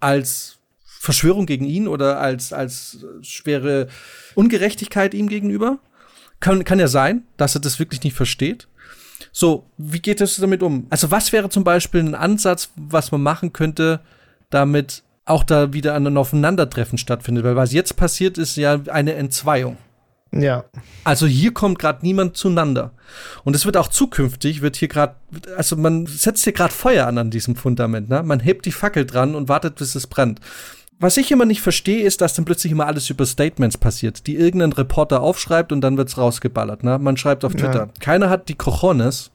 als 0.00 0.58
Verschwörung 0.84 1.46
gegen 1.46 1.64
ihn 1.64 1.88
oder 1.88 2.20
als, 2.20 2.52
als 2.52 3.04
schwere 3.22 3.88
Ungerechtigkeit 4.34 5.14
ihm 5.14 5.28
gegenüber. 5.28 5.78
Kann, 6.38 6.64
kann 6.64 6.78
ja 6.78 6.88
sein, 6.88 7.24
dass 7.36 7.54
er 7.54 7.60
das 7.60 7.78
wirklich 7.78 8.02
nicht 8.02 8.14
versteht. 8.14 8.68
So, 9.32 9.64
wie 9.78 10.00
geht 10.00 10.20
es 10.20 10.36
damit 10.36 10.62
um? 10.62 10.86
Also, 10.90 11.10
was 11.10 11.32
wäre 11.32 11.48
zum 11.48 11.64
Beispiel 11.64 12.00
ein 12.00 12.14
Ansatz, 12.14 12.70
was 12.76 13.12
man 13.12 13.22
machen 13.22 13.52
könnte, 13.52 14.00
damit 14.50 15.02
auch 15.24 15.42
da 15.42 15.72
wieder 15.72 15.94
ein 15.94 16.16
Aufeinandertreffen 16.16 16.98
stattfindet? 16.98 17.44
Weil 17.44 17.56
was 17.56 17.72
jetzt 17.72 17.96
passiert, 17.96 18.38
ist 18.38 18.56
ja 18.56 18.80
eine 18.88 19.14
Entzweiung. 19.14 19.78
Ja. 20.34 20.64
Also 21.04 21.26
hier 21.26 21.52
kommt 21.52 21.78
gerade 21.78 22.00
niemand 22.02 22.36
zueinander. 22.36 22.92
Und 23.44 23.54
es 23.54 23.66
wird 23.66 23.76
auch 23.76 23.88
zukünftig, 23.88 24.62
wird 24.62 24.76
hier 24.76 24.88
gerade, 24.88 25.14
also 25.56 25.76
man 25.76 26.06
setzt 26.06 26.44
hier 26.44 26.52
gerade 26.52 26.72
Feuer 26.72 27.06
an 27.06 27.18
an 27.18 27.30
diesem 27.30 27.54
Fundament. 27.54 28.08
Ne? 28.08 28.22
Man 28.22 28.40
hebt 28.40 28.64
die 28.64 28.72
Fackel 28.72 29.04
dran 29.04 29.34
und 29.34 29.48
wartet, 29.48 29.76
bis 29.76 29.94
es 29.94 30.06
brennt. 30.06 30.40
Was 30.98 31.16
ich 31.16 31.32
immer 31.32 31.44
nicht 31.44 31.60
verstehe, 31.60 32.04
ist, 32.04 32.20
dass 32.20 32.34
dann 32.34 32.44
plötzlich 32.44 32.72
immer 32.72 32.86
alles 32.86 33.10
über 33.10 33.26
Statements 33.26 33.76
passiert, 33.76 34.26
die 34.26 34.36
irgendein 34.36 34.72
Reporter 34.72 35.20
aufschreibt 35.20 35.72
und 35.72 35.80
dann 35.80 35.96
wird's 35.96 36.16
rausgeballert. 36.16 36.84
Ne? 36.84 36.98
Man 36.98 37.16
schreibt 37.16 37.44
auf 37.44 37.52
Twitter. 37.52 37.86
Ja. 37.86 37.88
Keiner 38.00 38.30
hat 38.30 38.48
die 38.48 38.54
Cojones, 38.54 39.32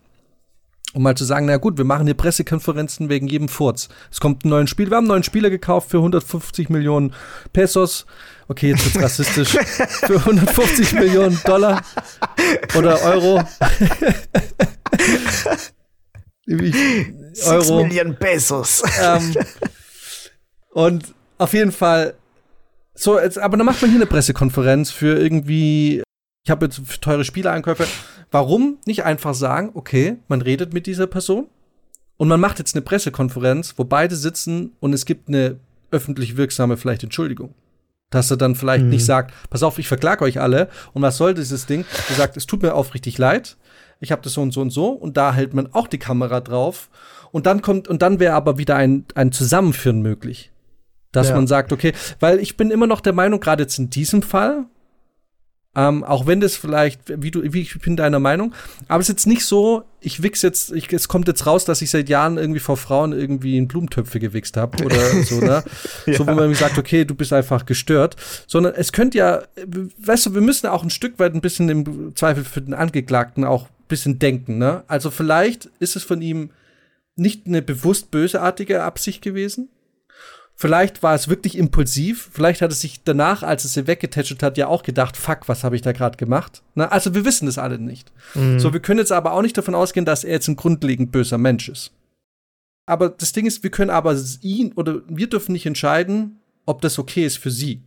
um 0.94 1.04
mal 1.04 1.16
zu 1.16 1.26
sagen, 1.26 1.46
na 1.46 1.58
gut, 1.58 1.78
wir 1.78 1.84
machen 1.84 2.06
hier 2.06 2.16
Pressekonferenzen 2.16 3.10
wegen 3.10 3.28
jedem 3.28 3.50
Furz. 3.50 3.90
Es 4.10 4.22
kommt 4.22 4.46
ein 4.46 4.50
neues 4.50 4.70
Spiel, 4.70 4.90
wir 4.90 4.96
haben 4.96 5.04
einen 5.04 5.10
neuen 5.10 5.24
Spieler 5.24 5.50
gekauft 5.50 5.92
für 5.92 5.98
150 5.98 6.70
Millionen 6.70 7.14
Pesos 7.52 8.06
okay, 8.48 8.70
jetzt 8.70 8.86
wird's 8.86 9.04
rassistisch, 9.04 9.50
für 9.50 10.16
150 10.16 10.94
Millionen 10.94 11.40
Dollar 11.46 11.84
oder 12.76 13.02
Euro. 13.04 13.44
Six 16.46 17.70
Million 17.70 18.16
Pesos. 18.16 18.84
Ähm, 19.02 19.36
und 20.72 21.14
auf 21.38 21.54
jeden 21.54 21.72
Fall, 21.72 22.16
so, 22.94 23.20
jetzt, 23.20 23.38
aber 23.38 23.58
dann 23.58 23.66
macht 23.66 23.82
man 23.82 23.92
hier 23.92 24.00
eine 24.00 24.06
Pressekonferenz 24.06 24.92
für 24.92 25.18
irgendwie, 25.18 26.02
ich 26.44 26.52
habe 26.52 26.66
jetzt 26.66 27.02
teure 27.02 27.24
Spieleeinkäufe. 27.24 27.86
Warum 28.32 28.80
nicht 28.86 29.04
einfach 29.04 29.34
sagen, 29.34 29.72
okay, 29.74 30.18
man 30.28 30.42
redet 30.42 30.74
mit 30.74 30.88
dieser 30.88 31.08
Person 31.08 31.48
und 32.18 32.28
man 32.28 32.40
macht 32.40 32.60
jetzt 32.60 32.76
eine 32.76 32.82
Pressekonferenz, 32.82 33.76
wo 33.78 33.84
beide 33.84 34.16
sitzen 34.16 34.76
und 34.80 34.94
es 34.94 35.06
gibt 35.06 35.28
eine 35.28 35.60
öffentlich 35.92 36.36
wirksame 36.38 36.78
vielleicht 36.78 37.04
Entschuldigung. 37.04 37.54
Dass 38.10 38.32
er 38.32 38.38
dann 38.38 38.56
vielleicht 38.56 38.86
mhm. 38.86 38.92
nicht 38.92 39.06
sagt, 39.06 39.34
pass 39.50 39.64
auf, 39.64 39.80
ich 39.80 39.88
verklag 39.88 40.22
euch 40.22 40.40
alle 40.40 40.70
und 40.94 41.02
was 41.02 41.18
soll 41.18 41.34
dieses 41.34 41.66
Ding? 41.66 41.86
Er 42.10 42.16
sagt, 42.16 42.38
es 42.38 42.46
tut 42.46 42.62
mir 42.62 42.74
aufrichtig 42.74 43.18
leid, 43.18 43.58
ich 44.00 44.12
habe 44.12 44.22
das 44.22 44.34
so 44.34 44.42
und 44.42 44.52
so 44.52 44.62
und 44.62 44.70
so 44.70 44.90
und 44.90 45.18
da 45.18 45.34
hält 45.34 45.54
man 45.54 45.74
auch 45.74 45.88
die 45.88 45.98
Kamera 45.98 46.40
drauf 46.40 46.90
und 47.32 47.46
dann 47.46 47.62
kommt 47.62 47.88
und 47.88 48.02
dann 48.02 48.20
wäre 48.20 48.34
aber 48.34 48.58
wieder 48.58 48.76
ein, 48.76 49.06
ein 49.16 49.32
Zusammenführen 49.32 50.02
möglich. 50.02 50.52
Dass 51.12 51.30
ja. 51.30 51.36
man 51.36 51.48
sagt, 51.48 51.72
okay, 51.72 51.94
weil 52.20 52.40
ich 52.40 52.58
bin 52.58 52.70
immer 52.70 52.88
noch 52.88 53.02
der 53.02 53.14
Meinung, 53.14 53.40
gerade 53.40 53.64
jetzt 53.64 53.80
in 53.80 53.90
diesem 53.90 54.22
Fall, 54.22 54.66
ähm, 55.78 56.04
auch 56.04 56.26
wenn 56.26 56.40
das 56.40 56.56
vielleicht, 56.56 57.22
wie 57.22 57.30
du, 57.30 57.54
wie 57.54 57.62
ich 57.62 57.80
bin 57.80 57.96
deiner 57.96 58.20
Meinung, 58.20 58.52
aber 58.88 59.00
es 59.00 59.10
ist 59.10 59.14
jetzt 59.14 59.28
nicht 59.28 59.46
so, 59.46 59.84
ich 60.02 60.24
wichs 60.24 60.42
jetzt, 60.42 60.72
ich, 60.72 60.92
es 60.92 61.08
kommt 61.08 61.28
jetzt 61.28 61.46
raus, 61.46 61.66
dass 61.66 61.84
ich 61.84 61.92
seit 61.92 62.10
Jahren 62.10 62.40
irgendwie 62.40 62.60
vor 62.60 62.78
Frauen 62.78 63.14
irgendwie 63.14 63.58
in 63.58 63.68
Blumentöpfe 63.68 64.20
gewichst 64.20 64.58
habe 64.58 64.84
oder 64.84 65.00
so, 65.24 65.40
ne? 65.40 65.64
ja. 66.08 66.14
So, 66.16 66.26
wo 66.26 66.32
man 66.34 66.52
sagt, 66.56 66.80
okay, 66.80 67.06
du 67.06 67.14
bist 67.14 67.32
einfach 67.32 67.68
gestört. 67.68 68.16
Sondern 68.48 68.74
es 68.74 68.92
könnte 68.92 69.20
ja, 69.20 69.44
weißt 70.00 70.26
du, 70.26 70.34
wir 70.34 70.42
müssen 70.42 70.66
auch 70.66 70.82
ein 70.82 70.90
Stück 70.90 71.20
weit 71.20 71.36
ein 71.36 71.42
bisschen 71.42 71.70
im 71.70 72.16
Zweifel 72.16 72.44
für 72.44 72.62
den 72.62 72.74
Angeklagten 72.74 73.44
auch 73.44 73.66
ein 73.66 73.88
bisschen 73.88 74.18
denken, 74.18 74.58
ne? 74.58 74.84
Also 74.88 75.12
vielleicht 75.12 75.70
ist 75.80 75.96
es 75.96 76.02
von 76.02 76.24
ihm 76.24 76.50
nicht 77.16 77.46
eine 77.46 77.62
bewusst 77.62 78.10
bösartige 78.10 78.82
Absicht 78.82 79.22
gewesen, 79.22 79.70
Vielleicht 80.60 81.04
war 81.04 81.14
es 81.14 81.28
wirklich 81.28 81.56
impulsiv. 81.56 82.30
Vielleicht 82.34 82.64
hat 82.64 82.72
es 82.72 82.82
sich 82.82 83.04
danach, 83.04 83.44
als 83.44 83.64
es 83.64 83.76
sie 83.76 83.86
weggetätschelt 83.86 84.42
hat, 84.42 84.58
ja 84.58 84.68
auch 84.68 84.82
gedacht, 84.82 85.16
fuck, 85.16 85.48
was 85.48 85.64
habe 85.64 85.76
ich 85.76 85.84
da 85.84 85.92
gerade 85.92 86.18
gemacht? 86.18 86.64
Na, 86.74 86.88
also 86.88 87.14
wir 87.14 87.26
wissen 87.26 87.48
es 87.48 87.60
alle 87.60 87.78
nicht. 87.78 88.12
Mhm. 88.34 88.60
So, 88.60 88.74
wir 88.74 88.80
können 88.80 88.98
jetzt 88.98 89.12
aber 89.12 89.34
auch 89.34 89.44
nicht 89.44 89.56
davon 89.56 89.76
ausgehen, 89.76 90.04
dass 90.04 90.24
er 90.24 90.32
jetzt 90.32 90.48
ein 90.48 90.56
grundlegend 90.56 91.12
böser 91.12 91.38
Mensch 91.38 91.70
ist. 91.70 91.92
Aber 92.88 93.10
das 93.10 93.34
Ding 93.34 93.46
ist, 93.46 93.62
wir 93.62 93.70
können 93.70 93.92
aber 93.92 94.20
ihn 94.42 94.74
oder 94.74 95.04
wir 95.08 95.30
dürfen 95.30 95.52
nicht 95.52 95.68
entscheiden, 95.68 96.40
ob 96.66 96.82
das 96.82 96.98
okay 96.98 97.24
ist 97.24 97.38
für 97.38 97.52
sie. 97.52 97.84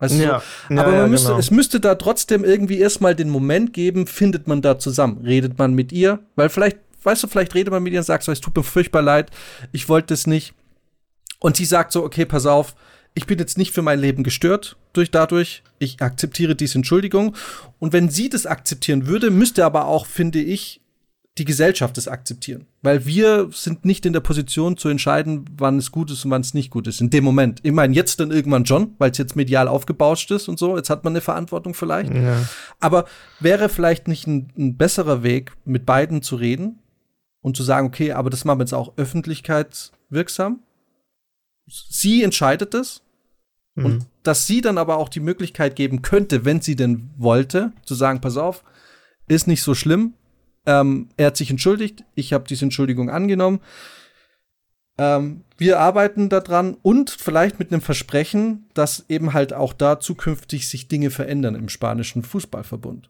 Weißt 0.00 0.16
ja. 0.16 0.42
So? 0.68 0.76
aber 0.76 0.92
ja, 0.92 1.06
müsste, 1.06 1.28
genau. 1.28 1.38
es 1.38 1.52
müsste 1.52 1.78
da 1.78 1.94
trotzdem 1.94 2.42
irgendwie 2.42 2.80
erstmal 2.80 3.14
den 3.14 3.30
Moment 3.30 3.72
geben, 3.74 4.08
findet 4.08 4.48
man 4.48 4.60
da 4.60 4.76
zusammen. 4.76 5.24
Redet 5.24 5.56
man 5.56 5.72
mit 5.74 5.92
ihr? 5.92 6.18
Weil 6.34 6.48
vielleicht, 6.48 6.78
weißt 7.04 7.22
du, 7.22 7.28
vielleicht 7.28 7.54
redet 7.54 7.70
man 7.70 7.84
mit 7.84 7.92
ihr 7.92 8.00
und 8.00 8.06
sagt 8.06 8.24
so, 8.24 8.32
es 8.32 8.40
tut 8.40 8.56
mir 8.56 8.64
furchtbar 8.64 9.02
leid, 9.02 9.30
ich 9.70 9.88
wollte 9.88 10.08
das 10.08 10.26
nicht 10.26 10.54
und 11.42 11.56
sie 11.56 11.64
sagt 11.64 11.92
so, 11.92 12.04
okay, 12.04 12.24
pass 12.24 12.46
auf, 12.46 12.74
ich 13.14 13.26
bin 13.26 13.38
jetzt 13.38 13.58
nicht 13.58 13.72
für 13.72 13.82
mein 13.82 13.98
Leben 13.98 14.22
gestört 14.22 14.76
durch 14.92 15.10
dadurch. 15.10 15.62
Ich 15.78 16.00
akzeptiere 16.00 16.54
diese 16.54 16.78
Entschuldigung. 16.78 17.36
Und 17.78 17.92
wenn 17.92 18.08
sie 18.08 18.28
das 18.28 18.46
akzeptieren 18.46 19.06
würde, 19.06 19.30
müsste 19.30 19.64
aber 19.64 19.86
auch, 19.86 20.06
finde 20.06 20.40
ich, 20.40 20.80
die 21.38 21.44
Gesellschaft 21.44 21.96
das 21.96 22.08
akzeptieren. 22.08 22.66
Weil 22.82 23.06
wir 23.06 23.48
sind 23.52 23.84
nicht 23.84 24.06
in 24.06 24.12
der 24.12 24.20
Position 24.20 24.76
zu 24.76 24.88
entscheiden, 24.88 25.46
wann 25.56 25.78
es 25.78 25.90
gut 25.90 26.10
ist 26.10 26.24
und 26.24 26.30
wann 26.30 26.42
es 26.42 26.54
nicht 26.54 26.70
gut 26.70 26.86
ist. 26.86 27.00
In 27.00 27.10
dem 27.10 27.24
Moment. 27.24 27.60
Ich 27.62 27.72
meine, 27.72 27.94
jetzt 27.94 28.20
dann 28.20 28.30
irgendwann 28.30 28.66
schon, 28.66 28.94
weil 28.98 29.10
es 29.10 29.18
jetzt 29.18 29.34
medial 29.34 29.66
aufgebauscht 29.66 30.30
ist 30.30 30.48
und 30.48 30.58
so. 30.58 30.76
Jetzt 30.76 30.90
hat 30.90 31.04
man 31.04 31.12
eine 31.14 31.22
Verantwortung 31.22 31.74
vielleicht. 31.74 32.14
Ja. 32.14 32.46
Aber 32.80 33.06
wäre 33.40 33.68
vielleicht 33.68 34.08
nicht 34.08 34.26
ein, 34.26 34.52
ein 34.56 34.76
besserer 34.76 35.22
Weg, 35.22 35.52
mit 35.64 35.86
beiden 35.86 36.22
zu 36.22 36.36
reden 36.36 36.78
und 37.40 37.56
zu 37.56 37.62
sagen, 37.62 37.88
okay, 37.88 38.12
aber 38.12 38.30
das 38.30 38.44
machen 38.44 38.60
wir 38.60 38.64
jetzt 38.64 38.74
auch 38.74 38.92
öffentlichkeitswirksam 38.96 40.60
sie 41.72 42.22
entscheidet 42.22 42.74
es. 42.74 43.02
Mhm. 43.74 43.84
Und 43.84 44.06
dass 44.22 44.46
sie 44.46 44.60
dann 44.60 44.78
aber 44.78 44.98
auch 44.98 45.08
die 45.08 45.20
Möglichkeit 45.20 45.76
geben 45.76 46.02
könnte, 46.02 46.44
wenn 46.44 46.60
sie 46.60 46.76
denn 46.76 47.10
wollte, 47.16 47.72
zu 47.84 47.94
sagen, 47.94 48.20
pass 48.20 48.36
auf, 48.36 48.62
ist 49.28 49.46
nicht 49.46 49.62
so 49.62 49.74
schlimm. 49.74 50.14
Ähm, 50.66 51.08
er 51.16 51.28
hat 51.28 51.36
sich 51.36 51.50
entschuldigt, 51.50 52.04
ich 52.14 52.32
habe 52.32 52.44
diese 52.48 52.64
Entschuldigung 52.64 53.10
angenommen. 53.10 53.60
Ähm, 54.98 55.44
wir 55.56 55.80
arbeiten 55.80 56.28
daran 56.28 56.76
und 56.82 57.10
vielleicht 57.10 57.58
mit 57.58 57.72
einem 57.72 57.80
Versprechen, 57.80 58.66
dass 58.74 59.06
eben 59.08 59.32
halt 59.32 59.52
auch 59.54 59.72
da 59.72 59.98
zukünftig 59.98 60.68
sich 60.68 60.86
Dinge 60.88 61.10
verändern 61.10 61.54
im 61.54 61.68
spanischen 61.68 62.22
Fußballverbund. 62.22 63.08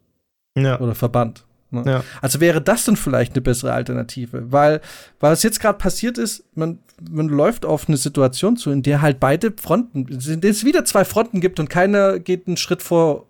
Ja. 0.57 0.81
Oder 0.81 0.95
Verband. 0.95 1.45
Ne? 1.73 1.83
Ja. 1.87 2.05
Also 2.21 2.41
wäre 2.41 2.61
das 2.61 2.85
dann 2.85 2.97
vielleicht 2.97 3.35
eine 3.35 3.43
bessere 3.43 3.73
Alternative, 3.73 4.53
weil 4.53 4.81
was 5.21 5.43
jetzt 5.43 5.61
gerade 5.61 5.79
passiert 5.79 6.19
ist, 6.19 6.45
man, 6.55 6.79
man 7.11 7.29
läuft 7.29 7.65
auf 7.65 7.89
eine 7.89 7.97
Situation 7.97 8.57
zu, 8.57 8.71
in 8.71 8.83
der 8.83 9.03
halt 9.03 9.21
beide 9.21 9.53
Fronten, 9.61 10.07
in 10.07 10.41
der 10.41 10.51
es 10.51 10.65
wieder 10.65 10.85
zwei 10.85 11.05
Fronten 11.05 11.41
gibt 11.41 11.59
und 11.61 11.71
keiner 11.71 12.19
geht 12.19 12.47
einen 12.47 12.57
Schritt 12.57 12.83
vor 12.83 13.27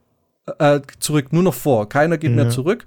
äh, 0.58 0.80
zurück, 0.98 1.32
nur 1.32 1.42
noch 1.42 1.54
vor, 1.54 1.88
keiner 1.88 2.18
geht 2.18 2.30
ja. 2.30 2.36
mehr 2.36 2.50
zurück. 2.50 2.84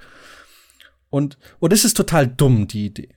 Und 1.09 1.37
und 1.59 1.71
es 1.71 1.85
ist 1.85 1.95
total 1.95 2.27
dumm 2.27 2.67
die 2.67 2.87
Idee. 2.87 3.09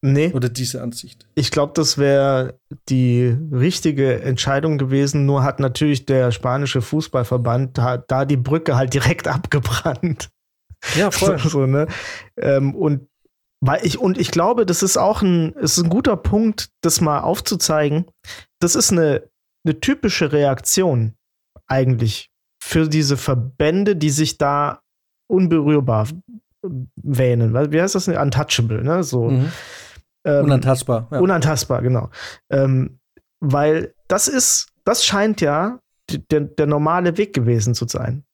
Nee. 0.00 0.32
Oder 0.32 0.48
diese 0.48 0.80
Ansicht. 0.80 1.26
Ich 1.34 1.50
glaube, 1.50 1.72
das 1.74 1.98
wäre 1.98 2.60
die 2.88 3.36
richtige 3.52 4.22
Entscheidung 4.22 4.78
gewesen. 4.78 5.26
Nur 5.26 5.42
hat 5.42 5.58
natürlich 5.58 6.06
der 6.06 6.30
spanische 6.30 6.82
Fußballverband 6.82 7.76
da, 7.76 7.96
da 7.96 8.24
die 8.24 8.36
Brücke 8.36 8.76
halt 8.76 8.94
direkt 8.94 9.26
abgebrannt. 9.28 10.28
Ja, 10.96 11.10
voll. 11.12 11.38
so, 11.38 11.66
ne? 11.66 11.86
Ähm, 12.36 12.74
und 12.74 13.08
weil 13.60 13.84
ich, 13.84 13.98
und 13.98 14.18
ich 14.18 14.30
glaube, 14.30 14.66
das 14.66 14.82
ist 14.82 14.96
auch 14.96 15.22
ein, 15.22 15.52
ist 15.54 15.78
ein 15.78 15.88
guter 15.88 16.16
Punkt, 16.16 16.70
das 16.80 17.00
mal 17.00 17.20
aufzuzeigen. 17.20 18.06
Das 18.60 18.76
ist 18.76 18.92
eine, 18.92 19.28
eine 19.64 19.80
typische 19.80 20.32
Reaktion 20.32 21.14
eigentlich 21.66 22.30
für 22.62 22.88
diese 22.88 23.16
Verbände, 23.16 23.96
die 23.96 24.10
sich 24.10 24.38
da 24.38 24.82
unberührbar 25.28 26.08
wähnen. 26.96 27.72
Wie 27.72 27.80
heißt 27.80 27.94
das? 27.94 28.08
Untouchable, 28.08 28.82
ne? 28.82 29.02
So. 29.02 29.30
Mhm. 29.30 29.52
Ähm, 30.24 30.44
unantastbar. 30.44 31.08
Ja. 31.10 31.18
Unantastbar, 31.20 31.82
genau. 31.82 32.10
Ähm, 32.50 33.00
weil 33.40 33.94
das 34.08 34.28
ist, 34.28 34.68
das 34.84 35.04
scheint 35.04 35.40
ja 35.40 35.80
der, 36.30 36.40
der 36.40 36.66
normale 36.66 37.16
Weg 37.16 37.32
gewesen 37.34 37.74
zu 37.74 37.86
sein. 37.86 38.24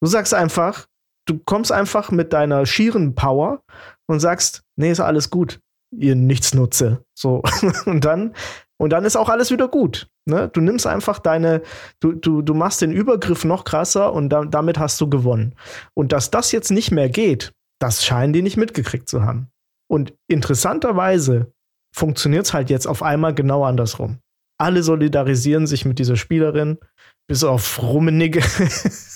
Du 0.00 0.06
sagst 0.08 0.34
einfach, 0.34 0.86
du 1.26 1.38
kommst 1.38 1.72
einfach 1.72 2.10
mit 2.10 2.32
deiner 2.32 2.66
schieren 2.66 3.14
Power 3.14 3.62
und 4.06 4.20
sagst, 4.20 4.62
nee, 4.76 4.90
ist 4.90 5.00
alles 5.00 5.30
gut, 5.30 5.60
ihr 5.90 6.14
Nichtsnutze. 6.14 7.04
So. 7.14 7.42
und 7.86 8.04
dann, 8.04 8.34
und 8.76 8.90
dann 8.90 9.04
ist 9.04 9.16
auch 9.16 9.28
alles 9.28 9.50
wieder 9.50 9.68
gut. 9.68 10.08
Ne? 10.26 10.48
Du 10.52 10.60
nimmst 10.60 10.86
einfach 10.86 11.18
deine, 11.18 11.62
du, 12.00 12.12
du, 12.12 12.42
du 12.42 12.54
machst 12.54 12.82
den 12.82 12.92
Übergriff 12.92 13.44
noch 13.44 13.64
krasser 13.64 14.12
und 14.12 14.30
da, 14.30 14.44
damit 14.44 14.78
hast 14.78 15.00
du 15.00 15.08
gewonnen. 15.08 15.54
Und 15.94 16.12
dass 16.12 16.30
das 16.30 16.52
jetzt 16.52 16.70
nicht 16.70 16.90
mehr 16.90 17.08
geht, 17.08 17.52
das 17.78 18.04
scheinen 18.04 18.32
die 18.32 18.42
nicht 18.42 18.56
mitgekriegt 18.56 19.08
zu 19.08 19.22
haben. 19.22 19.48
Und 19.90 20.14
interessanterweise 20.28 21.52
funktioniert 21.94 22.46
es 22.46 22.54
halt 22.54 22.70
jetzt 22.70 22.86
auf 22.86 23.02
einmal 23.02 23.34
genau 23.34 23.64
andersrum. 23.64 24.18
Alle 24.58 24.82
solidarisieren 24.82 25.66
sich 25.66 25.84
mit 25.84 25.98
dieser 25.98 26.16
Spielerin, 26.16 26.78
bis 27.26 27.44
auf 27.44 27.82
Rummenigge. 27.82 28.42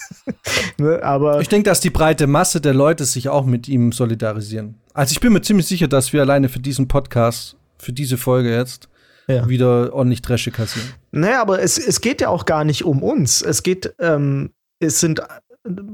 ne, 0.78 1.02
aber 1.02 1.40
ich 1.40 1.48
denke, 1.48 1.68
dass 1.68 1.80
die 1.80 1.90
breite 1.90 2.26
Masse 2.26 2.61
der 2.61 2.74
Leute 2.74 3.04
sich 3.04 3.28
auch 3.28 3.44
mit 3.44 3.68
ihm 3.68 3.92
solidarisieren. 3.92 4.76
Also 4.94 5.12
ich 5.12 5.20
bin 5.20 5.32
mir 5.32 5.42
ziemlich 5.42 5.66
sicher, 5.66 5.88
dass 5.88 6.12
wir 6.12 6.22
alleine 6.22 6.48
für 6.48 6.61
diesen 6.61 6.88
Podcast, 6.88 7.56
für 7.78 7.92
diese 7.92 8.16
Folge 8.16 8.54
jetzt, 8.54 8.88
ja. 9.28 9.48
wieder 9.48 9.92
ordentlich 9.92 10.22
Dresche 10.22 10.50
kassieren. 10.50 10.88
Naja, 11.12 11.40
aber 11.40 11.61
es, 11.61 11.78
es 11.78 12.00
geht 12.00 12.20
ja 12.20 12.28
auch 12.28 12.46
gar 12.46 12.64
nicht 12.64 12.84
um 12.84 13.02
uns. 13.02 13.42
Es 13.42 13.62
geht, 13.62 13.94
ähm, 13.98 14.50
es 14.80 15.00
sind 15.00 15.22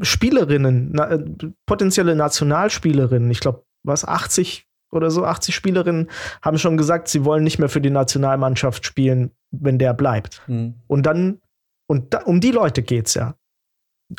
Spielerinnen, 0.02 0.90
na, 0.92 1.18
potenzielle 1.66 2.14
Nationalspielerinnen. 2.14 3.30
Ich 3.30 3.40
glaube, 3.40 3.64
was 3.82 4.06
80 4.06 4.66
oder 4.92 5.10
so, 5.10 5.24
80 5.24 5.54
Spielerinnen 5.54 6.10
haben 6.42 6.58
schon 6.58 6.76
gesagt, 6.76 7.08
sie 7.08 7.24
wollen 7.24 7.42
nicht 7.42 7.58
mehr 7.58 7.68
für 7.68 7.80
die 7.80 7.90
Nationalmannschaft 7.90 8.86
spielen, 8.86 9.32
wenn 9.50 9.78
der 9.78 9.92
bleibt. 9.94 10.42
Mhm. 10.46 10.74
Und 10.86 11.04
dann, 11.04 11.40
und 11.86 12.14
da, 12.14 12.22
um 12.22 12.40
die 12.40 12.50
Leute 12.50 12.82
geht's 12.82 13.14
ja. 13.14 13.34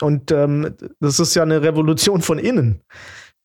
Und 0.01 0.31
ähm, 0.31 0.75
das 0.99 1.19
ist 1.19 1.35
ja 1.35 1.43
eine 1.43 1.61
Revolution 1.61 2.21
von 2.21 2.39
innen. 2.39 2.81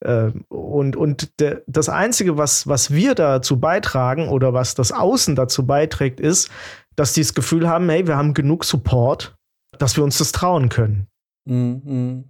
Äh, 0.00 0.30
und 0.48 0.96
und 0.96 1.40
der, 1.40 1.62
das 1.66 1.88
Einzige, 1.88 2.36
was, 2.36 2.66
was 2.66 2.90
wir 2.90 3.14
dazu 3.14 3.60
beitragen 3.60 4.28
oder 4.28 4.54
was 4.54 4.74
das 4.74 4.92
Außen 4.92 5.36
dazu 5.36 5.66
beiträgt, 5.66 6.20
ist, 6.20 6.50
dass 6.96 7.12
die 7.12 7.20
das 7.20 7.34
Gefühl 7.34 7.68
haben, 7.68 7.88
hey, 7.88 8.06
wir 8.06 8.16
haben 8.16 8.34
genug 8.34 8.64
Support, 8.64 9.36
dass 9.78 9.96
wir 9.96 10.04
uns 10.04 10.18
das 10.18 10.32
trauen 10.32 10.68
können. 10.68 11.06
Mhm. 11.46 12.24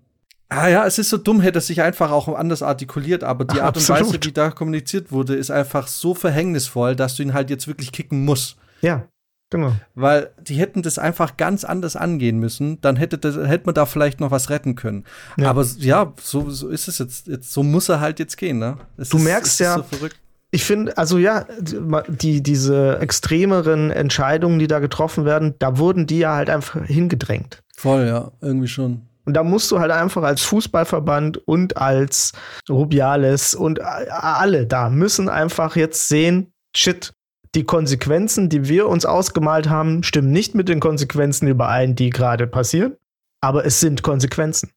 Ah 0.49 0.68
ja, 0.68 0.84
es 0.84 0.99
ist 0.99 1.11
so 1.11 1.16
dumm, 1.16 1.41
hätte 1.41 1.59
es 1.59 1.68
sich 1.68 1.80
einfach 1.80 2.11
auch 2.11 2.26
anders 2.28 2.62
artikuliert, 2.62 3.22
aber 3.22 3.45
die 3.45 3.61
Ach, 3.61 3.66
Art 3.66 3.76
und 3.76 3.88
Weise, 3.88 4.18
wie 4.20 4.32
da 4.32 4.51
kommuniziert 4.51 5.12
wurde, 5.12 5.36
ist 5.36 5.53
einfach 5.53 5.86
so 5.86 6.12
verhängnisvoll, 6.12 6.97
dass 6.97 7.14
du 7.14 7.22
ihn 7.22 7.34
halt 7.34 7.51
jetzt 7.51 7.68
wirklich 7.68 7.93
kicken 7.93 8.24
musst. 8.24 8.57
Ja. 8.82 9.07
Genau. 9.51 9.73
Weil 9.97 10.31
die 10.41 10.55
hätten 10.55 10.83
das 10.83 10.99
einfach 10.99 11.37
ganz 11.37 11.65
anders 11.65 11.97
angehen 11.97 12.39
müssen, 12.39 12.81
dann 12.81 12.95
hätte, 12.95 13.19
das, 13.19 13.37
hätte 13.37 13.67
man 13.67 13.75
da 13.75 13.85
vielleicht 13.85 14.21
noch 14.21 14.31
was 14.31 14.49
retten 14.49 14.77
können. 14.77 15.05
Ja. 15.37 15.51
Aber 15.51 15.67
ja, 15.79 16.13
so, 16.23 16.51
so 16.51 16.69
ist 16.69 16.87
es 16.87 16.99
jetzt, 16.99 17.27
jetzt. 17.27 17.53
So 17.53 17.65
muss 17.65 17.89
er 17.89 18.01
halt 18.01 18.21
jetzt 18.21 18.37
gehen, 18.37 18.61
ne? 18.61 18.79
Es 18.97 19.09
du 19.09 19.19
ist, 19.19 19.25
merkst 19.25 19.59
ja, 19.59 19.79
so 19.79 20.09
Ich 20.53 20.65
finde, 20.65 20.97
also 20.97 21.19
ja, 21.19 21.47
die, 22.09 22.43
diese 22.43 22.99
extremeren 23.01 23.91
Entscheidungen, 23.91 24.61
die 24.61 24.69
da 24.69 24.79
getroffen 24.79 25.25
werden, 25.25 25.55
da 25.59 25.79
wurden 25.79 26.07
die 26.07 26.21
ja 26.21 26.37
halt 26.37 26.49
einfach 26.49 26.87
hingedrängt. 26.87 27.61
Voll, 27.77 28.07
ja, 28.07 28.31
irgendwie 28.41 28.69
schon. 28.69 29.03
Und 29.25 29.35
da 29.35 29.43
musst 29.43 29.71
du 29.71 29.81
halt 29.81 29.91
einfach 29.91 30.23
als 30.23 30.43
Fußballverband 30.43 31.39
und 31.47 31.77
als 31.77 32.33
Rubiales 32.69 33.55
und 33.55 33.81
alle 33.83 34.67
da 34.67 34.91
müssen 34.91 35.29
einfach 35.29 35.77
jetzt 35.77 36.09
sehen, 36.09 36.53
shit, 36.75 37.13
die 37.55 37.65
Konsequenzen, 37.65 38.49
die 38.49 38.69
wir 38.69 38.89
uns 38.89 39.05
ausgemalt 39.05 39.69
haben, 39.69 40.03
stimmen 40.03 40.31
nicht 40.31 40.55
mit 40.55 40.69
den 40.69 40.81
Konsequenzen 40.81 41.49
überein, 41.49 41.97
die 41.97 42.11
gerade 42.11 42.47
passieren. 42.47 42.97
Aber 43.41 43.65
es 43.65 43.81
sind 43.81 44.03
Konsequenzen. 44.03 44.71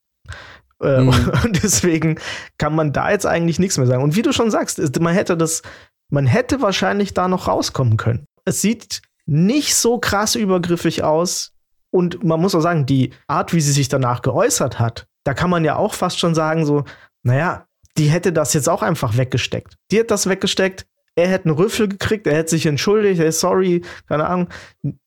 Äh, 0.82 1.02
mhm. 1.02 1.10
Und 1.44 1.64
deswegen 1.64 2.20
kann 2.58 2.76
man 2.76 2.94
da 2.94 3.12
jetzt 3.12 3.26
eigentlich 3.26 3.60
nichts 3.60 3.78
mehr 3.78 3.88
sagen. 3.88 4.04
Und 4.04 4.16
wie 4.16 4.22
du 4.22 4.34
schon 4.34 4.52
sagst, 4.52 5.00
man 5.00 5.14
hätte 5.14 5.38
das, 5.38 5.62
man 6.10 6.26
hätte 6.26 6.62
wahrscheinlich 6.62 7.14
da 7.14 7.28
noch 7.28 7.48
rauskommen 7.48 7.98
können. 7.98 8.26
Es 8.46 8.62
sieht 8.62 9.02
nicht 9.26 9.76
so 9.76 10.00
krass 10.00 10.36
übergriffig 10.36 11.04
aus. 11.04 11.52
Und 11.92 12.24
man 12.24 12.42
muss 12.42 12.56
auch 12.56 12.62
sagen, 12.62 12.88
die 12.88 13.12
Art, 13.28 13.54
wie 13.54 13.62
sie 13.62 13.72
sich 13.72 13.88
danach 13.88 14.24
geäußert 14.24 14.80
hat, 14.80 15.06
da 15.26 15.34
kann 15.34 15.50
man 15.50 15.64
ja 15.64 15.76
auch 15.76 15.94
fast 15.94 16.20
schon 16.20 16.34
sagen, 16.34 16.66
so, 16.66 16.86
naja, 17.22 17.68
die 17.98 18.08
hätte 18.08 18.34
das 18.34 18.54
jetzt 18.54 18.68
auch 18.68 18.82
einfach 18.82 19.16
weggesteckt. 19.16 19.76
Die 19.92 20.00
hat 20.00 20.10
das 20.10 20.28
weggesteckt, 20.28 20.88
er 21.16 21.28
hätte 21.28 21.45
einen 21.45 21.55
Rüffel 21.55 21.88
gekriegt, 21.88 22.28
er 22.28 22.36
hätte 22.36 22.51
sich 22.51 22.66
entschuldigt, 22.66 23.20
hey, 23.20 23.32
sorry, 23.32 23.84
keine 24.07 24.28
Ahnung. 24.28 24.49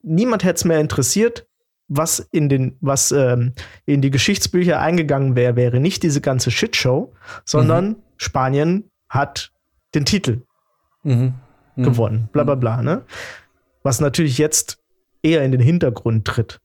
Niemand 0.03 0.45
hätte 0.45 0.57
es 0.57 0.65
mehr 0.65 0.81
interessiert. 0.81 1.47
Was 1.89 2.19
in 2.19 2.49
den, 2.49 2.77
was 2.81 3.13
ähm, 3.13 3.53
in 3.85 4.03
die 4.03 4.11
Geschichtsbücher 4.11 4.81
eingegangen 4.81 5.37
wäre, 5.37 5.55
wäre 5.55 5.79
nicht 5.79 6.03
diese 6.03 6.21
ganze 6.21 6.51
Shitshow, 6.51 7.15
sondern 7.45 7.89
mhm. 7.89 7.97
Spanien 8.17 8.91
hat 9.09 9.53
den 9.95 10.05
Titel 10.05 10.43
mhm. 11.05 11.35
Mhm. 11.77 11.83
gewonnen. 11.85 12.29
Bla 12.33 12.43
bla 12.43 12.57
bla, 12.57 12.83
ne? 12.83 13.03
Was 13.85 14.01
natürlich 14.01 14.37
jetzt 14.37 14.83
eher 15.23 15.45
in 15.45 15.53
den 15.53 15.61
Hintergrund 15.61 16.25
tritt. 16.25 16.61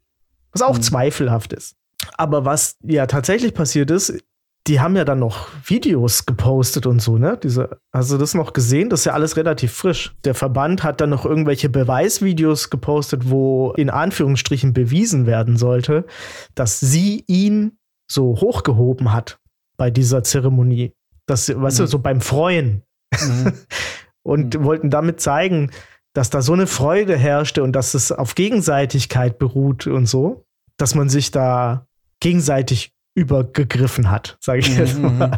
Was 0.53 0.63
auch 0.63 0.77
mhm. 0.77 0.81
zweifelhaft 0.81 1.53
ist. 1.53 1.75
Aber 2.17 2.45
was 2.45 2.77
ja 2.81 3.05
tatsächlich 3.05 3.53
passiert 3.53 3.91
ist, 3.91 4.23
die 4.67 4.79
haben 4.79 4.95
ja 4.95 5.05
dann 5.05 5.19
noch 5.19 5.47
Videos 5.65 6.25
gepostet 6.25 6.85
und 6.85 7.01
so, 7.01 7.17
ne? 7.17 7.37
Diese, 7.41 7.79
du 7.93 8.17
das 8.17 8.33
noch 8.35 8.53
gesehen? 8.53 8.89
Das 8.89 9.01
ist 9.01 9.05
ja 9.05 9.13
alles 9.13 9.35
relativ 9.35 9.71
frisch. 9.73 10.15
Der 10.23 10.35
Verband 10.35 10.83
hat 10.83 11.01
dann 11.01 11.09
noch 11.09 11.25
irgendwelche 11.25 11.67
Beweisvideos 11.67 12.69
gepostet, 12.69 13.29
wo 13.29 13.73
in 13.75 13.89
Anführungsstrichen 13.89 14.73
bewiesen 14.73 15.25
werden 15.25 15.57
sollte, 15.57 16.05
dass 16.53 16.79
sie 16.79 17.23
ihn 17.27 17.77
so 18.09 18.35
hochgehoben 18.39 19.13
hat 19.13 19.39
bei 19.77 19.89
dieser 19.89 20.23
Zeremonie. 20.23 20.93
Das, 21.25 21.49
weißt 21.49 21.79
mhm. 21.79 21.83
du, 21.83 21.87
so 21.87 21.99
beim 21.99 22.21
Freuen. 22.21 22.83
Mhm. 23.19 23.53
und 24.23 24.55
mhm. 24.55 24.63
wollten 24.63 24.89
damit 24.89 25.19
zeigen, 25.21 25.71
dass 26.13 26.29
da 26.29 26.41
so 26.41 26.53
eine 26.53 26.67
Freude 26.67 27.17
herrschte 27.17 27.63
und 27.63 27.73
dass 27.73 27.93
es 27.93 28.11
auf 28.11 28.35
Gegenseitigkeit 28.35 29.39
beruht 29.39 29.87
und 29.87 30.05
so, 30.05 30.45
dass 30.77 30.93
man 30.93 31.09
sich 31.09 31.31
da 31.31 31.87
gegenseitig 32.19 32.93
übergegriffen 33.13 34.09
hat, 34.09 34.37
sage 34.39 34.59
ich 34.59 34.77
jetzt 34.77 34.97
mhm, 34.97 35.17
mal. 35.17 35.27
Mhm. 35.27 35.33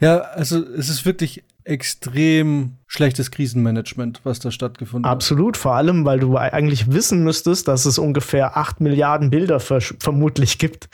Ja, 0.00 0.18
also 0.18 0.64
es 0.64 0.88
ist 0.88 1.04
wirklich 1.04 1.44
extrem 1.64 2.78
schlechtes 2.88 3.30
Krisenmanagement, 3.30 4.20
was 4.24 4.40
da 4.40 4.50
stattgefunden 4.50 5.08
hat. 5.08 5.16
Absolut, 5.16 5.56
vor 5.56 5.74
allem, 5.74 6.04
weil 6.04 6.18
du 6.18 6.36
eigentlich 6.36 6.90
wissen 6.90 7.22
müsstest, 7.22 7.68
dass 7.68 7.84
es 7.84 7.98
ungefähr 7.98 8.56
acht 8.56 8.80
Milliarden 8.80 9.30
Bilder 9.30 9.60
vermutlich 9.60 10.58
gibt, 10.58 10.88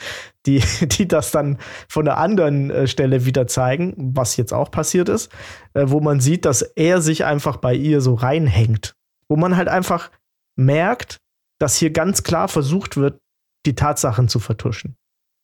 die, 0.45 0.61
die 0.81 1.07
das 1.07 1.31
dann 1.31 1.57
von 1.87 2.05
der 2.05 2.17
anderen 2.17 2.69
äh, 2.69 2.87
Stelle 2.87 3.25
wieder 3.25 3.47
zeigen, 3.47 3.93
was 3.97 4.37
jetzt 4.37 4.53
auch 4.53 4.69
passiert 4.69 5.09
ist, 5.09 5.31
äh, 5.73 5.85
wo 5.87 5.99
man 5.99 6.19
sieht, 6.19 6.45
dass 6.45 6.61
er 6.61 7.01
sich 7.01 7.25
einfach 7.25 7.57
bei 7.57 7.73
ihr 7.73 8.01
so 8.01 8.13
reinhängt. 8.13 8.95
Wo 9.27 9.35
man 9.35 9.57
halt 9.57 9.67
einfach 9.67 10.11
merkt, 10.55 11.17
dass 11.59 11.77
hier 11.77 11.91
ganz 11.91 12.23
klar 12.23 12.47
versucht 12.47 12.97
wird, 12.97 13.19
die 13.65 13.75
Tatsachen 13.75 14.27
zu 14.27 14.39
vertuschen. 14.39 14.95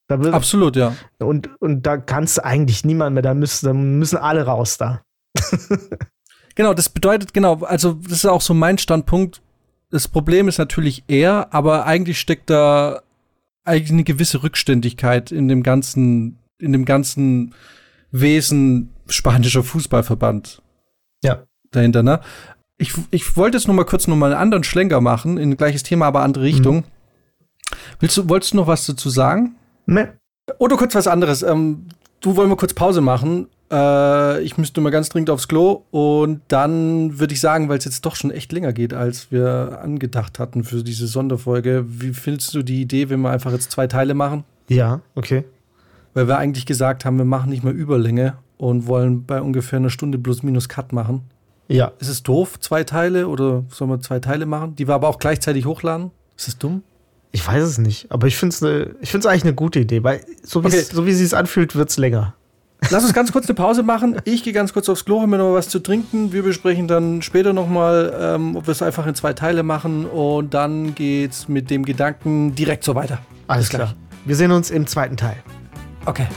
Wird, 0.08 0.34
Absolut, 0.34 0.76
ja. 0.76 0.96
Und, 1.18 1.50
und 1.60 1.84
da 1.86 1.98
kannst 1.98 2.38
du 2.38 2.46
eigentlich 2.46 2.86
niemand 2.86 3.16
mehr, 3.16 3.24
da 3.24 3.34
müssen, 3.34 3.66
da 3.66 3.74
müssen 3.74 4.18
alle 4.18 4.44
raus 4.46 4.78
da. 4.78 5.02
genau, 6.56 6.74
das 6.74 6.90
bedeutet, 6.90 7.34
genau, 7.34 7.64
also 7.64 7.94
das 7.94 8.12
ist 8.12 8.26
auch 8.26 8.42
so 8.42 8.54
mein 8.54 8.78
Standpunkt. 8.78 9.42
Das 9.90 10.08
Problem 10.08 10.48
ist 10.48 10.58
natürlich 10.60 11.04
er, 11.08 11.54
aber 11.54 11.86
eigentlich 11.86 12.20
steckt 12.20 12.50
da 12.50 13.02
eigentlich 13.64 13.92
eine 13.92 14.04
gewisse 14.04 14.44
Rückständigkeit 14.44 15.32
in 15.32 15.48
dem 15.48 15.64
ganzen, 15.64 16.38
in 16.60 16.72
dem 16.72 16.86
ganzen 16.86 17.56
Wesen 18.12 18.92
spanischer 19.08 19.64
Fußballverband. 19.64 20.62
Ja. 21.24 21.44
Dahinter, 21.72 22.04
ne? 22.04 22.22
Ich, 22.78 22.94
ich 23.10 23.36
wollte 23.38 23.58
jetzt 23.58 23.68
noch 23.68 23.74
mal 23.74 23.86
kurz 23.86 24.08
noch 24.08 24.16
mal 24.16 24.32
einen 24.32 24.42
anderen 24.42 24.64
Schlenker 24.64 25.02
machen, 25.02 25.38
in 25.38 25.58
gleiches 25.58 25.84
Thema, 25.84 26.06
aber 26.06 26.22
andere 26.22 26.44
Richtung. 26.44 26.78
Mhm. 26.78 26.84
Willst 28.00 28.18
du, 28.18 28.30
wolltest 28.30 28.54
du 28.54 28.58
noch 28.58 28.68
was 28.68 28.86
dazu 28.86 29.10
sagen? 29.10 29.56
Nee. 29.86 30.08
Oder 30.58 30.78
kurz 30.78 30.96
was 30.96 31.08
anderes. 31.08 31.44
Ähm, 31.44 31.88
du 32.22 32.36
wollen 32.36 32.50
wir 32.50 32.56
kurz 32.56 32.74
Pause 32.74 33.02
machen. 33.02 33.48
Äh, 33.72 34.42
ich 34.42 34.58
müsste 34.58 34.82
mal 34.82 34.90
ganz 34.90 35.10
dringend 35.10 35.30
aufs 35.30 35.48
Klo. 35.48 35.84
Und 35.92 36.42
dann 36.48 37.20
würde 37.20 37.34
ich 37.34 37.40
sagen, 37.40 37.70
weil 37.70 37.78
es 37.78 37.86
jetzt 37.86 38.06
doch 38.06 38.16
schon 38.16 38.32
echt 38.32 38.52
länger 38.52 38.74
geht, 38.74 38.94
als 38.94 39.32
wir 39.32 39.80
angedacht 39.82 40.40
hatten 40.40 40.64
für 40.64 40.84
diese 40.84 41.08
Sonderfolge. 41.08 41.86
Wie 41.88 42.14
findest 42.14 42.54
du 42.54 42.64
die 42.64 42.82
Idee, 42.82 43.10
wenn 43.10 43.22
wir 43.22 43.32
einfach 43.32 43.52
jetzt 43.52 43.72
zwei 43.72 43.88
Teile 43.88 44.14
machen? 44.14 44.44
Ja, 44.68 45.02
okay. 45.16 45.46
Weil 46.14 46.28
wir 46.28 46.38
eigentlich 46.38 46.66
gesagt 46.66 47.06
haben, 47.06 47.18
wir 47.18 47.26
machen 47.26 47.50
nicht 47.50 47.64
mehr 47.64 47.74
Überlänge 47.74 48.36
und 48.58 48.88
wollen 48.88 49.26
bei 49.26 49.42
ungefähr 49.42 49.78
einer 49.78 49.90
Stunde 49.90 50.18
plus 50.18 50.44
minus 50.44 50.70
Cut 50.70 50.94
machen. 50.94 51.24
Ja. 51.68 51.92
Ist 52.00 52.10
es 52.10 52.24
doof, 52.24 52.60
zwei 52.60 52.84
Teile 52.84 53.28
oder 53.28 53.64
sollen 53.70 53.90
wir 53.90 54.00
zwei 54.00 54.20
Teile 54.20 54.46
machen, 54.46 54.76
die 54.76 54.88
wir 54.88 54.96
aber 54.96 55.10
auch 55.10 55.20
gleichzeitig 55.20 55.66
hochladen? 55.66 56.12
Ist 56.38 56.48
es 56.48 56.58
dumm? 56.58 56.84
Ich 57.36 57.46
weiß 57.46 57.64
es 57.64 57.78
nicht, 57.78 58.10
aber 58.12 58.28
ich 58.28 58.38
finde 58.38 58.54
es 58.54 58.62
ne, 58.62 58.96
ich 59.02 59.14
eigentlich 59.14 59.44
eine 59.44 59.54
gute 59.54 59.82
Idee, 59.82 60.06
weil 60.06 60.22
so 60.42 60.64
wie, 60.64 60.68
okay. 60.68 60.84
so 60.90 61.06
wie 61.06 61.12
sie 61.12 61.26
es 61.26 61.34
anfühlt, 61.34 61.76
wird 61.76 61.90
es 61.90 61.98
länger. 61.98 62.34
Lass 62.90 63.04
uns 63.04 63.14
ganz 63.14 63.34
kurz 63.34 63.48
eine 63.48 63.56
Pause 63.56 63.84
machen. 63.84 64.22
Ich 64.24 64.42
gehe 64.44 64.54
ganz 64.54 64.72
kurz 64.72 64.88
aufs 64.88 65.04
Klo, 65.04 65.20
haben 65.20 65.32
mir 65.32 65.38
noch 65.38 65.54
was 65.54 65.68
zu 65.68 65.80
trinken. 65.80 66.32
Wir 66.32 66.44
besprechen 66.44 66.88
dann 66.88 67.22
später 67.22 67.52
nochmal, 67.52 68.14
ähm, 68.18 68.56
ob 68.56 68.68
wir 68.68 68.72
es 68.72 68.82
einfach 68.82 69.06
in 69.06 69.16
zwei 69.16 69.34
Teile 69.34 69.64
machen. 69.64 70.06
Und 70.06 70.54
dann 70.54 70.96
geht's 70.96 71.50
mit 71.50 71.70
dem 71.70 71.84
Gedanken 71.84 72.56
direkt 72.56 72.86
so 72.86 72.96
weiter. 72.96 73.20
Alles 73.48 73.68
klar. 73.68 73.96
Wir 74.24 74.38
sehen 74.38 74.52
uns 74.52 74.72
im 74.72 74.88
zweiten 74.88 75.18
Teil. 75.18 75.36
Okay. 76.06 76.28